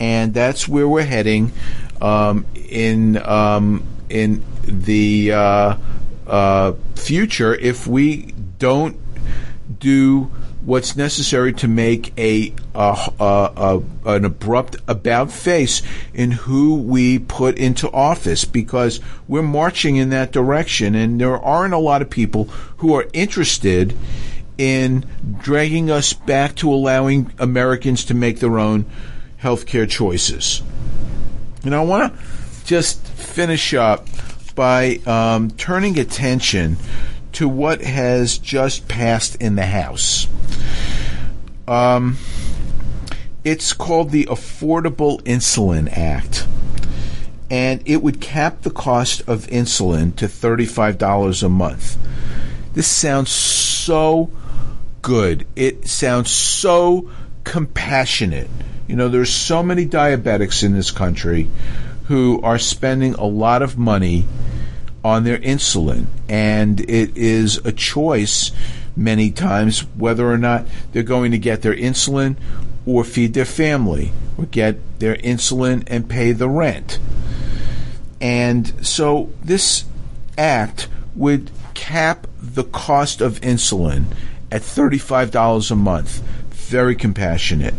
And 0.00 0.34
that's 0.34 0.66
where 0.66 0.88
we're 0.88 1.04
heading 1.04 1.52
um, 2.00 2.44
in 2.56 3.18
um, 3.18 3.84
in 4.08 4.42
the 4.64 5.32
uh, 5.32 5.76
uh, 6.28 6.72
future 6.94 7.54
if 7.54 7.86
we 7.86 8.34
don't 8.58 8.96
do 9.78 10.30
what's 10.62 10.96
necessary 10.96 11.52
to 11.54 11.68
make 11.68 12.12
a, 12.18 12.52
a, 12.74 13.12
a, 13.20 13.82
an 14.04 14.24
abrupt 14.24 14.76
about 14.86 15.30
face 15.30 15.82
in 16.12 16.30
who 16.30 16.74
we 16.74 17.18
put 17.18 17.56
into 17.56 17.90
office 17.90 18.44
because 18.44 19.00
we're 19.26 19.42
marching 19.42 19.96
in 19.96 20.10
that 20.10 20.32
direction 20.32 20.94
and 20.94 21.20
there 21.20 21.38
aren't 21.38 21.72
a 21.72 21.78
lot 21.78 22.02
of 22.02 22.10
people 22.10 22.44
who 22.78 22.94
are 22.94 23.06
interested 23.12 23.96
in 24.58 25.06
dragging 25.38 25.90
us 25.90 26.12
back 26.12 26.54
to 26.56 26.70
allowing 26.72 27.32
Americans 27.38 28.04
to 28.04 28.14
make 28.14 28.40
their 28.40 28.58
own 28.58 28.84
healthcare 29.40 29.88
choices. 29.88 30.62
And 31.64 31.74
I 31.74 31.82
want 31.82 32.12
to 32.12 32.64
just 32.64 33.00
finish 33.06 33.72
up 33.72 34.06
by 34.58 34.96
um, 35.06 35.52
turning 35.52 35.96
attention 36.00 36.76
to 37.30 37.48
what 37.48 37.80
has 37.80 38.38
just 38.38 38.88
passed 38.88 39.36
in 39.36 39.54
the 39.54 39.64
House. 39.64 40.26
Um, 41.68 42.16
it's 43.44 43.72
called 43.72 44.10
the 44.10 44.24
Affordable 44.24 45.22
Insulin 45.22 45.88
Act. 45.96 46.48
And 47.48 47.84
it 47.86 48.02
would 48.02 48.20
cap 48.20 48.62
the 48.62 48.70
cost 48.70 49.22
of 49.28 49.46
insulin 49.46 50.16
to 50.16 50.26
$35 50.26 51.44
a 51.44 51.48
month. 51.48 51.96
This 52.74 52.88
sounds 52.88 53.30
so 53.30 54.28
good. 55.02 55.46
It 55.54 55.86
sounds 55.86 56.32
so 56.32 57.08
compassionate. 57.44 58.50
You 58.88 58.96
know, 58.96 59.08
there's 59.08 59.32
so 59.32 59.62
many 59.62 59.86
diabetics 59.86 60.64
in 60.64 60.72
this 60.72 60.90
country 60.90 61.48
who 62.08 62.40
are 62.42 62.58
spending 62.58 63.14
a 63.14 63.24
lot 63.24 63.62
of 63.62 63.78
money 63.78 64.26
on 65.04 65.24
their 65.24 65.38
insulin, 65.38 66.06
and 66.28 66.80
it 66.80 67.16
is 67.16 67.58
a 67.58 67.72
choice 67.72 68.50
many 68.96 69.30
times 69.30 69.80
whether 69.94 70.30
or 70.30 70.38
not 70.38 70.66
they're 70.92 71.02
going 71.02 71.30
to 71.30 71.38
get 71.38 71.62
their 71.62 71.74
insulin 71.74 72.36
or 72.84 73.04
feed 73.04 73.34
their 73.34 73.44
family 73.44 74.10
or 74.36 74.46
get 74.46 74.98
their 74.98 75.16
insulin 75.16 75.84
and 75.86 76.08
pay 76.08 76.32
the 76.32 76.48
rent. 76.48 76.98
And 78.20 78.84
so 78.84 79.30
this 79.44 79.84
act 80.36 80.88
would 81.14 81.50
cap 81.74 82.26
the 82.40 82.64
cost 82.64 83.20
of 83.20 83.40
insulin 83.40 84.06
at 84.50 84.62
$35 84.62 85.70
a 85.70 85.74
month. 85.76 86.22
Very 86.50 86.96
compassionate. 86.96 87.74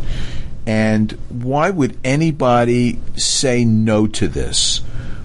And 0.69 1.13
why 1.29 1.71
would 1.71 1.97
anybody 2.03 2.99
say 3.15 3.65
no 3.65 4.05
to 4.05 4.27
this? 4.27 4.81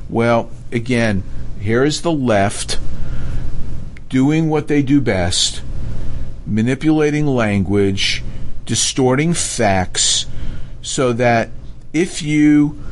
Well, 0.09 0.49
again, 0.73 1.23
here 1.61 1.85
is 1.85 2.01
the 2.01 2.11
left 2.11 2.79
doing 4.09 4.49
what 4.49 4.69
they 4.69 4.81
do 4.81 5.03
best, 5.03 5.61
manipulating 6.47 7.27
language, 7.27 8.25
distorting 8.65 9.35
facts 9.35 10.25
so 10.81 11.13
that 11.13 11.51
if 11.93 12.23
you 12.23 12.83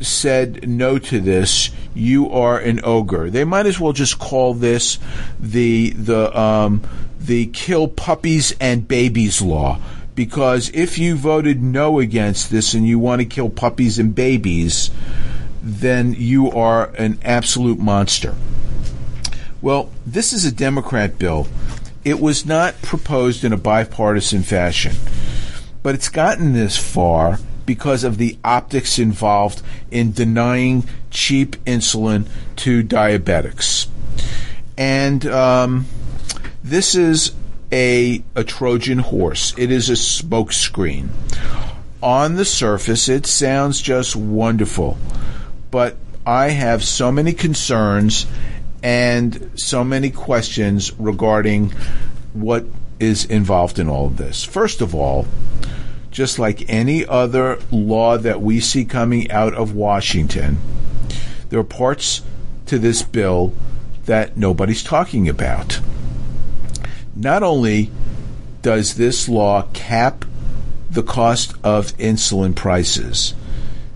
said 0.00 0.68
no 0.68 0.98
to 0.98 1.20
this, 1.20 1.70
you 1.94 2.28
are 2.32 2.58
an 2.58 2.80
ogre. 2.82 3.30
They 3.30 3.44
might 3.44 3.66
as 3.66 3.78
well 3.78 3.92
just 3.92 4.18
call 4.18 4.54
this 4.54 4.98
the 5.38 5.90
the 5.90 6.36
um, 6.36 6.82
the 7.20 7.46
kill 7.46 7.86
puppies 7.86 8.56
and 8.60 8.88
babies 8.88 9.40
law. 9.40 9.78
Because 10.14 10.70
if 10.74 10.98
you 10.98 11.16
voted 11.16 11.62
no 11.62 11.98
against 11.98 12.50
this 12.50 12.74
and 12.74 12.86
you 12.86 12.98
want 12.98 13.20
to 13.20 13.26
kill 13.26 13.48
puppies 13.48 13.98
and 13.98 14.14
babies, 14.14 14.90
then 15.62 16.14
you 16.14 16.50
are 16.50 16.86
an 16.98 17.18
absolute 17.22 17.78
monster. 17.78 18.34
Well, 19.62 19.90
this 20.04 20.32
is 20.32 20.44
a 20.44 20.52
Democrat 20.52 21.18
bill. 21.18 21.46
It 22.04 22.20
was 22.20 22.44
not 22.44 22.82
proposed 22.82 23.44
in 23.44 23.52
a 23.52 23.56
bipartisan 23.56 24.42
fashion, 24.42 24.96
but 25.82 25.94
it's 25.94 26.08
gotten 26.08 26.52
this 26.52 26.76
far 26.76 27.38
because 27.64 28.02
of 28.02 28.18
the 28.18 28.36
optics 28.44 28.98
involved 28.98 29.62
in 29.90 30.12
denying 30.12 30.84
cheap 31.10 31.56
insulin 31.64 32.26
to 32.56 32.82
diabetics. 32.82 33.86
And 34.76 35.24
um, 35.26 35.86
this 36.64 36.96
is 36.96 37.32
a, 37.72 38.22
a 38.36 38.44
Trojan 38.44 38.98
horse, 38.98 39.54
it 39.56 39.72
is 39.72 39.88
a 39.88 39.94
smokescreen. 39.94 41.08
On 42.02 42.34
the 42.34 42.44
surface, 42.44 43.08
it 43.08 43.26
sounds 43.26 43.80
just 43.80 44.14
wonderful, 44.14 44.98
but 45.70 45.96
I 46.26 46.50
have 46.50 46.84
so 46.84 47.10
many 47.10 47.32
concerns 47.32 48.26
and 48.82 49.50
so 49.54 49.82
many 49.82 50.10
questions 50.10 50.92
regarding 50.98 51.72
what 52.32 52.66
is 53.00 53.24
involved 53.24 53.78
in 53.78 53.88
all 53.88 54.06
of 54.06 54.16
this. 54.16 54.44
First 54.44 54.80
of 54.80 54.94
all, 54.94 55.26
just 56.10 56.38
like 56.38 56.68
any 56.68 57.06
other 57.06 57.58
law 57.70 58.18
that 58.18 58.42
we 58.42 58.60
see 58.60 58.84
coming 58.84 59.30
out 59.30 59.54
of 59.54 59.74
Washington, 59.74 60.58
there 61.48 61.58
are 61.58 61.64
parts 61.64 62.22
to 62.66 62.78
this 62.78 63.02
bill 63.02 63.54
that 64.04 64.36
nobody's 64.36 64.82
talking 64.82 65.28
about. 65.28 65.80
Not 67.22 67.44
only 67.44 67.88
does 68.62 68.96
this 68.96 69.28
law 69.28 69.68
cap 69.72 70.24
the 70.90 71.04
cost 71.04 71.54
of 71.62 71.96
insulin 71.96 72.56
prices, 72.56 73.34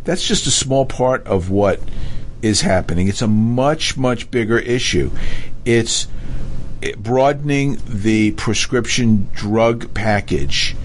that's 0.05 0.27
just 0.27 0.47
a 0.47 0.51
small 0.53 0.87
part 0.87 1.27
of 1.27 1.51
what 1.51 1.81
is 2.41 2.61
happening. 2.61 3.09
It's 3.09 3.23
a 3.23 3.27
much, 3.27 3.97
much 3.97 4.31
bigger 4.31 4.61
issue. 4.61 5.11
It's 5.65 6.07
broadening 6.99 7.79
the 7.85 8.31
prescription 8.33 9.29
drug 9.35 9.93
package 9.93 10.77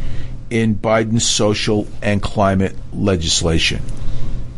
in 0.49 0.73
Biden's 0.73 1.29
social 1.29 1.87
and 2.01 2.23
climate 2.23 2.75
legislation. 2.91 3.83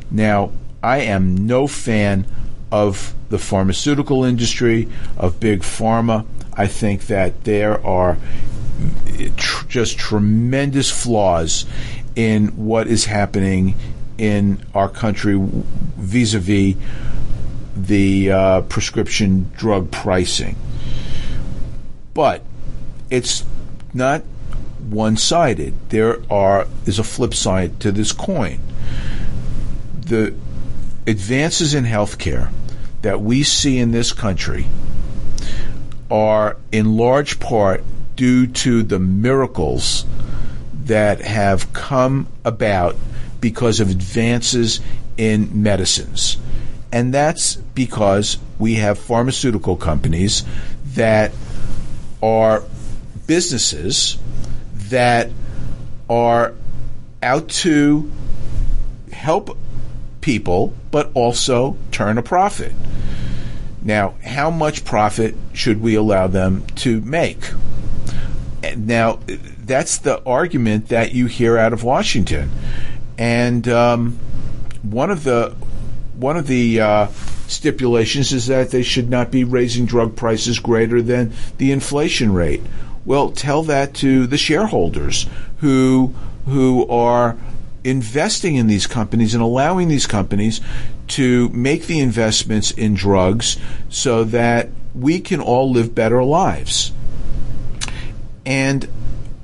Now, 0.09 0.51
I 0.81 0.99
am 0.99 1.47
no 1.47 1.67
fan 1.67 2.27
of 2.71 3.13
the 3.27 3.39
pharmaceutical 3.39 4.23
industry, 4.23 4.88
of 5.17 5.41
big 5.41 5.63
pharma. 5.63 6.25
I 6.56 6.68
think 6.68 7.08
that 7.08 7.43
there 7.43 7.86
are 7.86 8.18
tr- 9.38 9.66
just 9.68 9.97
tremendous 9.97 10.89
flaws 10.89 11.66
in 12.16 12.47
what 12.49 12.88
is 12.88 13.06
happening 13.06 13.76
in 14.18 14.64
our 14.74 14.89
country 14.89 15.38
vis 15.97 16.34
a 16.34 16.39
vis 16.39 16.76
the 17.76 18.32
uh, 18.32 18.62
prescription 18.62 19.51
drug 19.58 19.89
pricing. 19.89 20.56
But 22.14 22.43
it's 23.10 23.43
not 23.93 24.22
one 24.89 25.18
sided. 25.18 25.74
There 25.89 26.20
are 26.32 26.68
is 26.86 26.99
a 26.99 27.04
flip 27.04 27.34
side 27.34 27.80
to 27.80 27.91
this 27.91 28.12
coin. 28.12 28.60
The 29.99 30.36
advances 31.08 31.74
in 31.74 31.86
healthcare 31.86 32.51
that 33.01 33.22
we 33.22 33.43
see 33.43 33.80
in 33.80 33.91
this 33.91 34.14
country 34.14 34.68
are 36.14 36.57
in 36.72 36.95
large 36.95 37.39
part 37.39 37.84
due 38.16 38.45
to 38.45 38.84
the 38.84 38.99
miracles 38.99 40.05
that 40.86 41.20
have 41.22 41.74
come 41.74 42.28
about 42.45 42.95
because 43.41 43.80
of 43.80 43.89
advances 43.89 44.80
in 45.18 45.64
medicines. 45.64 46.38
And 46.91 47.11
that's 47.11 47.55
because 47.55 48.38
we 48.59 48.76
have 48.76 48.99
pharmaceutical 48.99 49.76
companies 49.76 50.43
that 50.93 51.32
are 52.22 52.64
businesses 53.26 54.20
that 54.89 55.32
are 56.07 56.53
out 57.24 57.49
to 57.49 58.11
help 59.11 59.57
people, 60.22 60.76
but 60.91 61.09
also 61.16 61.76
turn 61.91 62.20
a 62.20 62.22
profit. 62.22 62.74
Now, 63.84 64.15
how 64.23 64.49
much 64.49 64.86
profit 64.86 65.36
should 65.51 65.81
we 65.81 65.95
allow 65.95 66.27
them 66.27 66.65
to 66.77 67.01
make? 67.01 67.51
Now, 68.77 69.19
that's 69.59 69.97
the 69.97 70.23
argument 70.23 70.88
that 70.88 71.13
you 71.13 71.25
hear 71.25 71.57
out 71.57 71.73
of 71.73 71.84
Washington, 71.84 72.49
and 73.17 73.67
um, 73.67 74.19
one 74.84 75.11
of 75.11 75.25
the 75.25 75.55
one 76.15 76.38
of 76.38 76.47
the 76.47 76.79
uh, 76.79 77.07
stipulations 77.47 78.31
is 78.31 78.47
that 78.47 78.71
they 78.71 78.84
should 78.84 79.09
not 79.09 79.31
be 79.31 79.43
raising 79.43 79.86
drug 79.86 80.15
prices 80.15 80.59
greater 80.59 81.01
than 81.01 81.34
the 81.57 81.71
inflation 81.71 82.34
rate. 82.34 82.61
Well, 83.05 83.31
tell 83.31 83.63
that 83.63 83.93
to 83.95 84.27
the 84.27 84.38
shareholders 84.38 85.27
who 85.57 86.13
who 86.45 86.88
are 86.88 87.38
investing 87.84 88.55
in 88.55 88.67
these 88.67 88.88
companies 88.88 89.34
and 89.34 89.43
allowing 89.43 89.89
these 89.89 90.07
companies 90.07 90.61
to 91.10 91.49
make 91.49 91.86
the 91.88 91.99
investments 91.99 92.72
in 92.72 92.93
drugs 92.93 93.58
so 93.89 94.24
that 94.24 94.70
we 94.95 95.20
can 95.20 95.41
all 95.41 95.72
live 95.72 95.93
better 95.93 96.24
lives. 96.24 96.91
And 98.45 98.88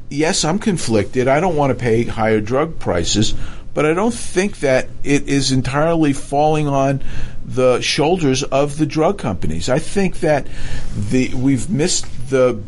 yes, 0.10 0.43
I'm 0.43 0.60
conflicted. 0.60 1.28
I 1.28 1.39
don't 1.39 1.55
want 1.55 1.72
to 1.72 1.82
pay 1.82 2.03
higher 2.03 2.41
drug 2.41 2.80
prices, 2.80 3.34
but 3.74 3.86
I 3.86 3.93
don't 3.93 4.14
think 4.14 4.60
that 4.60 4.88
it 5.03 5.28
is 5.28 5.51
entirely 5.51 6.14
falling 6.14 6.68
on 6.68 7.03
the 7.45 7.82
shoulders 7.82 8.43
of 8.43 8.78
the 8.78 8.86
drug 8.86 9.18
companies. 9.18 9.70
I 9.70 9.80
think 9.80 10.20
that 10.20 10.47
the 10.95 11.34
we've 11.34 11.70
missed 11.70 12.05
the 12.30 12.62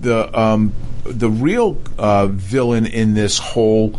the 0.00 0.38
um, 0.38 0.72
the 1.04 1.30
real 1.30 1.80
uh, 1.98 2.28
villain 2.28 2.86
in 2.86 3.14
this 3.14 3.38
whole 3.38 3.98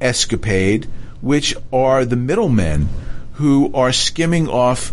escapade, 0.00 0.86
which 1.20 1.54
are 1.72 2.04
the 2.04 2.16
middlemen 2.16 2.88
who 3.40 3.72
are 3.74 3.90
skimming 3.90 4.48
off 4.48 4.92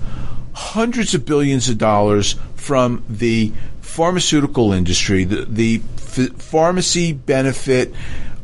hundreds 0.54 1.14
of 1.14 1.26
billions 1.26 1.68
of 1.68 1.78
dollars 1.78 2.36
from 2.56 3.04
the 3.10 3.52
pharmaceutical 3.82 4.72
industry, 4.72 5.26
the, 5.26 5.46
the 5.46 5.82
f- 5.98 6.32
pharmacy 6.42 7.12
benefit 7.12 7.94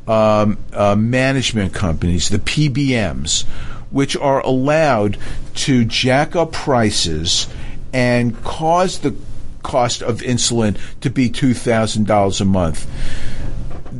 um, 0.05 0.57
uh, 0.73 0.95
management 0.95 1.73
companies, 1.73 2.27
the 2.27 2.37
PBMs, 2.37 3.45
which 3.91 4.17
are 4.17 4.41
allowed 4.41 5.17
to 5.55 5.85
jack 5.85 6.35
up 6.35 6.51
prices 6.51 7.47
and 7.93 8.43
cause 8.43 8.99
the 8.99 9.15
cost 9.61 10.01
of 10.03 10.19
insulin 10.19 10.77
to 10.99 11.09
be 11.09 11.29
$2,000 11.29 12.41
a 12.41 12.45
month. 12.45 12.87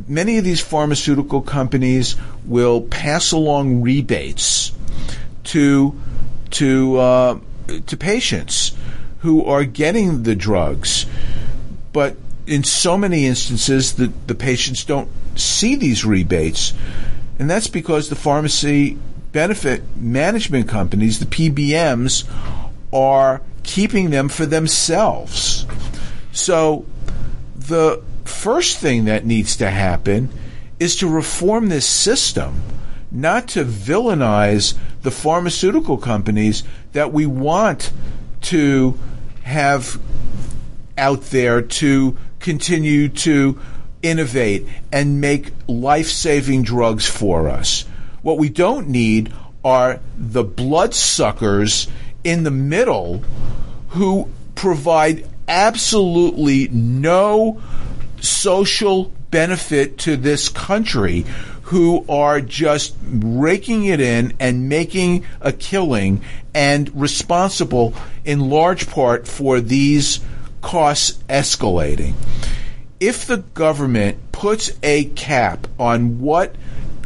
Many 0.06 0.36
of 0.36 0.44
these 0.44 0.60
pharmaceutical 0.60 1.40
companies 1.40 2.16
will 2.44 2.82
pass 2.82 3.32
along 3.32 3.80
rebates 3.80 4.72
to 5.44 6.00
to 6.50 6.98
uh, 6.98 7.38
to 7.86 7.96
patients 7.96 8.76
who 9.20 9.44
are 9.44 9.64
getting 9.64 10.22
the 10.22 10.34
drugs, 10.34 11.06
but 11.92 12.16
in 12.46 12.62
so 12.62 12.98
many 12.98 13.26
instances, 13.26 13.94
the, 13.94 14.12
the 14.26 14.34
patients 14.34 14.84
don't 14.84 15.08
see 15.34 15.76
these 15.76 16.04
rebates, 16.04 16.74
and 17.38 17.48
that's 17.48 17.68
because 17.68 18.08
the 18.08 18.16
pharmacy 18.16 18.98
benefit 19.32 19.82
management 19.96 20.68
companies, 20.68 21.18
the 21.18 21.26
PBMs, 21.26 22.28
are 22.92 23.40
keeping 23.64 24.10
them 24.10 24.28
for 24.28 24.46
themselves. 24.46 25.66
So 26.32 26.84
the 27.56 28.02
first 28.24 28.78
thing 28.78 29.06
that 29.06 29.24
needs 29.24 29.56
to 29.56 29.70
happen 29.70 30.28
is 30.78 30.96
to 30.96 31.08
reform 31.08 31.68
this 31.68 31.86
system, 31.86 32.62
not 33.14 33.48
to 33.48 33.64
villainize 33.64 34.76
the 35.02 35.10
pharmaceutical 35.10 35.96
companies 35.96 36.64
that 36.92 37.12
we 37.12 37.24
want 37.24 37.92
to 38.42 38.98
have 39.42 39.98
out 40.98 41.22
there 41.22 41.62
to 41.62 42.16
continue 42.40 43.08
to 43.08 43.58
innovate 44.02 44.66
and 44.92 45.20
make 45.20 45.52
life 45.66 46.08
saving 46.08 46.62
drugs 46.62 47.08
for 47.08 47.48
us. 47.48 47.84
What 48.22 48.38
we 48.38 48.48
don't 48.48 48.88
need 48.88 49.32
are 49.64 50.00
the 50.18 50.44
bloodsuckers 50.44 51.86
in 52.22 52.42
the 52.42 52.50
middle 52.50 53.22
who 53.90 54.28
provide 54.54 55.26
absolutely 55.48 56.68
no 56.68 57.62
social 58.20 59.04
benefit 59.30 59.98
to 59.98 60.16
this 60.16 60.48
country 60.48 61.24
who 61.64 62.04
are 62.08 62.40
just 62.40 62.94
raking 63.10 63.86
it 63.86 64.00
in 64.00 64.34
and 64.38 64.68
making 64.68 65.24
a 65.40 65.52
killing 65.52 66.20
and 66.52 66.90
responsible 67.00 67.94
in 68.24 68.50
large 68.50 68.88
part 68.88 69.26
for 69.26 69.60
these 69.60 70.20
costs 70.60 71.22
escalating. 71.28 72.14
If 73.00 73.26
the 73.26 73.38
government 73.38 74.32
puts 74.32 74.72
a 74.82 75.04
cap 75.04 75.66
on 75.78 76.20
what 76.20 76.54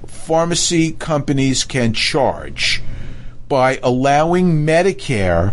pharmacy 0.06 0.92
companies 0.92 1.64
can 1.64 1.92
charge 1.92 2.82
by 3.48 3.78
allowing 3.82 4.66
Medicare 4.66 5.52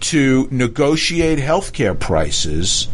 to 0.00 0.48
negotiate 0.50 1.38
healthcare 1.38 1.98
prices, 1.98 2.88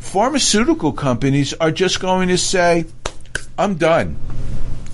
pharmaceutical 0.00 0.92
companies 0.92 1.54
are 1.54 1.70
just 1.70 2.00
going 2.00 2.28
to 2.28 2.38
say, 2.38 2.86
I'm 3.56 3.76
done. 3.76 4.18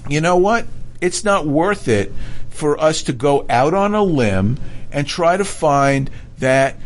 You 0.09 0.21
know 0.21 0.37
what? 0.37 0.67
It's 1.01 1.25
not 1.25 1.47
worth 1.47 1.89
it 1.89 2.13
for 2.51 2.81
us 2.81 3.03
to 3.05 3.13
go 3.13 3.47
out 3.49 3.75
on 3.75 3.95
a 3.95 4.03
limb 4.03 4.59
and 4.93 5.07
try 5.07 5.37
to 5.37 5.45
find 5.45 6.11
that 6.39 6.77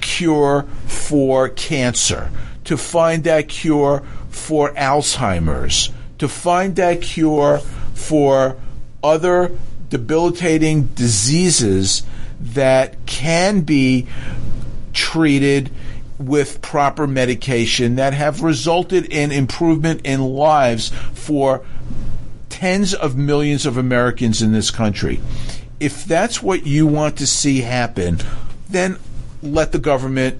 cure 0.00 0.66
for 0.86 1.48
cancer, 1.48 2.30
to 2.64 2.76
find 2.76 3.24
that 3.24 3.48
cure 3.48 4.02
for 4.30 4.72
Alzheimer's, 4.74 5.90
to 6.18 6.28
find 6.28 6.76
that 6.76 7.02
cure 7.02 7.58
for 7.94 8.56
other 9.02 9.50
debilitating 9.88 10.84
diseases 10.94 12.02
that 12.40 13.04
can 13.06 13.62
be 13.62 14.06
treated 14.92 15.70
with 16.18 16.60
proper 16.60 17.06
medication 17.06 17.96
that 17.96 18.12
have 18.12 18.42
resulted 18.42 19.06
in 19.06 19.32
improvement 19.32 20.02
in 20.04 20.20
lives 20.20 20.90
for 21.14 21.64
tens 22.60 22.92
of 22.92 23.16
millions 23.16 23.64
of 23.64 23.78
Americans 23.78 24.42
in 24.42 24.52
this 24.52 24.70
country. 24.70 25.18
If 25.80 26.04
that's 26.04 26.42
what 26.42 26.66
you 26.66 26.86
want 26.86 27.16
to 27.16 27.26
see 27.26 27.62
happen, 27.62 28.18
then 28.68 28.98
let 29.42 29.72
the 29.72 29.78
government 29.78 30.38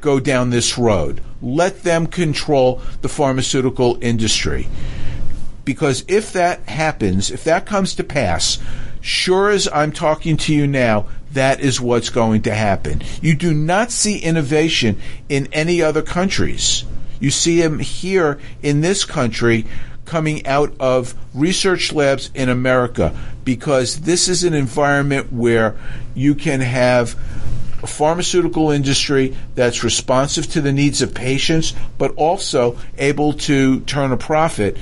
go 0.00 0.18
down 0.18 0.50
this 0.50 0.76
road. 0.76 1.20
Let 1.40 1.84
them 1.84 2.08
control 2.08 2.82
the 3.00 3.08
pharmaceutical 3.08 3.96
industry. 4.00 4.66
Because 5.64 6.04
if 6.08 6.32
that 6.32 6.62
happens, 6.62 7.30
if 7.30 7.44
that 7.44 7.64
comes 7.64 7.94
to 7.94 8.02
pass, 8.02 8.58
sure 9.00 9.50
as 9.50 9.68
I'm 9.72 9.92
talking 9.92 10.36
to 10.38 10.52
you 10.52 10.66
now, 10.66 11.06
that 11.30 11.60
is 11.60 11.80
what's 11.80 12.10
going 12.10 12.42
to 12.42 12.54
happen. 12.54 13.02
You 13.22 13.36
do 13.36 13.54
not 13.54 13.92
see 13.92 14.18
innovation 14.18 14.98
in 15.28 15.46
any 15.52 15.80
other 15.80 16.02
countries. 16.02 16.84
You 17.20 17.30
see 17.30 17.60
them 17.60 17.78
here 17.78 18.40
in 18.64 18.80
this 18.80 19.04
country 19.04 19.66
coming 20.06 20.46
out 20.46 20.72
of 20.80 21.14
research 21.34 21.92
labs 21.92 22.30
in 22.34 22.48
America 22.48 23.14
because 23.44 24.00
this 24.00 24.28
is 24.28 24.44
an 24.44 24.54
environment 24.54 25.32
where 25.32 25.76
you 26.14 26.34
can 26.34 26.60
have 26.60 27.14
a 27.82 27.86
pharmaceutical 27.86 28.70
industry 28.70 29.36
that's 29.54 29.84
responsive 29.84 30.46
to 30.46 30.60
the 30.60 30.72
needs 30.72 31.02
of 31.02 31.14
patients, 31.14 31.74
but 31.98 32.14
also 32.16 32.78
able 32.96 33.34
to 33.34 33.80
turn 33.80 34.12
a 34.12 34.16
profit 34.16 34.76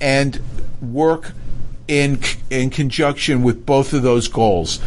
and 0.00 0.40
work 0.80 1.32
in 1.86 2.18
in 2.50 2.70
conjunction 2.70 3.42
with 3.42 3.64
both 3.64 3.92
of 3.92 4.02
those 4.02 4.28
goals. 4.28 4.80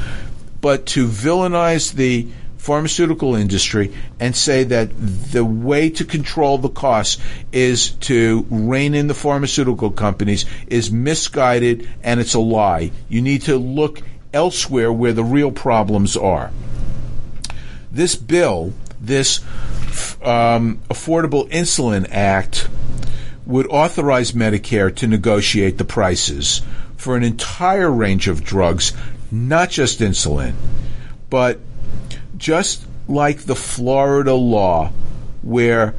But 0.62 0.86
to 0.88 1.08
villainize 1.08 1.94
the 1.94 2.28
pharmaceutical 2.66 3.36
industry 3.36 3.94
and 4.20 4.36
say 4.36 4.64
that 4.64 4.90
the 5.32 5.46
way 5.46 5.88
to 5.88 6.04
control 6.04 6.58
the 6.58 6.68
costs 6.68 7.22
is 7.52 7.92
to 7.92 8.44
rein 8.50 8.96
in 8.96 9.06
the 9.06 9.14
pharmaceutical 9.14 9.92
companies 9.92 10.46
is 10.66 10.90
misguided 10.90 11.88
and 12.02 12.20
it's 12.20 12.34
a 12.34 12.40
lie. 12.40 12.90
You 13.08 13.22
need 13.22 13.44
to 13.44 13.56
look 13.56 14.02
elsewhere 14.34 14.92
where 14.92 15.14
the 15.14 15.24
real 15.24 15.52
problems 15.52 16.18
are. 16.18 16.50
This 17.92 18.16
bill, 18.16 18.74
this 19.00 19.42
um, 20.24 20.80
Affordable 20.90 21.48
Insulin 21.52 22.08
Act, 22.10 22.68
would 23.46 23.68
authorize 23.68 24.32
Medicare 24.32 24.94
to 24.96 25.06
negotiate 25.06 25.78
the 25.78 25.86
prices 25.86 26.64
for 26.98 27.16
an 27.16 27.22
entire 27.22 27.92
range 27.92 28.28
of 28.28 28.44
drugs, 28.44 28.92
not 29.30 29.70
just 29.70 30.00
insulin, 30.00 30.56
but 31.30 31.60
just 32.38 32.86
like 33.08 33.42
the 33.42 33.56
Florida 33.56 34.34
law, 34.34 34.92
where 35.42 35.94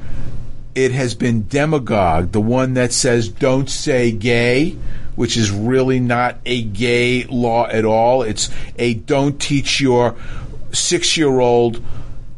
it 0.75 0.93
has 0.93 1.15
been 1.15 1.47
demagogued, 1.49 2.33
the 2.33 2.41
one 2.41 2.75
that 2.75 2.93
says 2.93 3.29
don't 3.29 3.71
say 3.71 4.13
gay, 4.13 4.77
which 5.15 5.37
is 5.37 5.51
really 5.51 5.99
not 5.99 6.39
a 6.45 6.63
gay 6.63 7.25
law 7.25 7.67
at 7.67 7.85
all. 7.85 8.23
It's 8.23 8.51
a 8.77 8.95
don't 8.95 9.41
teach 9.41 9.81
your 9.81 10.15
six 10.73 11.17
year 11.17 11.41
old 11.41 11.83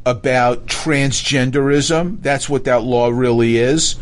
about 0.07 0.67
transgenderism. 0.67 2.23
That's 2.23 2.49
what 2.49 2.65
that 2.65 2.83
law 2.83 3.09
really 3.09 3.57
is. 3.57 3.97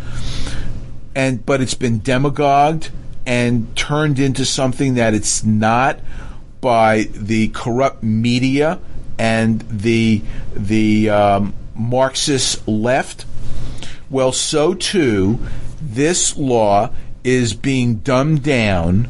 And 1.14 1.44
but 1.47 1.62
it's 1.62 1.74
been 1.74 2.01
demagogued 2.01 2.90
and 3.24 3.74
turned 3.76 4.18
into 4.18 4.44
something 4.44 4.94
that 4.94 5.14
it's 5.14 5.42
not 5.42 5.99
by 6.61 7.05
the 7.12 7.49
corrupt 7.49 8.03
media 8.03 8.78
and 9.19 9.61
the 9.71 10.23
the 10.55 11.11
um, 11.11 11.55
Marxist 11.75 12.67
left. 12.67 13.25
Well, 14.09 14.33
so 14.33 14.75
too, 14.75 15.39
this 15.81 16.37
law 16.37 16.91
is 17.25 17.55
being 17.55 17.97
dumbed 17.97 18.43
down 18.43 19.09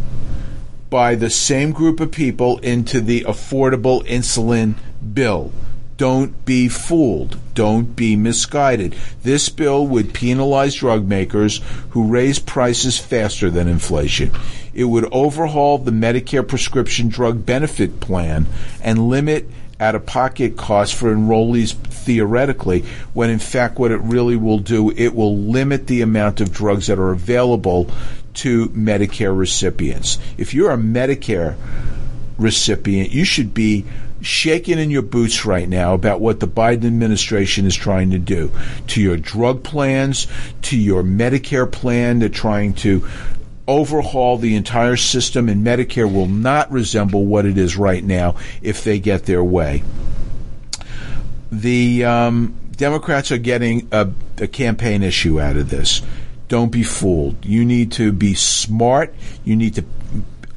by 0.89 1.15
the 1.15 1.31
same 1.31 1.73
group 1.73 2.01
of 2.01 2.11
people 2.11 2.59
into 2.59 3.01
the 3.01 3.23
affordable 3.23 4.07
insulin 4.07 4.75
bill. 5.13 5.53
Don't 5.97 6.45
be 6.45 6.69
fooled. 6.69 7.39
Don't 7.55 7.97
be 7.97 8.17
misguided. 8.17 8.95
This 9.23 9.49
bill 9.49 9.87
would 9.87 10.13
penalize 10.13 10.75
drug 10.75 11.07
makers 11.07 11.63
who 11.91 12.09
raise 12.09 12.39
prices 12.39 12.99
faster 12.99 13.51
than 13.51 13.67
inflation. 13.67 14.31
It 14.75 14.85
would 14.85 15.09
overhaul 15.11 15.79
the 15.79 15.91
Medicare 15.91 16.47
prescription 16.47 17.09
drug 17.09 17.47
benefit 17.47 17.99
plan 18.01 18.47
and 18.83 19.09
limit 19.09 19.49
out 19.79 19.95
of 19.95 20.07
pocket 20.07 20.57
costs 20.57 20.95
for 20.95 21.15
enrollees 21.15 21.73
theoretically, 21.75 22.83
when 23.13 23.31
in 23.31 23.39
fact 23.39 23.79
what 23.79 23.91
it 23.91 24.01
really 24.01 24.37
will 24.37 24.59
do, 24.59 24.91
it 24.91 25.15
will 25.15 25.37
limit 25.37 25.87
the 25.87 26.03
amount 26.03 26.41
of 26.41 26.53
drugs 26.53 26.87
that 26.87 26.99
are 26.99 27.11
available 27.11 27.91
to 28.35 28.69
Medicare 28.69 29.37
recipients. 29.37 30.19
If 30.39 30.55
you're 30.55 30.71
a 30.71 30.77
Medicare 30.77 31.57
recipient, 32.39 33.11
you 33.11 33.25
should 33.25 33.55
be 33.55 33.85
shaking 34.23 34.79
in 34.79 34.91
your 34.91 35.03
boots 35.03 35.45
right 35.45 35.69
now 35.69 35.95
about 35.95 36.21
what 36.21 36.41
the 36.41 36.49
Biden 36.49 36.87
administration 36.87 37.67
is 37.67 37.77
trying 37.77 38.11
to 38.11 38.19
do 38.19 38.51
to 38.89 39.01
your 39.01 39.17
drug 39.17 39.63
plans, 39.63 40.27
to 40.63 40.79
your 40.79 41.03
Medicare 41.03 41.71
plan. 41.71 42.19
They're 42.19 42.29
trying 42.29 42.75
to 42.75 43.07
overhaul 43.69 44.39
the 44.39 44.55
entire 44.55 44.97
system, 44.97 45.49
and 45.49 45.67
Medicare 45.67 46.13
will 46.13 46.29
not 46.29 46.71
resemble 46.71 47.25
what 47.25 47.47
it 47.47 47.59
is 47.59 47.77
right 47.77 48.03
now 48.03 48.37
if 48.63 48.85
they 48.85 48.99
get 48.99 49.25
their 49.25 49.43
way. 49.43 49.83
The 51.51 52.05
um, 52.05 52.55
Democrats 52.77 53.33
are 53.33 53.39
getting 53.39 53.89
a, 53.93 54.09
a 54.39 54.47
campaign 54.47 55.03
issue 55.03 55.41
out 55.41 55.57
of 55.57 55.71
this. 55.71 56.03
Don't 56.49 56.71
be 56.71 56.83
fooled. 56.83 57.45
You 57.45 57.65
need 57.65 57.93
to 57.93 58.13
be 58.13 58.35
smart. 58.35 59.15
You 59.45 59.57
need 59.57 59.75
to 59.75 59.85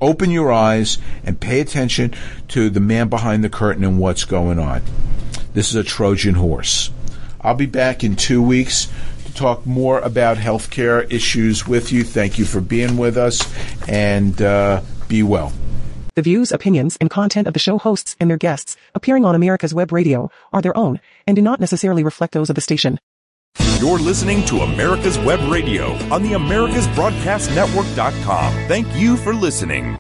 open 0.01 0.31
your 0.31 0.51
eyes 0.51 0.97
and 1.23 1.39
pay 1.39 1.59
attention 1.59 2.13
to 2.49 2.69
the 2.69 2.79
man 2.79 3.09
behind 3.09 3.43
the 3.43 3.49
curtain 3.49 3.83
and 3.83 3.99
what's 3.99 4.25
going 4.25 4.59
on. 4.59 4.81
This 5.53 5.69
is 5.69 5.75
a 5.75 5.83
Trojan 5.83 6.35
horse. 6.35 6.91
I'll 7.41 7.55
be 7.55 7.65
back 7.65 8.03
in 8.03 8.15
two 8.15 8.41
weeks 8.41 8.87
talk 9.39 9.65
more 9.65 9.99
about 9.99 10.37
healthcare 10.37 11.11
issues 11.11 11.67
with 11.67 11.91
you. 11.91 12.03
Thank 12.03 12.37
you 12.37 12.45
for 12.45 12.61
being 12.61 12.97
with 12.97 13.17
us 13.17 13.41
and 13.87 14.39
uh, 14.41 14.81
be 15.07 15.23
well. 15.23 15.51
The 16.15 16.21
views, 16.21 16.51
opinions, 16.51 16.97
and 16.99 17.09
content 17.09 17.47
of 17.47 17.53
the 17.53 17.59
show 17.59 17.77
hosts 17.77 18.17
and 18.19 18.29
their 18.29 18.37
guests 18.37 18.75
appearing 18.93 19.23
on 19.23 19.35
America's 19.35 19.73
Web 19.73 19.93
Radio 19.93 20.29
are 20.51 20.61
their 20.61 20.75
own 20.77 20.99
and 21.25 21.35
do 21.35 21.41
not 21.41 21.61
necessarily 21.61 22.03
reflect 22.03 22.33
those 22.33 22.49
of 22.49 22.55
the 22.55 22.61
station. 22.61 22.99
You're 23.79 23.99
listening 23.99 24.43
to 24.45 24.57
America's 24.57 25.17
Web 25.19 25.39
Radio 25.49 25.93
on 26.13 26.21
the 26.21 26.33
AmericasBroadcastNetwork.com. 26.33 28.53
Thank 28.67 28.93
you 28.95 29.15
for 29.15 29.33
listening. 29.33 29.97